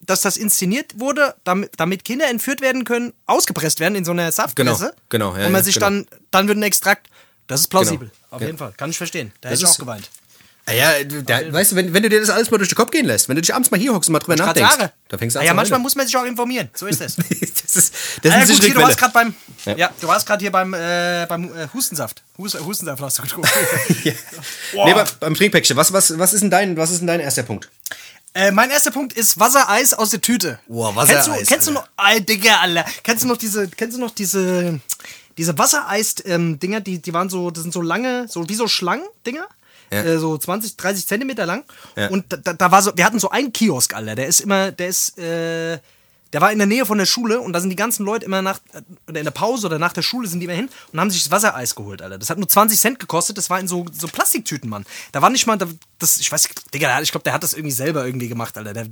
dass 0.00 0.22
das 0.22 0.36
inszeniert 0.36 0.98
wurde, 0.98 1.34
damit, 1.44 1.72
damit 1.76 2.04
Kinder 2.04 2.28
entführt 2.28 2.60
werden 2.62 2.84
können, 2.84 3.12
ausgepresst 3.26 3.80
werden 3.80 3.94
in 3.94 4.04
so 4.04 4.10
einer 4.12 4.32
Saftpresse. 4.32 4.94
Genau, 5.10 5.30
genau, 5.32 5.36
ja, 5.40 5.46
und 5.46 5.52
man 5.52 5.62
sich 5.62 5.74
genau. 5.74 5.86
dann, 5.86 6.06
dann 6.30 6.48
wird 6.48 6.58
ein 6.58 6.62
Extrakt. 6.64 7.08
Das 7.48 7.60
ist 7.60 7.68
plausibel. 7.68 8.08
Genau. 8.08 8.36
Auf 8.36 8.40
jeden 8.40 8.56
Fall. 8.56 8.72
Kann 8.76 8.88
ich 8.88 8.96
verstehen. 8.96 9.30
Da 9.42 9.50
Das 9.50 9.58
hätte 9.60 9.68
ich 9.68 9.74
auch 9.74 9.78
geweint. 9.78 10.08
Ah 10.64 10.72
Ja, 10.72 10.92
da, 11.04 11.52
weißt 11.52 11.72
du, 11.72 11.76
wenn, 11.76 11.92
wenn 11.92 12.04
du 12.04 12.08
dir 12.08 12.20
das 12.20 12.30
alles 12.30 12.50
mal 12.50 12.58
durch 12.58 12.68
den 12.68 12.76
Kopf 12.76 12.90
gehen 12.92 13.04
lässt, 13.04 13.28
wenn 13.28 13.34
du 13.34 13.42
dich 13.42 13.52
abends 13.52 13.70
mal 13.72 13.80
hier 13.80 13.92
hockst 13.92 14.08
und 14.08 14.12
mal 14.12 14.20
drüber 14.20 14.36
nachdenkst, 14.36 14.76
sage. 14.76 14.92
da 15.08 15.18
fängst 15.18 15.34
du 15.34 15.40
Ah 15.40 15.42
an 15.42 15.46
ja, 15.46 15.52
zu 15.52 15.56
manchmal 15.56 15.80
muss 15.80 15.96
man 15.96 16.06
sich 16.06 16.16
auch 16.16 16.24
informieren. 16.24 16.68
So 16.74 16.86
ist 16.86 17.00
das. 17.00 17.16
das 17.16 17.26
ist, 17.26 17.60
das 17.60 17.76
ist 17.76 17.92
Ah, 18.24 18.28
ja, 18.28 18.32
eine 18.34 18.46
gut, 18.46 18.62
hier, 18.62 18.74
du 18.74 18.80
warst 18.80 18.98
gerade 18.98 19.12
beim, 19.12 19.34
Ja. 19.64 19.76
ja. 19.76 19.90
du 20.00 20.06
warst 20.06 20.24
gerade 20.26 20.40
hier 20.40 20.52
beim, 20.52 20.72
äh, 20.74 21.26
beim 21.28 21.44
äh, 21.44 21.66
Hustensaft. 21.74 22.22
Hus, 22.38 22.54
Hustensaft 22.60 23.02
hast 23.02 23.18
du 23.18 23.22
getrunken. 23.22 23.48
Ja. 24.04 24.12
Boah. 24.72 24.86
Nee, 24.86 25.04
beim 25.20 25.34
Trinkpäckchen, 25.34 25.76
was, 25.76 25.92
was, 25.92 26.16
was, 26.18 26.32
ist 26.32 26.42
denn 26.42 26.50
dein, 26.50 26.76
was 26.76 26.90
ist 26.90 27.00
denn 27.00 27.08
dein 27.08 27.20
erster 27.20 27.42
Punkt? 27.42 27.68
Äh, 28.34 28.52
mein 28.52 28.70
erster 28.70 28.92
Punkt 28.92 29.12
ist 29.14 29.38
Wassereis 29.40 29.92
aus 29.94 30.10
der 30.10 30.20
Tüte. 30.20 30.58
Boah, 30.68 30.94
Kennst 30.94 31.12
Wassereis, 31.12 31.40
du, 31.40 31.46
kennst 31.46 31.66
du 31.66 31.72
noch, 31.72 31.88
Alter, 31.96 32.20
Digga, 32.24 32.60
Alter. 32.60 32.84
Kennst 33.02 33.24
du 33.24 33.28
noch 33.28 33.36
diese, 33.36 33.68
kennst 33.68 33.96
du 33.96 34.00
noch 34.00 34.12
diese, 34.12 34.80
diese 35.36 35.58
Wassereis-Dinger, 35.58 36.80
die, 36.80 36.98
die 37.00 37.12
waren 37.12 37.28
so, 37.28 37.50
das 37.50 37.62
sind 37.64 37.72
so 37.74 37.82
lange, 37.82 38.26
so 38.28 38.48
wie 38.48 38.54
so 38.54 38.68
Schlangen-Dinger? 38.68 39.46
Ja. 39.92 40.02
Äh, 40.02 40.18
so 40.18 40.36
20, 40.36 40.76
30 40.76 41.06
Zentimeter 41.06 41.46
lang. 41.46 41.64
Ja. 41.96 42.08
Und 42.08 42.32
da, 42.32 42.38
da, 42.38 42.52
da 42.54 42.70
war 42.70 42.82
so, 42.82 42.92
wir 42.96 43.04
hatten 43.04 43.18
so 43.18 43.30
einen 43.30 43.52
Kiosk, 43.52 43.94
Alter. 43.94 44.14
Der 44.14 44.26
ist 44.26 44.40
immer, 44.40 44.72
der 44.72 44.88
ist, 44.88 45.18
äh, 45.18 45.78
der 46.32 46.40
war 46.40 46.50
in 46.52 46.58
der 46.58 46.66
Nähe 46.66 46.86
von 46.86 46.98
der 46.98 47.06
Schule 47.06 47.40
und 47.40 47.52
da 47.52 47.60
sind 47.60 47.70
die 47.70 47.76
ganzen 47.76 48.04
Leute 48.06 48.24
immer 48.24 48.40
nach, 48.42 48.58
oder 49.08 49.18
in 49.20 49.24
der 49.24 49.30
Pause 49.32 49.66
oder 49.66 49.78
nach 49.78 49.92
der 49.92 50.02
Schule 50.02 50.26
sind 50.28 50.40
die 50.40 50.44
immer 50.46 50.54
hin 50.54 50.68
und 50.92 51.00
haben 51.00 51.10
sich 51.10 51.22
das 51.22 51.30
Wassereis 51.30 51.74
geholt, 51.74 52.00
Alter. 52.02 52.18
Das 52.18 52.30
hat 52.30 52.38
nur 52.38 52.48
20 52.48 52.80
Cent 52.80 52.98
gekostet, 52.98 53.36
das 53.38 53.50
war 53.50 53.60
in 53.60 53.68
so, 53.68 53.84
so 53.92 54.08
Plastiktüten, 54.08 54.70
Mann. 54.70 54.84
Da 55.12 55.20
war 55.22 55.30
nicht 55.30 55.46
mal, 55.46 55.58
da- 55.58 55.66
das, 55.98 56.18
ich 56.18 56.32
weiß, 56.32 56.48
Digga, 56.74 57.00
ich 57.00 57.10
glaube, 57.10 57.24
der 57.24 57.32
hat 57.32 57.42
das 57.42 57.52
irgendwie 57.52 57.72
selber 57.72 58.04
irgendwie 58.06 58.28
gemacht, 58.28 58.56
Alter. 58.56 58.72
Der, 58.72 58.86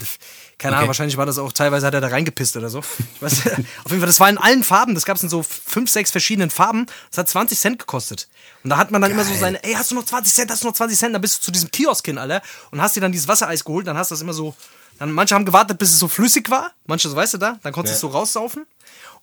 keine 0.59 0.75
Ahnung, 0.77 0.83
Okay. 0.85 0.89
wahrscheinlich 0.89 1.17
war 1.17 1.27
das 1.27 1.39
auch, 1.39 1.53
teilweise 1.53 1.87
hat 1.87 1.95
er 1.95 2.01
da 2.01 2.09
reingepisst 2.09 2.57
oder 2.57 2.69
so. 2.71 2.81
Ich 3.17 3.23
weiß, 3.23 3.33
auf 3.85 3.91
jeden 3.91 4.01
Fall, 4.01 4.07
das 4.07 4.21
war 4.21 4.29
in 4.29 4.39
allen 4.39 4.63
Farben, 4.63 4.95
das 4.95 5.05
gab 5.05 5.17
es 5.17 5.23
in 5.23 5.29
so 5.29 5.43
fünf, 5.43 5.91
sechs 5.91 6.11
verschiedenen 6.11 6.51
Farben. 6.51 6.87
Das 7.11 7.19
hat 7.19 7.29
20 7.29 7.59
Cent 7.59 7.79
gekostet. 7.79 8.29
Und 8.63 8.71
da 8.71 8.77
hat 8.77 8.91
man 8.91 9.01
dann 9.01 9.11
immer 9.11 9.25
so 9.25 9.35
seine, 9.35 9.63
ey, 9.65 9.73
hast 9.75 9.91
du 9.91 9.95
noch 9.95 10.05
20 10.05 10.33
Cent, 10.35 10.51
hast 10.51 10.63
du 10.63 10.67
noch 10.69 10.75
20 10.75 10.99
Cent? 10.99 11.15
Dann 11.15 11.23
bist 11.23 11.39
du 11.39 11.43
zu 11.45 11.51
diesem 11.51 11.71
Kiosk 11.71 12.05
hin, 12.05 12.19
Alter, 12.19 12.43
und 12.71 12.83
hast 12.83 12.95
dir 12.97 13.01
dann 13.01 13.13
dieses 13.13 13.27
Wassereis 13.29 13.65
geholt, 13.65 13.87
dann 13.87 13.97
hast 13.97 14.11
du 14.11 14.15
das 14.15 14.21
immer 14.23 14.35
so, 14.35 14.55
dann 15.01 15.13
manche 15.13 15.35
haben 15.35 15.47
gewartet, 15.47 15.79
bis 15.79 15.93
es 15.93 15.99
so 15.99 16.09
flüssig 16.09 16.51
war, 16.51 16.73
manche, 16.87 17.09
so, 17.09 17.17
weißt 17.17 17.35
du 17.35 17.39
da, 17.39 17.59
dann 17.63 17.73
konntest 17.73 17.95
du 17.95 18.07
es 18.07 18.13
so 18.13 18.19
raussaufen. 18.19 18.67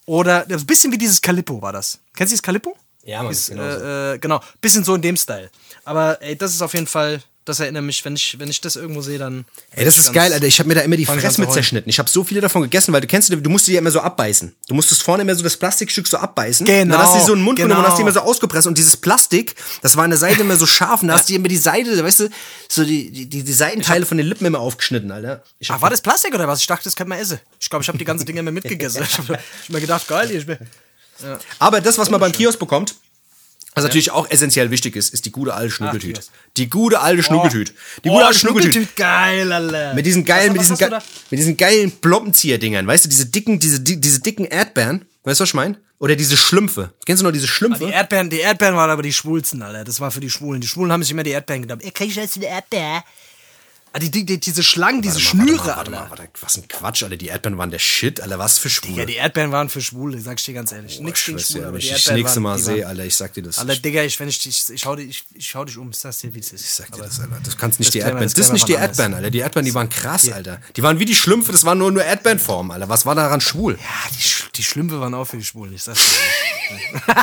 Oder 0.07 0.45
ein 0.49 0.65
bisschen 0.65 0.91
wie 0.91 0.97
dieses 0.97 1.21
Calippo 1.21 1.61
war 1.61 1.71
das. 1.71 1.99
Kennst 2.15 2.31
du 2.31 2.33
dieses 2.33 2.41
Calippo? 2.41 2.75
Ja, 3.03 3.21
Mann, 3.21 3.29
Dieses, 3.29 3.49
genau 3.49 3.61
äh, 3.61 4.13
äh, 4.13 4.17
genau, 4.17 4.41
bisschen 4.59 4.83
so 4.83 4.95
in 4.95 5.03
dem 5.03 5.15
Style. 5.15 5.51
Aber 5.85 6.19
ey, 6.21 6.35
das 6.35 6.53
ist 6.53 6.63
auf 6.63 6.73
jeden 6.73 6.87
Fall, 6.87 7.21
das 7.47 7.61
erinnert 7.61 7.83
mich, 7.83 8.03
wenn 8.03 8.15
ich, 8.15 8.37
wenn 8.39 8.49
ich 8.49 8.59
das 8.59 8.75
irgendwo 8.75 9.01
sehe, 9.01 9.17
dann. 9.17 9.45
Ey, 9.71 9.85
das 9.85 9.97
ist 9.97 10.11
geil, 10.11 10.33
Alter. 10.33 10.45
Ich 10.45 10.59
habe 10.59 10.67
mir 10.67 10.75
da 10.75 10.81
immer 10.81 10.97
die 10.97 11.05
Fresse 11.05 11.39
mit 11.39 11.51
zerschnitten. 11.51 11.89
Ich 11.89 11.97
habe 11.97 12.09
so 12.09 12.25
viele 12.25 12.41
davon 12.41 12.61
gegessen, 12.61 12.91
weil 12.91 12.99
du 12.99 13.07
kennst, 13.07 13.31
du 13.31 13.49
musst 13.49 13.67
die 13.67 13.71
ja 13.71 13.79
immer 13.79 13.91
so 13.91 14.01
abbeißen. 14.01 14.53
Du 14.67 14.75
musstest 14.75 15.01
vorne 15.01 15.23
immer 15.23 15.33
so 15.33 15.43
das 15.43 15.55
Plastikstück 15.55 16.07
so 16.07 16.17
abbeißen. 16.17 16.65
Genau, 16.65 16.95
Dann 16.95 17.03
hast 17.03 17.15
du 17.15 17.19
die 17.19 17.25
so 17.25 17.33
in 17.33 17.39
den 17.39 17.45
Mund 17.45 17.57
genommen 17.57 17.71
und 17.71 17.77
genau. 17.77 17.89
hast 17.89 17.97
die 17.97 18.01
immer 18.01 18.11
so 18.11 18.19
ausgepresst. 18.19 18.67
Und 18.67 18.77
dieses 18.77 18.97
Plastik, 18.97 19.55
das 19.81 19.95
war 19.95 20.03
an 20.03 20.09
der 20.09 20.19
Seite 20.19 20.41
immer 20.41 20.57
so 20.57 20.65
scharf. 20.65 21.01
Und 21.01 21.07
da 21.07 21.13
hast 21.17 21.29
du 21.29 21.35
immer 21.35 21.47
die 21.47 21.57
Seite, 21.57 22.03
weißt 22.03 22.19
du, 22.19 22.29
so 22.67 22.83
die, 22.83 23.11
die, 23.11 23.27
die, 23.27 23.43
die 23.43 23.53
Seitenteile 23.53 24.05
von 24.05 24.17
den 24.17 24.27
Lippen 24.27 24.45
immer 24.45 24.59
aufgeschnitten, 24.59 25.09
Alter. 25.11 25.41
Ich 25.59 25.69
hab, 25.69 25.77
Ach, 25.77 25.81
war 25.83 25.89
das 25.89 26.01
Plastik 26.01 26.35
oder 26.35 26.49
was? 26.49 26.59
Ich 26.59 26.67
dachte, 26.67 26.83
das 26.83 26.97
könnte 26.97 27.09
man 27.09 27.19
essen. 27.19 27.39
Ich 27.61 27.69
glaube, 27.69 27.83
ich 27.83 27.87
habe 27.87 27.97
die 27.97 28.05
ganzen 28.05 28.25
Dinge 28.25 28.41
immer 28.41 28.51
mitgegessen. 28.57 29.03
Ich 29.03 29.17
habe 29.17 29.35
hab 29.35 29.69
mir 29.69 29.79
gedacht, 29.79 30.05
geil, 30.07 30.29
ich 30.31 30.45
bin. 30.45 30.57
aber 31.59 31.79
das, 31.79 31.97
was 31.97 32.09
man 32.09 32.19
beim 32.19 32.33
Kiosk 32.33 32.59
bekommt, 32.59 32.95
was 33.77 33.83
natürlich 33.85 34.11
auch 34.11 34.29
essentiell 34.29 34.69
wichtig 34.71 34.95
ist, 34.95 35.13
ist 35.13 35.25
die 35.25 35.31
gute 35.31 35.53
alte 35.53 35.71
Schnuckeltüte. 35.71 36.21
Die 36.57 36.69
gute 36.69 36.99
alte 36.99 37.23
Schnuckeltüte. 37.23 37.71
Die 38.03 38.09
Oh, 38.09 38.13
gute 38.13 38.25
alte 38.25 38.39
Schnuckeltüte. 38.39 38.87
Geil, 38.95 39.51
Alter. 39.51 39.93
Mit 39.93 40.05
diesen 40.05 40.25
geilen, 40.25 40.51
mit 40.53 40.61
diesen, 40.61 40.77
ge 40.77 40.89
mit 41.29 41.39
diesen 41.39 41.55
geilen 41.57 41.91
Ploppenzieher-Dingern, 41.91 42.85
weißt 42.87 43.05
du, 43.05 43.09
diese 43.09 43.27
dicken, 43.27 43.59
diese, 43.59 43.79
di- 43.79 44.01
diese 44.01 44.19
dicken 44.19 44.45
Erdbeeren, 44.45 45.05
weißt 45.23 45.39
du, 45.39 45.43
was 45.43 45.49
ich 45.49 45.53
meine? 45.53 45.77
Oder 45.99 46.15
diese 46.15 46.37
Schlümpfe. 46.37 46.93
Kennst 47.05 47.21
du 47.21 47.25
noch 47.25 47.31
diese 47.33 47.47
Schlümpfe? 47.47 47.85
Die 47.85 47.91
Erdbeeren, 47.91 48.29
die 48.29 48.39
Erdbeeren 48.39 48.75
waren 48.75 48.89
aber 48.91 49.01
die 49.01 49.13
Schwulsten, 49.13 49.61
Alter. 49.63 49.83
Das 49.83 49.99
war 49.99 50.11
für 50.11 50.19
die 50.19 50.29
Schwulen. 50.29 50.61
Die 50.61 50.67
Schwulen 50.67 50.91
haben 50.91 51.01
sich 51.01 51.11
immer 51.11 51.23
die 51.23 51.31
Erdbeeren 51.31 51.63
genommen. 51.63 51.81
Ey, 51.83 51.91
krieg 51.91 52.09
ich 52.09 52.15
jetzt 52.15 52.35
eine 52.37 52.45
Erdbeer? 52.45 53.03
Ah, 53.93 53.99
die, 53.99 54.11
die, 54.11 54.25
die, 54.25 54.39
diese 54.39 54.61
Schlangen, 54.63 55.01
diese 55.01 55.15
Warte 55.15 55.37
mal, 55.37 55.43
Schnüre, 55.47 55.65
warte 55.65 55.67
mal, 55.67 55.75
warte 55.75 55.91
Alter. 55.91 55.91
mal, 55.91 56.09
warte, 56.19 56.29
was 56.41 56.57
ein 56.57 56.67
Quatsch, 56.67 57.03
Alter. 57.03 57.17
Die 57.17 57.27
Erdbeeren 57.27 57.57
waren 57.57 57.71
der 57.71 57.79
Shit, 57.79 58.19
Alter. 58.21 58.37
Was 58.37 58.59
für 58.59 58.69
Schwule. 58.69 58.97
Ja, 58.99 59.05
die 59.05 59.15
Erdbeeren 59.15 59.51
waren 59.51 59.69
für 59.69 59.81
Schwule, 59.81 60.19
sag 60.21 60.37
ich 60.39 60.45
dir 60.45 60.53
ganz 60.53 60.71
ehrlich. 60.71 60.99
Nix 60.99 61.21
ich 61.21 61.25
gegen 61.27 61.39
Schwule, 61.39 61.61
ja, 61.61 61.67
aber 61.69 61.73
wenn 61.77 61.81
die 61.81 61.87
das 61.89 61.97
Erdbeeren 61.99 62.19
nächste 62.21 62.39
Mal 62.41 62.59
sehe, 62.59 62.85
Alter, 62.87 63.05
ich 63.05 63.15
sag 63.15 63.33
dir 63.33 63.43
das. 63.43 63.57
Alter, 63.59 63.75
Digga, 63.77 64.03
ich, 64.03 64.19
wenn 64.19 64.27
ich 64.29 64.39
dich, 64.39 64.69
ich 64.69 64.81
schau 64.81 64.95
dich, 64.95 65.09
ich, 65.09 65.23
ich 65.33 65.47
schau 65.47 65.65
dich 65.65 65.77
um, 65.77 65.89
ich 65.89 65.97
sag's 65.97 66.19
dir, 66.19 66.33
wie 66.35 66.39
es 66.39 66.51
ist. 66.51 66.63
Ich 66.65 66.71
sag 66.73 66.87
dir 66.91 66.95
Aber- 66.99 67.05
das, 67.05 67.19
Alter. 67.21 67.39
Das 67.43 67.57
kannst 67.57 67.79
nicht 67.79 67.87
Das 67.89 67.93
die 67.93 67.99
Erdbeeren. 67.99 68.23
das 68.23 68.33
Das 68.33 68.45
ist 68.47 68.53
nicht 68.53 68.67
die 68.67 68.73
Erdbeeren, 68.73 69.13
Alter. 69.15 69.29
Die 69.31 69.39
Erdbeeren, 69.39 69.65
die 69.65 69.73
waren 69.73 69.89
krass, 69.89 70.29
Alter. 70.29 70.61
Die 70.75 70.83
waren 70.83 70.99
wie 70.99 71.05
die 71.05 71.15
Schlümpfe, 71.15 71.51
das 71.51 71.63
waren 71.65 71.77
nur, 71.79 71.91
nur 71.91 72.03
Erdbeerenformen, 72.03 72.71
Alter. 72.71 72.89
Was 72.89 73.05
war 73.05 73.15
daran 73.15 73.41
schwul? 73.41 73.73
Ja, 73.81 74.09
die, 74.11 74.53
die 74.57 74.63
Schlümpfe 74.63 74.99
waren 74.99 75.13
auch 75.15 75.25
für 75.25 75.37
die 75.37 75.45
Schwulen, 75.45 75.73
ich 75.73 75.83
sag's 75.83 75.99
dir. 75.99 77.15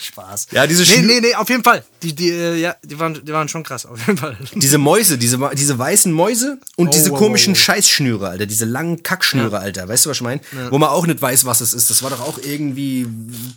Spaß. 0.00 0.46
Ja, 0.52 0.66
diese 0.66 0.82
Nee, 0.82 0.88
Schlü- 0.88 1.02
nee, 1.06 1.20
nee, 1.20 1.34
auf 1.34 1.48
jeden 1.48 1.62
Fall. 1.62 1.84
Die, 2.02 2.14
die, 2.14 2.30
äh, 2.30 2.54
ja, 2.56 2.76
die 2.82 2.98
waren, 2.98 3.22
die 3.24 3.32
waren 3.32 3.48
schon 3.48 3.62
krass, 3.62 3.84
auf 3.86 3.98
jeden 4.06 4.16
Fall. 4.18 4.36
Diese 4.54 4.78
Mäuse, 4.78 5.17
diese, 5.18 5.38
diese 5.54 5.78
weißen 5.78 6.12
Mäuse 6.12 6.58
und 6.76 6.88
Oh, 6.88 6.90
diese 6.90 7.10
komischen 7.10 7.54
wow, 7.54 7.58
wow. 7.58 7.64
Scheißschnüre, 7.64 8.28
Alter, 8.28 8.46
diese 8.46 8.64
langen 8.64 9.02
Kackschnüre, 9.02 9.58
Alter. 9.58 9.88
Weißt 9.88 10.06
du, 10.06 10.10
was 10.10 10.16
ich 10.18 10.22
meine? 10.22 10.40
Wo 10.70 10.78
man 10.78 10.88
auch 10.90 11.06
nicht 11.06 11.20
weiß, 11.20 11.44
was 11.44 11.60
es 11.60 11.74
ist. 11.74 11.90
Das 11.90 12.02
war 12.02 12.10
doch 12.10 12.20
auch 12.20 12.38
irgendwie 12.42 13.06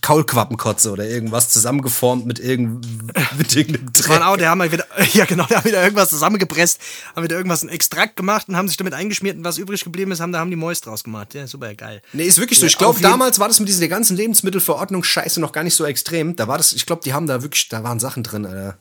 Kaulquappenkotze 0.01 0.91
oder 0.91 1.05
irgendwas 1.07 1.49
zusammengeformt 1.49 2.25
mit, 2.25 2.39
irgend, 2.39 2.85
mit 3.37 3.55
irgendeinem 3.55 3.91
Das 3.93 4.09
waren 4.09 4.19
Dreck. 4.19 4.27
auch, 4.27 4.37
die 4.37 4.45
haben 4.47 4.61
halt 4.61 4.71
wieder, 4.71 4.85
ja 5.13 5.25
genau, 5.25 5.45
die 5.45 5.55
haben 5.55 5.65
wieder 5.65 5.81
irgendwas 5.83 6.09
zusammengepresst, 6.09 6.79
haben 7.15 7.23
wieder 7.23 7.35
irgendwas, 7.37 7.61
einen 7.61 7.69
Extrakt 7.71 8.15
gemacht 8.15 8.49
und 8.49 8.55
haben 8.55 8.67
sich 8.67 8.77
damit 8.77 8.93
eingeschmiert 8.93 9.37
und 9.37 9.43
was 9.43 9.57
übrig 9.57 9.83
geblieben 9.83 10.11
ist, 10.11 10.19
haben, 10.19 10.31
da 10.31 10.39
haben 10.39 10.49
die 10.49 10.55
Mäuse 10.57 10.81
draus 10.81 11.03
gemacht. 11.03 11.33
Ja, 11.33 11.47
super, 11.47 11.73
geil. 11.75 12.01
Nee, 12.13 12.23
ist 12.25 12.39
wirklich 12.39 12.59
so. 12.59 12.65
Ja, 12.65 12.69
Ich 12.69 12.77
glaube, 12.77 12.99
damals 13.01 13.39
war 13.39 13.47
das 13.47 13.59
mit 13.59 13.69
dieser 13.69 13.87
ganzen 13.87 14.17
Lebensmittelverordnung-Scheiße 14.17 15.39
noch 15.39 15.51
gar 15.51 15.63
nicht 15.63 15.75
so 15.75 15.85
extrem. 15.85 16.35
Da 16.35 16.47
war 16.47 16.57
das, 16.57 16.73
ich 16.73 16.85
glaube, 16.85 17.01
die 17.03 17.13
haben 17.13 17.27
da 17.27 17.41
wirklich, 17.41 17.69
da 17.69 17.83
waren 17.83 17.99
Sachen 17.99 18.23
drin, 18.23 18.45
Alter. 18.45 18.77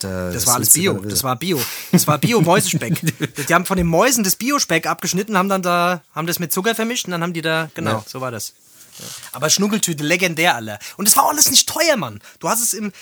Da, 0.00 0.30
Das 0.30 0.46
war 0.46 0.54
alles 0.56 0.70
Bio, 0.72 0.94
das 0.94 1.22
war 1.24 1.36
Bio. 1.36 1.60
Das 1.92 2.06
war 2.06 2.18
Bio-Mäusespeck. 2.18 3.00
die 3.48 3.54
haben 3.54 3.66
von 3.66 3.76
den 3.76 3.86
Mäusen 3.86 4.24
das 4.24 4.36
Biospeck 4.36 4.86
abgeschnitten, 4.86 5.36
haben 5.36 5.48
dann 5.48 5.62
da, 5.62 6.02
haben 6.14 6.26
das 6.26 6.38
mit 6.38 6.52
Zucker 6.52 6.74
vermischt 6.74 7.06
und 7.06 7.12
dann 7.12 7.22
haben 7.22 7.32
die 7.32 7.42
da, 7.42 7.70
genau, 7.74 7.90
Ja. 7.92 8.04
so 8.06 8.20
war 8.20 8.30
das. 8.30 8.54
Ja. 8.98 9.04
Aber 9.32 9.50
Schnuckeltüte, 9.50 10.02
legendär, 10.04 10.54
alle. 10.56 10.78
Und 10.96 11.06
es 11.06 11.16
war 11.16 11.28
alles 11.28 11.50
nicht 11.50 11.68
teuer, 11.68 11.96
Mann. 11.96 12.20
Du 12.40 12.48
hast 12.48 12.62
es 12.62 12.74
im, 12.74 12.92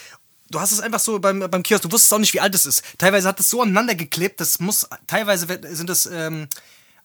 du 0.50 0.61
hast 0.61 0.72
es 0.72 0.80
einfach 0.80 1.00
so 1.00 1.18
beim, 1.18 1.40
beim 1.50 1.62
Kiosk, 1.62 1.82
du 1.82 1.92
wusstest 1.92 2.12
auch 2.12 2.18
nicht, 2.18 2.35
wie 2.35 2.40
alt 2.40 2.54
es 2.54 2.66
ist. 2.66 2.82
Teilweise 2.98 3.28
hat 3.28 3.40
es 3.40 3.48
so 3.48 3.62
aneinander 3.62 3.94
geklebt, 3.94 4.40
das 4.40 4.61
muss, 4.61 4.87
teilweise 5.06 5.46
sind 5.74 5.88
das, 5.88 6.06
ähm, 6.06 6.48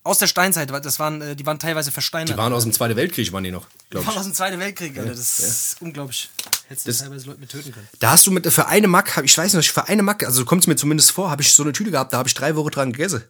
aus 0.04 0.18
der 0.18 0.28
Steinzeit, 0.28 0.70
das 0.70 1.00
waren, 1.00 1.22
äh, 1.22 1.36
die 1.36 1.46
waren 1.46 1.60
teilweise 1.60 1.92
versteinert. 1.92 2.30
Die 2.30 2.38
waren 2.38 2.54
aus 2.54 2.64
dem 2.64 2.74
Zweiten 2.74 2.96
Weltkrieg, 2.96 3.32
waren 3.34 3.44
die 3.44 3.52
noch, 3.52 3.68
Die 3.68 3.90
glaube 3.92 4.08
waren 4.08 4.14
ich. 4.14 4.20
aus 4.20 4.26
dem 4.26 4.34
Zweiten 4.34 4.60
Weltkrieg, 4.60 4.98
Alter. 4.98 5.12
Das 5.12 5.40
ist 5.40 5.78
unglaublich. 5.80 6.30
Hättest 6.68 6.88
du 6.88 6.94
teilweise 6.94 7.28
Leute 7.28 7.40
mit 7.40 7.50
töten 7.50 7.72
können. 7.72 7.88
Da 8.00 8.12
hast 8.12 8.26
du 8.26 8.32
mit, 8.32 8.52
für 8.52 8.68
eine 8.68 8.88
Mack, 8.88 9.22
ich 9.24 9.38
weiß 9.38 9.54
nicht, 9.54 9.72
für 9.72 9.88
eine 9.88 10.04
Mack, 10.04 10.24
also 10.24 10.46
kommt 10.46 10.64
es 10.64 10.68
mir 10.68 10.76
zumindest 10.76 11.12
vor, 11.12 11.30
habe 11.30 11.42
ich 11.42 11.54
so 11.54 11.64
eine 11.64 11.74
Tüte 11.74 11.92
gehabt, 11.92 12.14
da 12.14 12.18
habe 12.18 12.28
ich 12.28 12.34
drei 12.34 12.56
Wochen 12.56 12.72
dran 12.72 12.92
gegessen. 12.94 13.24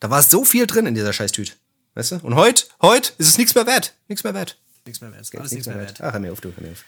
Da 0.00 0.10
war 0.10 0.22
so 0.22 0.44
viel 0.44 0.66
drin 0.66 0.86
in 0.86 0.94
dieser 0.94 1.12
Scheißtüte. 1.12 1.52
Weißt 1.94 2.12
du? 2.12 2.16
Und 2.22 2.34
heute, 2.34 2.64
heute 2.80 3.12
ist 3.18 3.28
es 3.28 3.38
nichts 3.38 3.54
mehr 3.54 3.66
wert. 3.66 3.94
Nichts 4.08 4.24
mehr 4.24 4.34
wert. 4.34 4.58
Nichts 4.84 5.00
mehr 5.00 5.12
wert. 5.12 5.28
Alles 5.36 5.52
nichts 5.52 5.66
mehr 5.66 5.78
wert. 5.78 6.00
Ach, 6.00 6.12
hör 6.12 6.20
mir 6.20 6.32
auf, 6.32 6.40
du, 6.40 6.52
hör 6.56 6.62
mir 6.62 6.72
auf. 6.72 6.84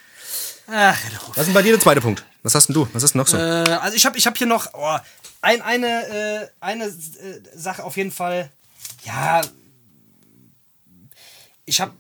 Ach, 0.67 0.97
auf. 1.29 1.29
Was 1.31 1.39
ist 1.39 1.47
denn 1.47 1.55
bei 1.55 1.63
dir 1.63 1.73
der 1.73 1.81
zweite 1.81 2.01
Punkt? 2.01 2.25
Was 2.43 2.55
hast 2.55 2.69
denn 2.69 2.75
du? 2.75 2.89
Was 2.93 3.03
hast 3.03 3.15
du 3.15 3.19
noch 3.19 3.27
so? 3.27 3.37
Äh, 3.37 3.41
also 3.41 3.97
ich 3.97 4.07
habe 4.07 4.17
ich 4.17 4.27
hab 4.27 4.37
hier 4.37 4.47
noch 4.47 4.73
oh, 4.73 4.97
ein, 5.43 5.63
eine, 5.63 5.87
äh, 5.87 6.49
eine 6.61 6.87
äh, 6.87 6.91
Sache 7.55 7.85
auf 7.85 7.97
jeden 7.97 8.11
Fall. 8.11 8.51
Ja, 9.05 9.43
ich 11.67 11.81
habe 11.81 11.93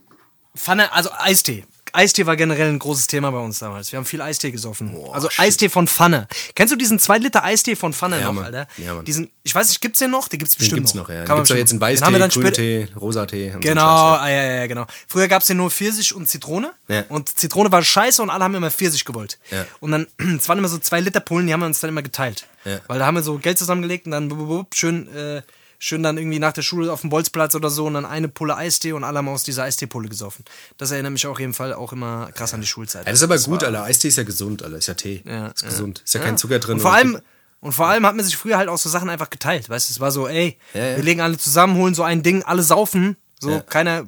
Pfanne, 0.57 0.93
also 0.93 1.11
Eistee. 1.19 1.65
Eistee 1.93 2.27
war 2.27 2.35
generell 2.37 2.71
ein 2.71 2.81
großes 2.81 3.07
Thema 3.07 3.31
bei 3.31 3.39
uns 3.39 3.61
damals. 3.61 3.93
Wir 3.93 3.99
haben 3.99 4.05
viel 4.05 4.21
Eistee 4.21 4.51
gesoffen. 4.51 4.97
also 5.13 5.31
shit. 5.31 5.39
Eistee 5.39 5.69
von 5.69 5.87
Pfanne. 5.87 6.27
Kennst 6.57 6.73
du 6.73 6.77
diesen 6.77 6.99
2 6.99 7.19
Liter 7.19 7.45
Eistee 7.45 7.77
von 7.77 7.93
Pfanne 7.93 8.19
Ja, 8.19 8.27
noch, 8.27 8.33
Mann. 8.33 8.45
Alter? 8.47 8.67
Ja, 8.79 8.95
Mann. 8.95 9.05
Diesen, 9.05 9.31
ich 9.45 9.55
weiß 9.55 9.69
nicht, 9.69 9.81
gibt's 9.81 10.01
den 10.01 10.11
noch? 10.11 10.27
Den 10.27 10.41
gibt's 10.41 10.55
Den 10.57 10.59
bestimmt 10.59 10.81
gibt's 10.81 10.95
noch. 10.95 11.05
noch, 11.05 11.15
ja. 11.15 11.21
Den 11.21 11.27
Kann 11.29 11.37
gibt's 11.37 11.51
ja 11.51 11.57
jetzt 11.57 11.71
in 11.71 11.79
Den 11.79 11.83
wir 11.83 11.87
Weißtee, 11.93 12.19
dann 12.19 12.31
später- 12.33 12.51
Grüntee, 12.51 12.89
Rosatee. 12.97 13.53
so 13.53 13.61
Genau, 13.61 13.81
Scheiß, 14.17 14.21
ah, 14.23 14.29
ja, 14.29 14.43
ja, 14.57 14.67
genau. 14.67 14.87
Früher 15.07 15.29
gab 15.29 15.43
es 15.43 15.49
ja 15.49 15.55
nur 15.55 15.71
Pfirsich 15.71 16.13
und 16.15 16.29
Zitrone. 16.29 16.73
Ja. 16.89 17.05
Und 17.11 17.29
Zitrone 17.39 17.71
war 17.71 17.83
scheiße 17.85 18.23
und 18.23 18.31
alle 18.31 18.43
haben 18.43 18.55
immer 18.57 18.73
Pfirsich 18.73 19.05
gewollt. 19.05 19.39
Ja. 19.53 19.65
Und 19.79 19.93
dann, 19.93 20.07
es 20.39 20.49
waren 20.49 20.59
immer 20.59 20.69
so 20.69 20.79
zwei 20.79 20.99
Liter 20.99 21.21
Pullen, 21.21 21.47
die 21.47 21.53
haben 21.53 21.61
wir 21.61 21.67
uns 21.67 21.79
dann 21.79 21.91
immer 21.91 22.03
geteilt. 22.03 22.49
Ja. 22.65 22.81
Weil 22.89 22.99
da 22.99 23.07
haben 23.07 23.15
wir 23.15 23.23
so 23.23 23.39
Geld 23.39 23.57
zusammengelegt 23.59 24.07
und 24.07 24.11
dann 24.13 24.67
schön, 24.75 25.07
äh, 25.15 25.43
Schön 25.87 26.03
dann 26.03 26.17
irgendwie 26.17 26.39
nach 26.39 26.55
der 26.55 26.63
Schule 26.63 26.91
auf 26.91 27.03
dem 27.03 27.11
Bolzplatz 27.11 27.55
oder 27.55 27.69
so 27.69 27.85
und 27.85 27.93
dann 27.93 28.07
eine 28.07 28.29
Pulle 28.29 28.57
Eistee 28.57 28.93
und 28.93 29.05
alle 29.05 29.19
haben 29.19 29.29
aus 29.29 29.43
dieser 29.43 29.65
Eistee-Pulle 29.65 30.09
gesoffen. 30.09 30.43
Das 30.79 30.91
erinnert 30.91 31.13
mich 31.13 31.27
auch 31.27 31.33
auf 31.33 31.41
jeden 31.41 31.53
Fall 31.53 31.75
auch 31.75 31.93
immer 31.93 32.31
krass 32.33 32.55
an 32.55 32.63
die 32.63 32.67
Schulzeit. 32.67 33.05
Ja, 33.05 33.13
das 33.13 33.21
ist 33.21 33.25
aber 33.25 33.39
gut, 33.39 33.63
Alter. 33.63 33.83
Eistee 33.83 34.09
ist 34.09 34.17
ja 34.17 34.23
gesund, 34.23 34.63
Alter. 34.63 34.79
Ist 34.79 34.87
ja 34.87 34.95
Tee. 34.95 35.23
Ja, 35.27 35.49
ist 35.49 35.61
ja. 35.61 35.69
gesund. 35.69 36.01
Ist 36.03 36.15
ja, 36.15 36.21
kein 36.21 36.39
Zucker 36.39 36.59
drin. 36.59 36.77
Und 36.77 36.81
vor 36.81 36.95
allem, 36.95 37.21
und 37.61 37.73
vor 37.73 37.87
allem 37.87 38.07
hat 38.07 38.17
man 38.17 38.25
sich 38.25 38.35
früher 38.35 38.57
halt 38.57 38.71
auch 38.71 38.79
so 38.79 38.89
Sachen 38.89 39.11
einfach 39.11 39.29
geteilt. 39.29 39.69
Weißt 39.69 39.91
du, 39.91 39.93
es 39.93 40.01
war 40.01 40.11
so, 40.11 40.27
ey, 40.27 40.57
wir 40.73 41.03
legen 41.03 41.21
alle 41.21 41.37
zusammen, 41.37 41.77
holen 41.77 41.95
so 41.95 42.03
ein 42.03 42.23
Ding, 42.23 42.43
alle 42.45 42.63
saufen. 42.63 43.19
So, 43.45 43.51
Ja. 43.51 43.61
keiner. 43.61 44.05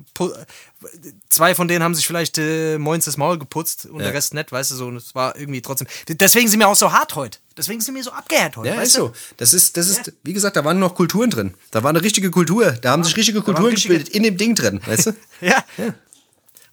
Zwei 1.31 1.55
von 1.55 1.69
denen 1.69 1.83
haben 1.83 1.95
sich 1.95 2.07
vielleicht 2.07 2.39
äh, 2.39 2.79
moins 2.79 3.05
das 3.07 3.17
Maul 3.17 3.39
geputzt 3.39 3.87
und 3.87 3.99
Ja. 4.01 4.07
der 4.07 4.15
Rest 4.15 4.35
nicht, 4.35 4.53
weißt 4.53 4.71
du, 4.71 4.75
so. 4.77 4.87
Und 4.87 4.97
es 4.97 5.15
war 5.15 5.37
irgendwie 5.37 5.63
trotzdem. 5.63 5.89
Deswegen 6.09 6.49
sind 6.49 6.61
wir 6.61 6.69
auch 6.69 6.77
so 6.77 6.93
hart 6.93 7.15
heute. 7.17 7.39
Deswegen 7.57 7.81
sind 7.81 7.95
wir 7.95 8.03
so 8.05 8.13
abgehärt 8.13 8.57
heute. 8.57 8.69
Ja, 8.69 8.77
weißt 8.77 8.87
ist 8.89 8.97
du? 8.97 9.07
so. 9.07 9.13
Das 9.39 9.55
ist, 9.55 9.77
das 9.77 9.89
ist, 9.89 10.13
wie 10.23 10.33
gesagt, 10.33 10.57
da 10.57 10.65
waren 10.65 10.79
noch 10.79 10.95
Kulturen 10.95 11.31
drin. 11.31 11.55
Da 11.71 11.83
war 11.83 11.91
eine 11.91 12.03
richtige 12.03 12.31
Kultur. 12.31 12.73
Da 12.73 12.91
haben 12.91 13.03
sich 13.05 13.17
richtige 13.17 13.43
Kulturen 13.43 13.67
richtige- 13.71 13.95
gebildet 13.95 14.15
in 14.15 14.23
dem 14.23 14.37
Ding 14.37 14.55
drin, 14.55 14.81
weißt 14.85 15.07
du? 15.07 15.13
Ja. 15.41 15.65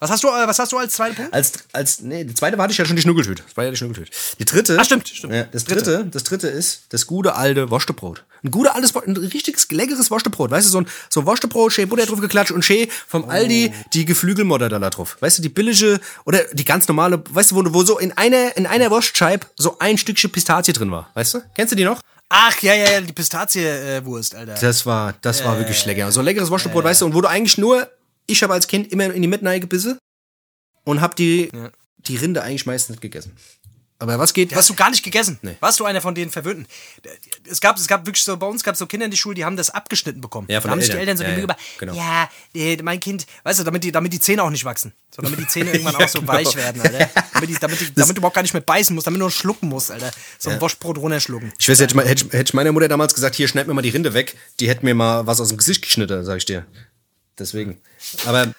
Was 0.03 0.09
hast 0.11 0.21
du, 0.21 0.27
äh, 0.27 0.45
was 0.47 0.59
hast 0.59 0.69
du 0.73 0.77
als 0.77 0.93
zweiten 0.93 1.15
Punkt? 1.15 1.33
Als, 1.33 1.53
als, 1.71 2.01
nee, 2.01 2.25
die 2.25 2.33
zweite 2.33 2.57
war 2.57 2.63
hatte 2.63 2.73
ich 2.73 2.77
ja 2.77 2.83
schon 2.83 2.97
die 2.97 3.01
Schnuckeltüte. 3.01 3.41
Das 3.41 3.55
war 3.55 3.63
ja 3.63 3.69
die 3.71 3.77
Schnuckeltüte. 3.77 4.11
Die 4.37 4.43
dritte. 4.43 4.77
Ah, 4.77 4.83
stimmt, 4.83 5.07
stimmt. 5.07 5.33
Ja, 5.33 5.43
das 5.45 5.63
Dritte. 5.63 5.83
dritte, 5.83 6.05
das 6.11 6.23
dritte 6.23 6.47
ist 6.49 6.81
das 6.89 7.07
gute 7.07 7.35
alte 7.35 7.69
Wostebrot. 7.71 8.25
Ein 8.43 8.51
gutes 8.51 8.73
altes, 8.73 8.93
ein 8.97 9.15
richtiges, 9.15 9.71
leckeres 9.71 10.11
Wostebrot. 10.11 10.51
Weißt 10.51 10.67
du, 10.67 10.71
so 10.71 10.81
ein, 10.81 10.87
so 11.09 11.21
ein 11.21 11.25
Wostebrot, 11.25 11.71
schön 11.71 11.87
Butter 11.87 12.05
drauf 12.05 12.19
geklatscht 12.19 12.51
und 12.51 12.65
schön 12.65 12.87
vom 13.07 13.29
Aldi 13.29 13.71
Oh. 13.73 13.85
die 13.93 14.03
Geflügelmodder 14.03 14.67
da 14.67 14.89
drauf. 14.89 15.15
Weißt 15.21 15.37
du, 15.37 15.41
die 15.41 15.47
billige 15.47 16.01
oder 16.25 16.43
die 16.51 16.65
ganz 16.65 16.85
normale, 16.89 17.23
weißt 17.29 17.51
du, 17.51 17.55
wo, 17.55 17.73
wo 17.73 17.83
so 17.85 17.97
in 17.97 18.11
einer, 18.17 18.57
in 18.57 18.67
einer 18.67 18.91
Wurstscheibe 18.91 19.47
so 19.55 19.77
ein 19.79 19.97
Stückchen 19.97 20.33
Pistazie 20.33 20.73
drin 20.73 20.91
war. 20.91 21.09
Weißt 21.13 21.35
du? 21.35 21.41
Kennst 21.55 21.71
du 21.71 21.77
die 21.77 21.85
noch? 21.85 22.01
Ach, 22.27 22.59
ja, 22.61 22.73
ja, 22.73 22.91
ja, 22.93 23.01
die 23.01 23.13
Pistazie-Wurst, 23.13 24.35
Alter. 24.35 24.55
Das 24.59 24.85
war, 24.85 25.13
das 25.21 25.45
war 25.45 25.57
wirklich 25.59 25.85
lecker. 25.85 26.11
So 26.11 26.19
ein 26.19 26.25
leckeres 26.25 26.49
Waschbrot, 26.51 26.83
weißt 26.83 27.01
du, 27.01 27.05
und 27.05 27.13
wo 27.13 27.21
du 27.21 27.29
eigentlich 27.29 27.57
nur, 27.57 27.87
ich 28.27 28.43
habe 28.43 28.53
als 28.53 28.67
Kind 28.67 28.91
immer 28.91 29.05
in 29.13 29.21
die 29.21 29.27
Mitte 29.27 29.59
gebissen 29.59 29.97
und 30.83 31.01
hab 31.01 31.15
die, 31.15 31.49
die 31.97 32.15
Rinde 32.15 32.41
eigentlich 32.43 32.65
meistens 32.65 32.91
nicht 32.95 33.01
gegessen. 33.01 33.35
Aber 33.99 34.19
was 34.19 34.33
geht? 34.33 34.53
Hast 34.53 34.69
du 34.69 34.73
gar 34.73 34.89
nicht 34.89 35.01
gegessen? 35.03 35.39
Nee. 35.43 35.55
Warst 35.61 35.79
du 35.79 35.85
einer 35.85 36.01
von 36.01 36.13
den 36.13 36.29
Verwöhnten? 36.29 36.65
Es 37.49 37.61
gab, 37.61 37.77
es 37.77 37.87
gab 37.87 38.05
wirklich 38.05 38.23
so, 38.25 38.35
bei 38.35 38.47
uns 38.47 38.61
gab 38.61 38.73
es 38.73 38.79
so 38.79 38.85
Kinder 38.85 39.05
in 39.05 39.11
die 39.11 39.17
Schule, 39.17 39.35
die 39.35 39.45
haben 39.45 39.55
das 39.55 39.69
abgeschnitten 39.69 40.19
bekommen. 40.19 40.47
Ja, 40.49 40.59
von 40.59 40.67
da 40.67 40.71
haben 40.73 40.81
sich 40.81 40.89
die 40.89 40.97
Eltern 40.97 41.15
so 41.15 41.23
Ja, 41.23 41.29
ja, 41.29 41.35
gegenüber, 41.35 41.55
genau. 41.79 41.93
ja, 41.93 42.29
äh, 42.53 42.75
mein 42.83 42.99
Kind, 42.99 43.25
weißt 43.43 43.59
du, 43.59 43.63
damit 43.63 43.81
die, 43.85 43.93
damit 43.93 44.11
die 44.11 44.19
Zähne 44.19 44.43
auch 44.43 44.49
nicht 44.49 44.65
wachsen. 44.65 44.91
So, 45.15 45.21
damit 45.21 45.39
die 45.39 45.47
Zähne 45.47 45.71
irgendwann 45.73 45.95
auch 45.95 46.07
so 46.09 46.19
genau. 46.19 46.33
weich 46.33 46.53
werden, 46.55 46.81
Alter. 46.81 47.09
Damit, 47.33 47.49
die, 47.49 47.59
damit, 47.59 47.79
die, 47.81 47.93
damit 47.93 48.15
du 48.15 48.19
überhaupt 48.19 48.35
gar 48.35 48.41
nicht 48.41 48.53
mehr 48.53 48.61
beißen 48.61 48.93
musst, 48.93 49.07
damit 49.07 49.17
du 49.19 49.23
nur 49.23 49.31
schlucken 49.31 49.67
musst, 49.69 49.89
Alter. 49.91 50.11
So 50.37 50.49
ein 50.49 50.59
Waschbrot 50.61 50.97
runterschlucken. 50.97 51.51
Ich 51.57 51.67
weiß, 51.69 51.79
hätte 51.79 51.91
ich, 51.91 51.95
mal- 51.95 52.07
hätte, 52.07 52.25
ich- 52.25 52.31
hätte 52.33 52.49
ich 52.49 52.53
meiner 52.53 52.71
Mutter 52.71 52.87
damals 52.87 53.13
gesagt, 53.13 53.35
hier, 53.35 53.47
schneid 53.49 53.67
mir 53.67 53.73
mal 53.73 53.81
die 53.81 53.89
Rinde 53.89 54.13
weg, 54.13 54.35
die 54.59 54.69
hätte 54.69 54.83
mir 54.85 54.95
mal 54.95 55.27
was 55.27 55.39
aus 55.41 55.49
dem 55.49 55.57
Gesicht 55.57 55.81
geschnitten, 55.81 56.23
sag 56.25 56.37
ich 56.37 56.45
dir. 56.45 56.65
Deswegen. 57.39 57.79
Aber, 58.25 58.53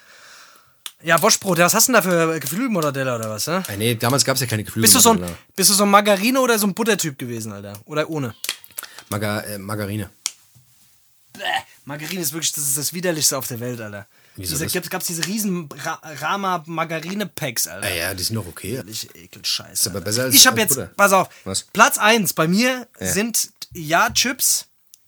Ja, 1.03 1.21
Waschbrot, 1.21 1.59
was 1.59 1.73
hast 1.73 1.87
du 1.87 1.93
denn 1.93 2.01
da 2.01 2.09
für 2.09 2.39
Geflügelmodelle 2.39 3.15
oder 3.15 3.29
was, 3.29 3.45
ne? 3.47 3.63
äh, 3.67 3.77
nee, 3.77 3.95
damals 3.95 4.25
gab 4.25 4.35
es 4.35 4.41
ja 4.41 4.47
keine 4.47 4.63
Gefühle. 4.63 4.83
Bist 4.83 4.95
du, 4.95 4.99
so 4.99 5.11
ein, 5.11 5.23
bist 5.55 5.69
du 5.69 5.73
so 5.75 5.83
ein 5.83 5.89
Margarine 5.91 6.39
oder 6.41 6.57
so 6.57 6.65
ein 6.67 6.73
Buttertyp 6.73 7.17
gewesen, 7.19 7.51
Alter? 7.51 7.73
Oder 7.85 8.09
ohne? 8.09 8.33
Marga, 9.09 9.41
äh, 9.41 9.57
Margarine. 9.59 10.09
Bäh, 11.33 11.41
Margarine 11.83 12.21
ist 12.21 12.33
wirklich, 12.33 12.53
das 12.53 12.63
ist 12.63 12.77
das 12.77 12.93
widerlichste 12.93 13.37
auf 13.37 13.47
der 13.47 13.59
Welt, 13.59 13.79
Alter. 13.81 14.07
Wieso 14.37 14.57
Diese, 14.57 14.79
das? 14.79 14.89
gab's, 14.89 15.05
diese 15.05 15.25
riesen 15.27 15.69
Ra 15.83 15.99
Rama 16.03 16.63
Margarine 16.65 17.25
Packs, 17.27 17.67
Alter. 17.67 17.87
Ja, 17.89 17.95
ja, 17.95 18.13
die 18.13 18.23
sind 18.23 18.35
doch 18.35 18.47
okay. 18.47 18.71
Widerlich 18.73 19.13
Ekelscheiße. 19.15 19.89
aber 19.89 19.97
Alter. 19.99 20.05
besser 20.05 20.23
als- 20.23 20.35
ich 20.35 20.47
habe 20.47 20.59
jetzt, 20.59 20.69
Butter. 20.75 20.91
pass 20.97 21.13
auf, 21.13 21.29
Was? 21.43 21.63
Platz 21.71 21.97
1 21.97 22.33
bei 22.33 22.47
mir 22.47 22.87
Ja. 22.99 23.07
sind 23.11 23.49
Ja-Chips, 23.73 24.65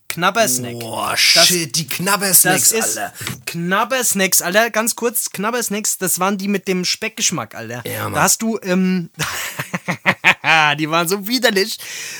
Knabbersnack. 0.09 0.79
Boah, 0.79 1.11
Das- 1.11 1.19
shit, 1.47 1.75
die 1.75 1.87
Knabbersnacks, 1.87 2.69
Das 2.69 2.87
ist 2.87 2.97
Alter. 2.97 3.13
Knabbersnacks, 3.45 4.41
Alter. 4.41 4.69
Ganz 4.69 4.95
kurz, 4.95 5.29
Knabbersnacks, 5.31 5.97
das 5.97 6.19
waren 6.19 6.37
die 6.37 6.47
mit 6.47 6.67
dem 6.67 6.85
Speckgeschmack, 6.85 7.55
Alter. 7.55 7.83
Ja, 7.85 8.03
Mann. 8.05 8.13
da 8.13 8.23
hast 8.23 8.41
du, 8.41 8.57
ähm, 8.63 9.09
die 10.79 10.89
waren 10.89 11.07
so 11.07 11.27
widerlich. 11.27 11.77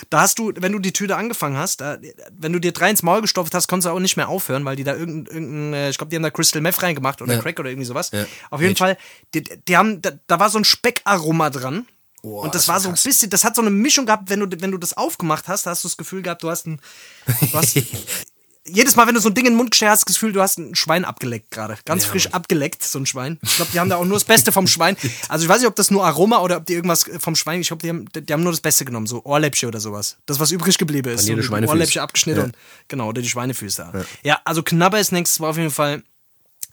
Da 0.10 0.21
hast 0.21 0.39
du, 0.39 0.52
wenn 0.58 0.71
du 0.71 0.80
die 0.80 0.93
Tüte 0.93 1.15
angefangen 1.15 1.58
hast, 1.58 1.82
da, 1.82 1.97
wenn 2.32 2.54
du 2.54 2.60
dir 2.60 2.71
drei 2.71 2.89
ins 2.89 3.04
Maul 3.04 3.21
gestopft 3.21 3.54
hast, 3.54 3.67
konntest 3.67 3.88
du 3.88 3.91
auch 3.95 4.00
nicht 4.00 4.17
mehr 4.17 4.30
aufhören, 4.30 4.65
weil 4.65 4.76
die 4.76 4.84
da 4.84 4.93
irgendein, 4.95 5.34
irgendein 5.34 5.73
äh, 5.73 5.89
ich 5.89 5.97
glaube, 5.97 6.10
die 6.10 6.15
haben 6.17 6.23
da 6.23 6.30
Crystal 6.30 6.62
Meth 6.62 6.82
reingemacht 6.82 7.21
oder 7.21 7.36
Ja. 7.36 7.41
Crack 7.41 7.60
oder 7.60 7.69
irgendwie 7.69 7.86
sowas. 7.88 8.12
Ja. 8.12 8.26
Auf 8.50 8.62
jeden. 8.62 8.76
Fall, 8.76 8.97
die, 9.34 9.43
die 9.43 9.78
haben, 9.78 10.02
da, 10.02 10.12
da 10.28 10.39
war 10.39 10.50
so 10.50 10.58
ein 10.60 10.65
Speckaroma 10.65 11.50
dran. 11.50 11.88
Boah, 12.28 12.44
und 12.44 12.54
das, 12.56 12.63
das 12.63 12.68
war 12.68 12.80
so 12.80 12.90
ein 12.90 12.96
bisschen, 12.96 13.30
das 13.30 13.44
hat 13.44 13.56
so 13.56 13.62
eine 13.62 13.70
Mischung 13.72 14.06
gehabt, 14.06 14.30
wenn 14.30 14.40
du, 14.42 14.62
wenn 14.62 14.72
du 14.72 14.78
das 14.78 14.96
aufgemacht 14.98 15.48
hast, 15.48 15.66
hast 15.66 15.84
du 15.84 15.88
das 15.88 15.98
Gefühl 15.98 16.22
gehabt, 16.22 16.44
du 16.44 16.50
hast 16.50 16.68
ein, 16.68 16.80
du 17.26 17.54
hast, 17.54 17.76
jedes 18.68 18.96
Mal, 18.98 19.08
wenn 19.08 19.16
du 19.16 19.22
so 19.22 19.30
ein 19.30 19.34
Ding 19.34 19.46
in 19.46 19.54
den 19.54 19.58
Mund 19.58 19.72
gestellt 19.72 19.92
hast, 19.92 20.08
das 20.08 20.13
Gefühl, 20.16 20.34
du 20.34 20.42
hast 20.42 20.58
ein 20.58 20.76
Schwein 20.76 21.06
abgeleckt 21.06 21.52
gerade. 21.52 21.78
Ganz 21.86 22.04
Ja, 22.04 22.10
frisch 22.12 22.28
abgeleckt, 22.34 22.84
so 22.84 23.00
ein 23.00 23.06
Schwein. 23.06 23.40
Ich 23.42 23.56
glaube, 23.56 23.72
die 23.72 23.80
haben 23.80 23.90
da 23.90 23.96
auch 23.96 24.04
nur 24.06 24.16
das 24.16 24.26
Beste 24.26 24.52
vom 24.52 24.68
Schwein. 24.68 24.98
Also 25.30 25.46
ich 25.46 25.50
weiß 25.50 25.60
nicht, 25.60 25.68
ob 25.70 25.76
das 25.76 25.90
nur 25.92 26.06
Aroma 26.06 26.40
oder 26.40 26.58
ob 26.58 26.66
die 26.66 26.74
irgendwas 26.74 27.06
vom 27.20 27.36
Schwein, 27.36 27.62
ich 27.62 27.68
glaube, 27.68 27.82
die 27.82 27.90
haben, 27.90 28.06
die 28.13 28.34
haben 28.34 28.44
nur 28.44 28.52
das 28.52 28.62
Beste 28.62 28.84
genommen, 28.86 29.08
so 29.08 29.24
Ohrläppchen 29.24 29.70
oder 29.70 29.80
sowas. 29.80 30.18
Das, 30.26 30.40
was 30.40 30.52
übrig 30.52 30.78
geblieben 30.78 31.13
ist. 31.13 31.26
So. 31.26 31.34
Ohrläppchen 31.34 32.02
abgeschnitten 32.02 32.40
Ja. 32.40 32.46
und 32.46 32.58
genau, 32.88 33.08
oder 33.10 33.22
die 33.22 33.30
Schweinefüße. 33.30 33.90
Ja, 33.94 34.06
ja 34.24 34.42
also 34.44 34.63
Knabbersnacks 34.63 35.40
war 35.40 35.50
auf 35.52 35.58
jeden 35.58 35.72
Fall 35.72 36.04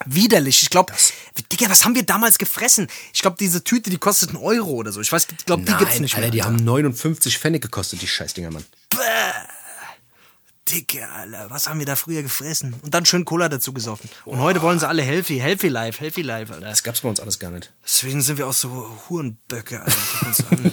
widerlich. 0.07 0.63
Ich 0.63 0.71
glaube, 0.71 0.93
Digga, 1.53 1.71
was 1.71 1.85
haben 1.85 1.95
wir 1.95 2.05
damals 2.05 2.39
gefressen? 2.39 2.89
Ich 3.13 3.23
glaube, 3.23 3.37
diese 3.39 3.63
Tüte, 3.65 3.91
die 3.91 3.99
kostet 3.99 4.31
einen 4.31 4.39
Euro 4.39 4.71
oder 4.71 4.93
so. 4.93 5.01
Ich 5.01 5.11
weiß, 5.13 5.27
ich 5.39 5.45
glaube, 5.47 5.63
die 5.65 5.71
Nein, 5.71 5.79
gibt's 5.81 6.01
nicht 6.01 6.15
Alter, 6.15 6.27
mehr. 6.27 6.31
die 6.33 6.43
haben 6.43 6.57
59 6.57 7.39
Pfennig 7.39 7.63
gekostet, 7.63 8.03
die 8.03 8.09
Scheißdinger, 8.09 8.51
Mann. 8.51 8.65
Dicke, 10.71 11.07
Alter, 11.11 11.51
was 11.51 11.69
haben 11.69 11.79
wir 11.79 11.85
da 11.85 11.95
früher 11.95 12.23
gefressen? 12.23 12.75
Und 12.81 12.95
dann 12.95 13.05
schön 13.05 13.27
Cola 13.27 13.51
dazu 13.51 13.75
gesoffen. 13.75 14.09
Und 14.25 14.39
heute 14.39 14.63
wollen 14.63 14.79
sie 14.79 14.89
alle 14.89 15.03
healthy, 15.03 15.39
healthy 15.39 15.69
life, 15.69 16.01
healthy 16.01 16.23
life, 16.23 16.53
Alter. 16.55 16.67
Das 16.67 16.83
gab's 16.83 17.03
bei 17.03 17.09
uns 17.11 17.21
alles 17.21 17.39
gar 17.39 17.51
nicht. 17.51 17.71
Deswegen 17.85 18.23
sind 18.23 18.39
wir 18.39 18.47
auch 18.47 18.55
so 18.55 18.99
Hurenböcke, 19.09 19.83
Alter. 19.83 19.95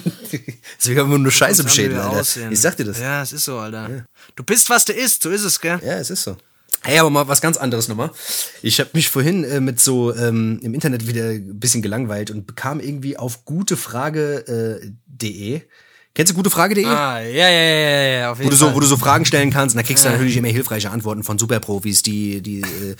Deswegen 0.79 0.99
haben 0.99 1.11
wir 1.11 1.17
nur 1.17 1.31
Scheiße 1.31 1.63
im 1.63 1.67
Schädel, 1.67 1.99
Alter. 1.99 2.21
aussehen. 2.21 2.53
Ich 2.53 2.61
sag 2.61 2.77
dir 2.77 2.85
das. 2.85 2.99
Ja. 2.99 3.03
Ja, 3.17 3.21
es 3.23 3.33
ist 3.33 3.43
so, 3.43 3.57
Alter. 3.59 4.05
Du 4.37 4.43
bist, 4.45 4.69
was 4.69 4.85
du 4.85 4.93
isst, 4.93 5.23
so 5.23 5.29
ist 5.29 5.43
es, 5.43 5.59
gell? 5.59 5.77
es 5.83 6.09
ist 6.09 6.23
so. 6.23 6.37
Hey, 6.83 6.97
aber 6.97 7.09
mal 7.11 7.27
was 7.27 7.41
ganz 7.41 7.57
anderes 7.57 7.87
nochmal. 7.87 8.09
Ich 8.63 8.79
habe 8.79 8.89
mich 8.93 9.09
vorhin 9.09 9.43
äh, 9.43 9.59
mit 9.59 9.79
so 9.79 10.15
ähm, 10.15 10.59
im 10.63 10.73
Internet 10.73 11.07
wieder 11.07 11.29
ein 11.29 11.59
bisschen 11.59 11.81
gelangweilt 11.81 12.31
und 12.31 12.47
bekam 12.47 12.79
irgendwie 12.79 13.17
auf 13.17 13.45
gutefrage.de. 13.45 14.85
Äh, 14.85 14.91
de. 15.05 15.61
Kennst 16.13 16.33
du 16.33 16.35
gutefrage.de? 16.35 16.83
Ah, 16.85 17.21
ja, 17.21 17.49
ja, 17.49 17.61
ja, 17.61 18.01
ja, 18.01 18.31
auf 18.31 18.39
wo 18.39 18.41
jeden 18.41 18.51
du 18.51 18.57
so, 18.57 18.65
Fall. 18.65 18.75
wo 18.75 18.79
du 18.81 18.85
so 18.85 18.97
Fragen 18.97 19.23
stellen 19.23 19.49
kannst, 19.49 19.75
und 19.75 19.81
da 19.81 19.87
kriegst 19.87 20.03
du 20.03 20.09
natürlich 20.09 20.35
immer 20.35 20.49
hilfreiche 20.49 20.91
Antworten 20.91 21.23
von 21.23 21.39
Superprofis, 21.39 22.01
die, 22.01 22.41
die, 22.41 22.59
äh, 22.59 22.95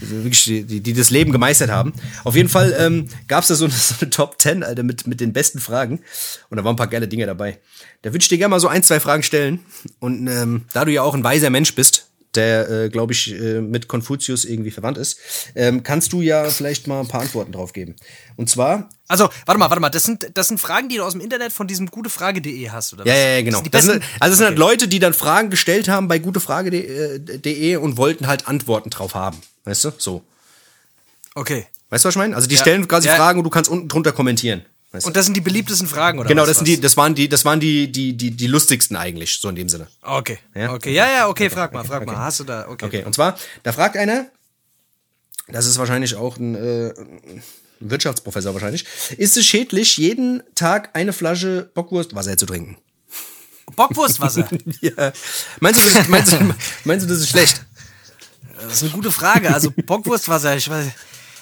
wirklich, 0.00 0.44
die, 0.44 0.80
die, 0.80 0.92
das 0.94 1.10
Leben 1.10 1.30
gemeistert 1.30 1.70
haben. 1.70 1.92
Auf 2.24 2.36
jeden 2.36 2.48
Fall 2.48 2.74
ähm, 2.78 3.08
gab 3.26 3.42
es 3.42 3.48
da 3.48 3.54
so 3.54 3.66
eine, 3.66 3.74
so 3.76 3.96
eine 4.00 4.08
Top 4.08 4.40
10, 4.40 4.62
Alter, 4.62 4.82
mit, 4.82 5.06
mit 5.06 5.20
den 5.20 5.34
besten 5.34 5.58
Fragen. 5.58 6.00
Und 6.48 6.56
da 6.56 6.64
waren 6.64 6.72
ein 6.72 6.76
paar 6.76 6.86
geile 6.86 7.06
Dinge 7.06 7.26
dabei. 7.26 7.58
Da 8.00 8.14
würde 8.14 8.22
ich 8.22 8.28
dir 8.28 8.38
gerne 8.38 8.52
mal 8.52 8.60
so 8.60 8.68
ein, 8.68 8.82
zwei 8.82 8.98
Fragen 8.98 9.22
stellen. 9.22 9.60
Und 9.98 10.26
ähm, 10.28 10.64
da 10.72 10.86
du 10.86 10.90
ja 10.92 11.02
auch 11.02 11.14
ein 11.14 11.24
weiser 11.24 11.50
Mensch 11.50 11.74
bist, 11.74 12.07
der, 12.34 12.68
äh, 12.70 12.88
glaube 12.90 13.12
ich, 13.12 13.32
äh, 13.32 13.60
mit 13.60 13.88
Konfuzius 13.88 14.44
irgendwie 14.44 14.70
verwandt 14.70 14.98
ist, 14.98 15.18
ähm, 15.54 15.82
kannst 15.82 16.12
du 16.12 16.20
ja 16.20 16.44
vielleicht 16.50 16.86
mal 16.86 17.00
ein 17.00 17.08
paar 17.08 17.22
Antworten 17.22 17.52
drauf 17.52 17.72
geben. 17.72 17.96
Und 18.36 18.48
zwar, 18.50 18.88
Also, 19.08 19.30
warte 19.46 19.58
mal, 19.58 19.70
warte 19.70 19.80
mal. 19.80 19.88
Das 19.88 20.04
sind, 20.04 20.30
das 20.34 20.48
sind 20.48 20.60
Fragen, 20.60 20.88
die 20.90 20.96
du 20.96 21.02
aus 21.04 21.12
dem 21.12 21.22
Internet 21.22 21.52
von 21.52 21.66
diesem 21.66 21.86
gutefrage.de 21.90 22.68
hast, 22.70 22.92
oder 22.92 23.04
was? 23.06 23.12
Ja, 23.12 23.16
ja, 23.18 23.42
genau. 23.42 23.58
Das 23.58 23.62
sind 23.62 23.74
Das 23.74 23.84
sind, 23.86 24.04
also 24.20 24.32
es 24.32 24.38
sind 24.38 24.46
halt 24.48 24.58
Leute, 24.58 24.86
die 24.88 24.98
dann 24.98 25.14
Fragen 25.14 25.48
gestellt 25.50 25.88
haben 25.88 26.08
bei 26.08 26.18
gutefrage.de 26.18 27.76
und 27.76 27.96
wollten 27.96 28.26
halt 28.26 28.46
Antworten 28.48 28.90
drauf 28.90 29.14
haben. 29.14 29.38
Weißt 29.64 29.84
du? 29.84 29.92
So. 29.98 30.22
okay. 31.34 31.66
Weißt 31.90 32.04
du, 32.04 32.08
was 32.08 32.14
ich 32.14 32.18
meine? 32.18 32.36
Also 32.36 32.48
die 32.48 32.54
Ja. 32.56 32.60
stellen 32.60 32.86
quasi 32.86 33.08
Ja. 33.08 33.16
Fragen 33.16 33.38
und 33.38 33.44
du 33.44 33.50
kannst 33.50 33.70
unten 33.70 33.88
drunter 33.88 34.12
kommentieren. 34.12 34.62
Weißt? 34.90 35.06
Und 35.06 35.16
das 35.16 35.26
sind 35.26 35.36
die 35.36 35.42
beliebtesten 35.42 35.86
Fragen, 35.86 36.18
oder 36.18 36.28
Genau, 36.28 36.42
was 36.42 36.48
das 36.48 36.58
sind 36.58 36.68
die, 36.68 36.80
das 36.80 36.96
waren 36.96 37.14
die, 37.14 37.28
das 37.28 37.44
waren 37.44 37.60
die, 37.60 37.92
die, 37.92 38.16
die, 38.16 38.30
die 38.30 38.46
lustigsten 38.46 38.96
eigentlich, 38.96 39.38
so 39.38 39.48
in 39.50 39.56
dem 39.56 39.68
Sinne. 39.68 39.86
Okay. 40.00 40.38
Ja? 40.54 40.72
Okay, 40.72 40.94
ja, 40.94 41.10
ja, 41.10 41.28
okay, 41.28 41.50
frag 41.50 41.74
mal, 41.74 41.84
frag 41.84 42.06
mal. 42.06 42.16
Hast 42.16 42.40
du 42.40 42.44
da, 42.44 42.66
okay. 42.68 42.86
Okay, 42.86 43.04
und 43.04 43.14
zwar, 43.14 43.38
da 43.64 43.72
fragt 43.72 43.98
einer, 43.98 44.26
das 45.48 45.66
ist 45.66 45.76
wahrscheinlich 45.78 46.14
auch 46.14 46.38
ein, 46.38 46.54
äh, 46.54 46.88
ein 46.98 47.42
Wirtschaftsprofessor 47.80 48.54
wahrscheinlich, 48.54 48.86
ist 49.18 49.36
es 49.36 49.46
schädlich, 49.46 49.98
jeden 49.98 50.42
Tag 50.54 50.90
eine 50.94 51.12
Flasche 51.12 51.70
Bockwurstwasser 51.74 52.38
zu 52.38 52.46
trinken? 52.46 52.78
Bockwurstwasser. 53.76 54.48
ja. 54.80 55.12
Meinst 55.60 55.80
du, 55.80 55.90
das, 55.90 56.08
meinst, 56.08 56.32
du, 56.32 56.54
meinst 56.84 57.04
du, 57.04 57.08
das 57.10 57.20
ist 57.20 57.28
schlecht? 57.28 57.62
Das 58.62 58.74
ist 58.74 58.82
eine 58.84 58.92
gute 58.92 59.12
Frage. 59.12 59.52
Also 59.52 59.70
Bockwurstwasser, 59.70 60.56
ich 60.56 60.68
weiß. 60.68 60.86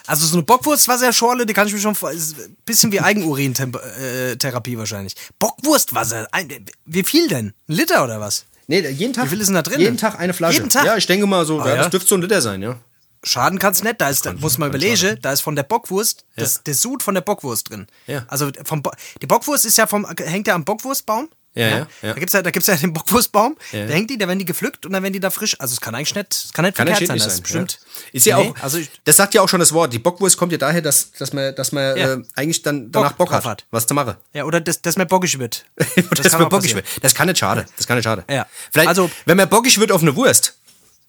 Also 0.07 0.27
so 0.27 0.35
eine 0.37 0.43
Bockwurstwasserschorle, 0.45 1.47
die 1.47 1.53
kann 1.53 1.67
ich 1.67 1.73
mir 1.73 1.81
schon 1.81 1.95
vor. 1.95 2.11
Ist 2.13 2.39
ein 2.39 2.57
bisschen 2.65 2.93
wie 2.93 3.01
Eigenurintherapie 3.01 4.79
wahrscheinlich. 4.79 5.15
Bockwurstwasser. 5.39 6.29
Ein, 6.33 6.49
wie 6.85 7.03
viel 7.05 7.29
denn? 7.29 7.53
Ein 7.69 7.75
Liter 7.75 8.05
oder 8.05 8.21
was? 8.21 8.45
Nee, 8.69 8.81
jeden 8.89 9.13
Tag. 9.13 9.27
Wie 9.27 9.29
viel 9.31 9.41
ist 9.41 9.47
denn 9.47 9.55
da 9.55 9.63
drin? 9.63 9.81
Jeden 9.81 9.97
Tag 9.97 10.19
eine 10.19 10.35
Flasche. 10.35 10.59
Jeden 10.59 10.71
Tag? 10.71 10.85
Ja, 10.85 10.97
ich 10.97 11.07
denke 11.07 11.27
mal 11.27 11.45
so, 11.47 11.61
Ah, 11.61 11.69
ja, 11.69 11.75
ja? 11.77 11.83
das 11.83 11.91
dürfte 11.91 12.09
so 12.09 12.15
ein 12.17 12.23
Liter 12.23 12.41
sein, 12.41 12.63
ja. 12.63 12.77
Schaden 13.23 13.59
kann's 13.59 13.83
nicht. 13.83 14.01
Da 14.01 14.09
ist, 14.09 14.27
da 14.27 14.33
muss 14.35 14.59
man 14.59 14.69
überlegen, 14.69 15.19
da 15.23 15.33
ist 15.33 15.41
von 15.41 15.57
der 15.57 15.63
Bockwurst, 15.65 16.25
das, 16.37 16.63
der 16.63 16.75
Sud 16.75 17.03
von 17.03 17.15
der 17.15 17.23
Bockwurst 17.23 17.71
drin. 17.71 17.87
Ja. 18.07 18.25
Also 18.29 18.51
vom 18.65 18.83
Bo 18.83 18.91
die 19.21 19.27
Bockwurst 19.27 19.65
ist 19.65 19.79
ja 19.79 19.87
vom, 19.87 20.07
hängt 20.25 20.47
ja 20.47 20.55
am 20.55 20.65
Bockwurstbaum. 20.65 21.29
Ja, 21.57 21.69
ja, 21.69 21.77
ja. 21.79 21.87
Da 22.03 22.13
gibt's 22.13 22.33
ja, 22.35 22.43
da 22.43 22.51
gibt's 22.51 22.69
ja 22.69 22.77
den 22.77 22.93
Bockwurstbaum, 22.93 23.57
da 23.73 23.79
hängt 23.79 24.11
die, 24.11 24.19
da 24.19 24.29
werden 24.29 24.39
die 24.39 24.45
gepflückt 24.45 24.87
und 24.87 24.93
dann 24.93 25.03
werden 25.03 25.13
die 25.15 25.21
da 25.21 25.31
frisch. 25.31 25.59
Also 25.59 25.73
es 25.73 25.81
kann 25.81 25.95
eigentlich 25.95 26.15
nicht, 26.15 26.33
es 26.33 26.53
kann 26.53 26.65
nicht 26.65 26.77
Kann 26.77 26.87
ja 26.87 26.95
verkehrt 26.95 27.09
sein, 27.09 27.19
das 27.19 27.35
sein. 27.37 27.43
bestimmt. 27.43 27.79
Ja. 27.81 28.01
Ist 28.13 28.27
ja 28.27 28.39
Nee, 28.39 28.51
auch, 28.57 28.63
also 28.63 28.79
ich, 28.79 28.91
das 29.05 29.17
sagt 29.17 29.33
ja 29.35 29.41
auch 29.43 29.49
schon 29.49 29.61
das 29.61 29.73
Wort. 29.73 29.93
Die 29.93 29.99
Bockwurst 29.99 30.37
kommt 30.37 30.53
ja 30.53 30.59
daher, 30.59 30.83
dass, 30.83 31.13
dass 31.13 31.33
man, 31.33 31.55
dass 31.55 31.73
man 31.73 31.97
Ja. 31.97 32.13
äh, 32.15 32.23
eigentlich 32.37 32.61
dann 32.63 32.93
danach 32.93 33.13
Bock 33.13 33.29
Bock, 33.29 33.33
hat, 33.37 33.45
hat. 33.47 33.65
was 33.71 33.87
zu 33.87 33.95
machen. 33.95 34.15
ja, 34.35 34.45
oder 34.45 34.61
dass, 34.61 34.83
dass 34.83 34.97
man 34.99 35.07
bockig 35.07 35.39
wird. 35.39 35.65
Das, 35.77 35.95
kann 35.95 36.05
das 36.23 36.35
auch 36.35 36.39
wird 36.41 36.51
bockig 36.51 36.75
passieren. 36.75 36.85
wird. 36.95 37.05
Das 37.05 37.15
kann 37.15 37.27
nicht 37.29 37.39
schade. 37.39 37.67
Das 37.77 37.87
kann 37.87 37.97
nicht 37.97 38.05
schade. 38.05 38.25
Ja. 38.31 38.47
Vielleicht, 38.71 38.89
Also- 38.89 39.11
wenn 39.25 39.37
man 39.39 39.49
bockig 39.49 39.79
wird 39.81 39.91
auf 39.93 40.03
eine 40.03 40.15
Wurst, 40.15 40.56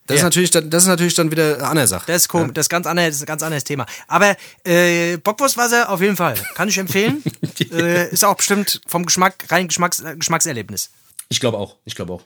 das, 0.08 0.16
ist 0.16 0.22
Ja. 0.22 0.26
natürlich, 0.26 0.52
dann- 0.52 0.70
das 0.70 0.84
ist 0.84 0.88
natürlich 0.90 1.14
dann 1.16 1.30
wieder 1.32 1.56
eine 1.56 1.68
andere 1.68 1.88
Sache. 1.88 2.06
Das 2.08 2.24
ist 2.24 2.28
komisch, 2.30 2.52
das 2.54 2.66
ist 2.66 2.70
ganz 2.70 2.88
anderes, 2.88 3.10
das 3.10 3.16
ist 3.18 3.24
ein 3.24 3.28
ganz 3.28 3.44
anderes 3.44 3.64
Thema. 3.64 3.86
Aber 4.08 4.36
äh, 4.66 5.18
Bockwurstwasser 5.18 5.90
auf 5.90 6.02
jeden 6.02 6.16
Fall. 6.18 6.36
Kann 6.56 6.68
ich 6.70 6.78
empfehlen. 6.78 7.24
äh, 7.72 8.10
ist 8.10 8.26
auch 8.26 8.36
bestimmt 8.36 8.82
vom 8.88 9.06
Geschmack, 9.06 9.46
rein 9.50 9.68
Geschmacks, 9.68 10.04
Geschmackserlebnis. 10.18 10.90
Ich 11.30 11.40
glaube 11.40 11.58
auch. 11.58 11.76
Ich 11.86 11.96
glaube 11.96 12.14
auch. 12.14 12.24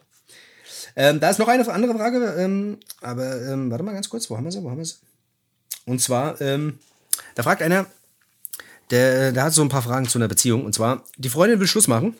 Ähm, 0.96 1.20
da 1.20 1.30
ist 1.30 1.40
noch 1.40 1.48
eine 1.48 1.68
andere 1.70 1.94
Frage, 1.96 2.36
ähm, 2.38 2.78
aber 3.02 3.42
ähm, 3.44 3.72
warte 3.72 3.84
mal 3.84 3.94
ganz 3.94 4.10
kurz, 4.10 4.30
wo 4.30 4.38
haben 4.38 4.44
wir 4.44 4.52
sie? 4.52 4.62
Wo 4.62 4.70
haben 4.70 4.78
wir 4.78 4.86
sie? 4.86 4.96
Und 5.86 6.02
zwar, 6.02 6.40
ähm, 6.42 6.80
da 7.36 7.44
fragt 7.44 7.62
einer, 7.62 7.86
der, 8.92 9.32
der 9.32 9.44
hat 9.44 9.54
so 9.54 9.62
ein 9.62 9.70
paar 9.70 9.82
Fragen 9.82 10.08
zu 10.08 10.18
einer 10.20 10.28
Beziehung. 10.28 10.66
Und 10.66 10.76
zwar, 10.76 11.04
die 11.18 11.30
Freundin 11.30 11.60
will 11.60 11.68
Schluss 11.68 11.88
machen. 11.88 12.18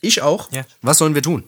Ich 0.00 0.22
auch. 0.22 0.50
Ja. 0.52 0.64
Was 0.82 0.98
sollen 0.98 1.14
wir 1.14 1.22
tun? 1.22 1.44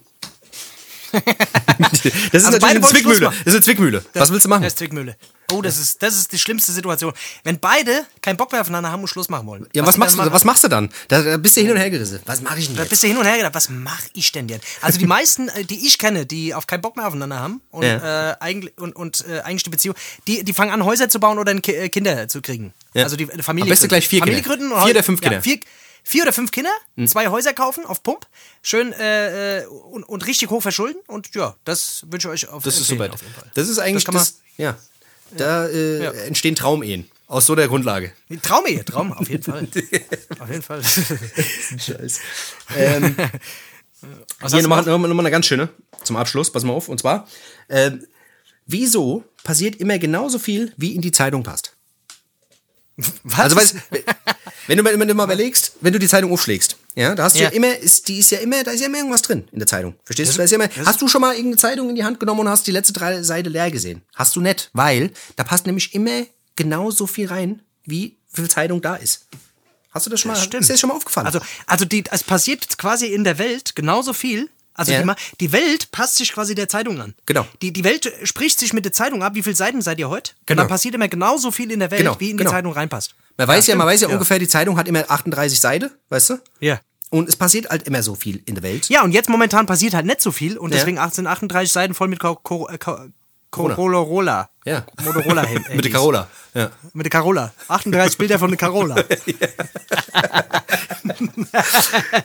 das 1.79 2.05
ist 2.05 2.45
Also 2.45 2.51
natürlich 2.51 2.77
eine 2.77 2.81
Zwickmühle. 2.87 3.21
Das 3.27 3.37
ist 3.47 3.55
eine 3.55 3.61
Zwickmühle. 3.63 4.05
Was 4.15 4.31
willst 4.31 4.45
du 4.45 4.49
machen? 4.49 4.63
Das 4.63 4.73
ist 4.73 4.79
Zwickmühle. 4.79 5.17
Oh, 5.53 5.63
das 5.63 5.79
ist, 5.79 6.03
das 6.03 6.17
ist 6.17 6.33
die 6.33 6.39
schlimmste 6.39 6.73
Situation. 6.73 7.13
Wenn 7.45 7.61
beide 7.61 8.05
keinen 8.21 8.37
Bock 8.37 8.51
mehr 8.51 8.61
aufeinander 8.61 8.91
haben 8.91 9.03
und 9.03 9.09
Schluss 9.09 9.29
machen 9.29 9.47
wollen. 9.47 9.67
Ja, 9.75 9.87
was, 9.87 9.95
sie 9.95 10.01
machst 10.01 10.15
du, 10.15 10.19
machen? 10.19 10.33
was 10.33 10.45
machst 10.45 10.65
du 10.65 10.69
dann? 10.69 10.91
Da, 11.07 11.23
da 11.23 11.37
bist 11.37 11.57
du 11.57 11.61
hin 11.61 11.71
und 11.71 11.77
her 11.77 11.89
gerissen. 11.89 12.19
Was 12.27 12.41
mache 12.43 12.59
ich 12.59 12.67
denn 12.67 12.75
Da 12.75 12.83
jetzt? 12.83 12.91
bist 12.91 13.03
du 13.05 13.07
hin 13.07 13.17
und 13.17 13.25
her 13.27 13.37
gedacht, 13.37 13.55
was 13.55 13.69
mache 13.69 14.09
ich 14.15 14.33
denn 14.33 14.49
jetzt? 14.49 14.65
Also 14.81 14.99
die 14.99 15.07
meisten, 15.17 15.49
äh, 15.51 15.65
die 15.65 15.87
ich 15.87 15.99
kenne, 15.99 16.27
die 16.27 16.53
auf 16.53 16.67
keinen 16.67 16.81
Bock 16.81 16.97
mehr 16.97 17.07
aufeinander 17.07 17.39
haben 17.39 17.61
und, 17.71 17.85
Ja. 17.85 18.31
äh, 18.33 18.37
eigentlich, 18.41 18.77
und, 18.79 18.97
und 18.97 19.25
äh, 19.29 19.41
eigentlich 19.43 19.63
die 19.63 19.71
Beziehung, 19.71 19.95
die, 20.27 20.43
die 20.43 20.53
fangen 20.53 20.73
an, 20.73 20.85
Häuser 20.85 21.09
zu 21.09 21.21
bauen 21.21 21.39
oder 21.39 21.53
äh, 21.53 21.89
Kinder 21.91 22.27
zu 22.27 22.43
kriegen. 22.43 22.73
Ja. 22.95 23.05
Also 23.05 23.15
die 23.15 23.25
äh, 23.31 23.43
Familie. 23.43 23.67
Am 23.67 23.71
besten 23.71 23.87
gleich 23.89 24.09
vier 24.09 24.19
Familie 24.21 24.43
Kinder. 24.43 24.57
gründen 24.57 24.75
Vier 24.83 24.91
oder 24.91 25.03
fünf 25.05 25.21
Kinder. 25.21 25.37
Ja, 25.37 25.43
vier, 25.43 25.61
vier 26.09 26.23
oder 26.23 26.33
fünf 26.33 26.53
Kinder, 26.53 26.71
zwei 27.07 27.27
Häuser 27.29 27.53
kaufen 27.53 27.85
auf 27.85 28.03
Pump, 28.05 28.27
schön 28.63 28.93
äh, 28.93 29.63
äh, 29.63 29.67
und, 29.67 30.05
und 30.05 30.25
richtig 30.27 30.51
hoch 30.51 30.63
verschulden 30.63 30.99
und 31.09 31.35
ja, 31.35 31.57
das 31.65 32.05
wünsche 32.09 32.29
ich 32.29 32.45
euch 32.45 32.49
auf 32.49 32.63
Das 32.63 32.79
ist 32.79 32.87
super. 32.87 33.13
auf 33.13 33.21
jeden 33.21 33.35
Fall. 33.35 33.51
Das 33.55 33.69
ist 33.69 33.79
eigentlich 33.81 34.05
Das 34.05 34.15
man- 34.15 34.23
das, 34.23 34.39
ja. 34.57 34.79
Da 35.37 35.67
äh, 35.67 36.05
Ja. 36.05 36.11
entstehen 36.13 36.55
Traumehen. 36.55 37.11
Aus 37.27 37.47
so 37.47 37.57
der 37.57 37.67
Grundlage. 37.67 38.13
Traumehe, 38.43 38.85
Traum, 38.85 39.13
auf 39.13 39.29
jeden 39.29 39.43
Fall. 39.53 39.67
auf 40.39 40.49
jeden 40.49 40.63
Fall. 40.63 40.81
Scheiß. 41.79 42.21
ähm, 42.77 43.17
Was 44.41 44.53
hier 44.53 44.63
nochmal 44.63 44.85
noch? 44.85 44.99
noch 44.99 45.09
mal 45.09 45.19
eine 45.21 45.31
ganz 45.33 45.47
schöne 45.47 45.69
zum 46.05 46.17
Abschluss. 46.17 46.53
Pass 46.53 46.63
mal 46.63 46.73
auf. 46.73 46.89
Und 46.89 47.01
zwar, 47.01 47.27
ähm, 47.69 48.07
wieso 48.67 49.25
passiert 49.43 49.77
immer 49.77 49.99
genauso 49.99 50.39
viel, 50.39 50.73
wie 50.77 50.95
in 50.95 51.01
die 51.03 51.11
Zeitung 51.11 51.43
passt? 51.43 51.76
Was? 53.25 53.39
Also, 53.41 53.57
weißt, 53.57 53.75
wenn 54.69 54.79
du, 54.79 54.83
mal- 54.83 54.99
wenn 54.99 55.07
du 55.09 55.15
mal 55.15 55.25
überlegst, 55.25 55.73
wenn 55.83 55.93
du 55.93 55.99
die 55.99 56.09
Zeitung 56.09 56.33
aufschlägst, 56.33 56.77
ja, 56.95 57.15
da 57.15 57.25
hast 57.25 57.37
du 57.37 57.41
ja, 57.41 57.47
Ja. 57.51 57.51
immer, 57.51 57.77
ist, 57.79 58.09
die 58.09 58.19
ist 58.19 58.31
ja 58.31 58.39
immer, 58.39 58.65
da 58.65 58.71
ist 58.71 58.81
ja 58.81 58.87
immer 58.87 58.97
irgendwas 58.99 59.21
drin 59.23 59.47
in 59.53 59.59
der 59.59 59.69
Zeitung. 59.69 59.95
Verstehst 60.05 60.33
du? 60.33 60.39
Da 60.39 60.45
ist 60.45 60.51
ja 60.51 60.57
immer, 60.57 60.69
hast 60.87 61.03
du 61.03 61.09
schon 61.09 61.21
mal 61.21 61.33
irgendeine 61.33 61.59
Zeitung 61.59 61.91
in 61.91 61.95
die 61.95 62.05
Hand 62.05 62.19
genommen 62.21 62.41
und 62.41 62.49
hast 62.49 62.67
die 62.67 62.71
letzte 62.73 62.95
drei 62.95 63.23
Seite 63.23 63.51
leer 63.51 63.71
gesehen? 63.71 64.01
Hast 64.15 64.35
du 64.35 64.41
nicht, 64.41 64.71
weil 64.73 65.11
da 65.37 65.45
passt 65.45 65.67
nämlich 65.67 65.95
immer 65.95 66.23
genauso 66.57 67.07
viel 67.07 67.29
rein, 67.29 67.61
wie 67.85 68.17
viel 68.33 68.49
Zeitung 68.49 68.81
da 68.81 68.97
ist. 68.97 69.27
Hast 69.91 70.07
du 70.07 70.11
das 70.11 70.21
schon 70.21 70.31
mal, 70.31 70.37
stimmt. 70.37 70.63
ist 70.63 70.69
dir 70.69 70.75
das 70.75 70.81
schon 70.81 70.89
mal 70.89 70.97
aufgefallen? 70.97 71.27
Also, 71.27 71.41
also 71.67 71.85
die, 71.85 72.05
es 72.11 72.23
passiert 72.25 72.77
quasi 72.79 73.07
in 73.07 73.25
der 73.25 73.39
Welt 73.39 73.75
genauso 73.77 74.13
viel. 74.15 74.49
Also 74.77 74.93
Ja. 74.93 75.03
die, 75.03 75.13
die 75.41 75.53
Welt 75.53 75.91
passt 75.91 76.17
sich 76.17 76.33
quasi 76.33 76.55
der 76.55 76.69
Zeitung 76.69 77.01
an. 77.01 77.15
Genau. 77.27 77.47
Die, 77.63 77.73
die 77.73 77.85
Welt 77.85 78.13
spricht 78.25 78.59
sich 78.59 78.73
mit 78.73 78.85
der 78.85 78.93
Zeitung 78.93 79.23
ab. 79.23 79.35
Wie 79.35 79.43
viele 79.43 79.57
Seiten 79.57 79.81
seid 79.83 79.99
ihr 79.99 80.09
heute? 80.09 80.33
Genau. 80.47 80.63
Und 80.63 80.65
dann 80.65 80.69
passiert 80.69 80.95
immer 80.95 81.09
genauso 81.09 81.51
viel 81.51 81.71
in 81.73 81.81
der 81.81 81.91
Welt, 81.91 82.01
Genau, 82.03 82.17
wie 82.21 82.31
in 82.31 82.37
genau. 82.37 82.51
die 82.51 82.55
Zeitung 82.55 82.73
reinpasst. 82.73 83.15
man 83.39 83.49
weiß 83.49 83.67
ja, 83.67 83.75
man 83.77 83.87
weiß 83.87 84.01
ja, 84.03 84.09
Ja. 84.09 84.15
ungefähr, 84.15 84.39
die 84.39 84.49
Zeitung 84.49 84.77
hat 84.79 84.89
immer 84.89 85.05
38 85.11 85.59
Seiten, 85.61 85.91
weißt 86.11 86.31
du? 86.31 86.39
Ja. 86.61 86.81
Und 87.11 87.29
es 87.29 87.37
passiert 87.37 87.71
halt 87.71 87.85
immer 87.87 88.03
so 88.03 88.15
viel 88.17 88.43
in 88.47 88.55
der 88.57 88.63
Welt. 88.65 88.89
Ja, 88.89 89.03
und 89.05 89.13
jetzt 89.13 89.29
momentan 89.29 89.65
passiert 89.67 89.95
halt 89.95 90.07
nicht 90.07 90.21
so 90.21 90.33
viel 90.33 90.59
und 90.59 90.71
Ja. 90.73 90.79
deswegen 90.79 90.99
1838 90.99 91.73
Seiten 91.73 91.95
voll 91.95 92.09
mit 92.09 92.19
Co- 92.19 92.35
Co- 92.43 92.69
äh, 92.69 92.79
Co- 93.57 93.75
Corona. 93.75 93.97
Corolla. 93.99 94.51
Ja. 94.65 94.85
Motorola. 95.05 95.45
Mit 95.75 95.85
der 95.85 95.93
Carola. 95.93 96.29
Ja. 96.55 96.71
Mit 96.93 97.07
der 97.07 97.11
Carola. 97.11 97.53
38 97.69 98.19
Bilder 98.19 98.39
von 98.39 98.51
der 98.51 98.59
Carola. 98.59 98.97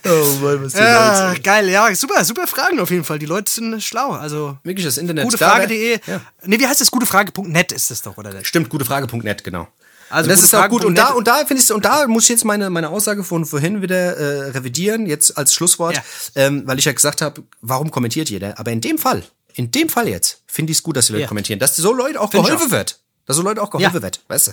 Oh 0.05 0.35
Mann, 0.41 0.63
was 0.65 0.73
ja, 0.73 1.33
geil, 1.41 1.69
ja, 1.69 1.93
super, 1.95 2.23
super 2.25 2.47
Fragen 2.47 2.79
auf 2.79 2.89
jeden 2.91 3.03
Fall. 3.03 3.19
Die 3.19 3.25
Leute 3.25 3.51
sind 3.51 3.81
schlau. 3.83 4.11
Also 4.11 4.57
Wirklich 4.63 4.85
das 4.85 4.97
Internet. 4.97 5.25
gutefrage.de. 5.25 5.99
Ja. 6.05 6.21
Nee, 6.45 6.59
wie 6.59 6.67
heißt 6.67 6.81
das? 6.81 6.91
Gutefrage.net 6.91 7.71
ist 7.71 7.91
das 7.91 8.01
doch, 8.01 8.17
oder? 8.17 8.31
Stimmt, 8.43 8.69
gutefrage.net, 8.69 9.43
genau. 9.43 9.67
Also 10.09 10.29
Also 10.29 10.29
das 10.31 10.43
ist 10.43 10.53
auch 10.55 10.67
gut. 10.69 10.83
Und 10.83 10.97
da, 10.97 11.09
und 11.11 11.27
da 11.27 11.45
finde 11.45 11.61
ich, 11.63 11.71
und 11.71 11.85
da 11.85 12.05
muss 12.07 12.23
ich 12.23 12.29
jetzt 12.29 12.43
meine, 12.45 12.69
meine 12.69 12.89
Aussage 12.89 13.23
von 13.23 13.45
vorhin 13.45 13.81
wieder 13.81 14.17
äh, 14.17 14.49
revidieren, 14.51 15.05
jetzt 15.05 15.37
als 15.37 15.53
Schlusswort, 15.53 15.95
Ja. 15.95 16.01
ähm, 16.35 16.63
weil 16.65 16.79
ich 16.79 16.85
ja 16.85 16.91
gesagt 16.91 17.21
habe, 17.21 17.43
warum 17.61 17.91
kommentiert 17.91 18.29
jeder? 18.29 18.59
Aber 18.59 18.71
in 18.71 18.81
dem 18.81 18.97
Fall, 18.97 19.23
in 19.55 19.71
dem 19.71 19.89
Fall 19.89 20.07
jetzt, 20.07 20.41
finde 20.47 20.71
ich 20.71 20.77
es 20.79 20.83
gut, 20.83 20.95
dass 20.97 21.07
die 21.07 21.13
Leute 21.13 21.23
Ja. 21.23 21.27
kommentieren, 21.27 21.59
dass 21.59 21.75
so 21.75 21.93
Leute 21.93 22.19
auch 22.19 22.31
Find 22.31 22.45
geholfen 22.45 22.67
auch. 22.67 22.71
wird. 22.71 22.99
Dass 23.25 23.35
so 23.35 23.41
Leute 23.43 23.61
auch 23.61 23.69
geholfen 23.69 23.95
Ja. 23.95 24.01
wird, 24.01 24.21
weißt 24.27 24.47
du? 24.47 24.51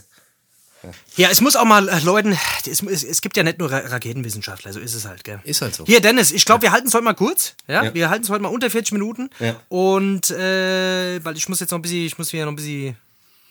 Ja, 1.16 1.28
es 1.28 1.40
muss 1.40 1.56
auch 1.56 1.64
mal 1.64 1.88
äh, 1.88 1.98
Leuten, 2.00 2.38
es, 2.70 2.82
es, 2.84 3.20
gibt 3.20 3.36
ja 3.36 3.42
nicht 3.42 3.58
nur 3.58 3.70
Ra 3.70 3.78
Raketenwissenschaftler, 3.78 4.72
so 4.72 4.78
ist 4.78 4.94
es 4.94 5.06
halt, 5.06 5.24
gell? 5.24 5.40
Ist 5.42 5.60
halt 5.60 5.74
so. 5.74 5.84
Hier, 5.84 6.00
Dennis, 6.00 6.30
ich 6.30 6.44
glaube, 6.44 6.62
wir 6.62 6.70
halten 6.70 6.86
es 6.86 6.94
heute 6.94 7.02
mal 7.02 7.14
kurz. 7.14 7.54
Ja? 7.66 7.82
Ja. 7.82 7.94
Wir 7.94 8.10
halten 8.10 8.22
es 8.22 8.30
heute 8.30 8.42
mal 8.42 8.48
unter 8.48 8.70
40 8.70 8.92
Minuten. 8.92 9.28
Ja. 9.40 9.56
Und, 9.68 10.30
äh, 10.30 11.22
weil 11.24 11.36
ich 11.36 11.48
muss 11.48 11.58
jetzt 11.58 11.72
noch 11.72 11.78
ein 11.80 11.82
bisschen, 11.82 12.06
ich 12.06 12.16
muss 12.16 12.32
wieder 12.32 12.44
noch 12.44 12.52
ein 12.52 12.56
bisschen, 12.56 12.96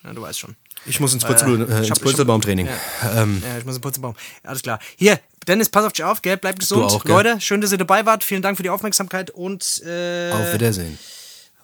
ja, 0.05 0.13
du 0.13 0.21
weißt 0.21 0.39
schon. 0.39 0.55
Ich 0.85 1.01
muss 1.01 1.13
ins, 1.13 1.25
Äh, 1.25 1.27
Purzel, 1.27 1.61
äh, 1.69 1.73
hab- 1.73 1.83
ins 1.83 1.99
Purzelbaumtraining. 1.99 2.69
Ähm, 3.13 3.43
Ja, 3.45 3.57
ich 3.57 3.65
muss 3.65 3.75
einen 3.75 3.81
Purzelbaum. 3.81 4.15
Alles 4.43 4.61
klar. 4.61 4.79
Hier, 4.95 5.19
Dennis, 5.49 5.67
pass 5.67 5.83
auf 5.83 5.91
dich 5.91 6.05
auf, 6.05 6.21
gell? 6.21 6.37
Bleibt 6.37 6.59
gesund. 6.59 6.83
auch, 6.83 7.03
gell? 7.03 7.11
Leute, 7.13 7.41
schön, 7.41 7.59
dass 7.59 7.73
ihr 7.73 7.77
dabei 7.77 8.05
wart. 8.05 8.23
Vielen 8.23 8.41
Dank 8.41 8.55
für 8.55 8.63
die 8.63 8.69
Aufmerksamkeit 8.69 9.31
und 9.31 9.81
äh, 9.85 10.31
auf 10.31 10.53
Wiedersehen. 10.53 10.97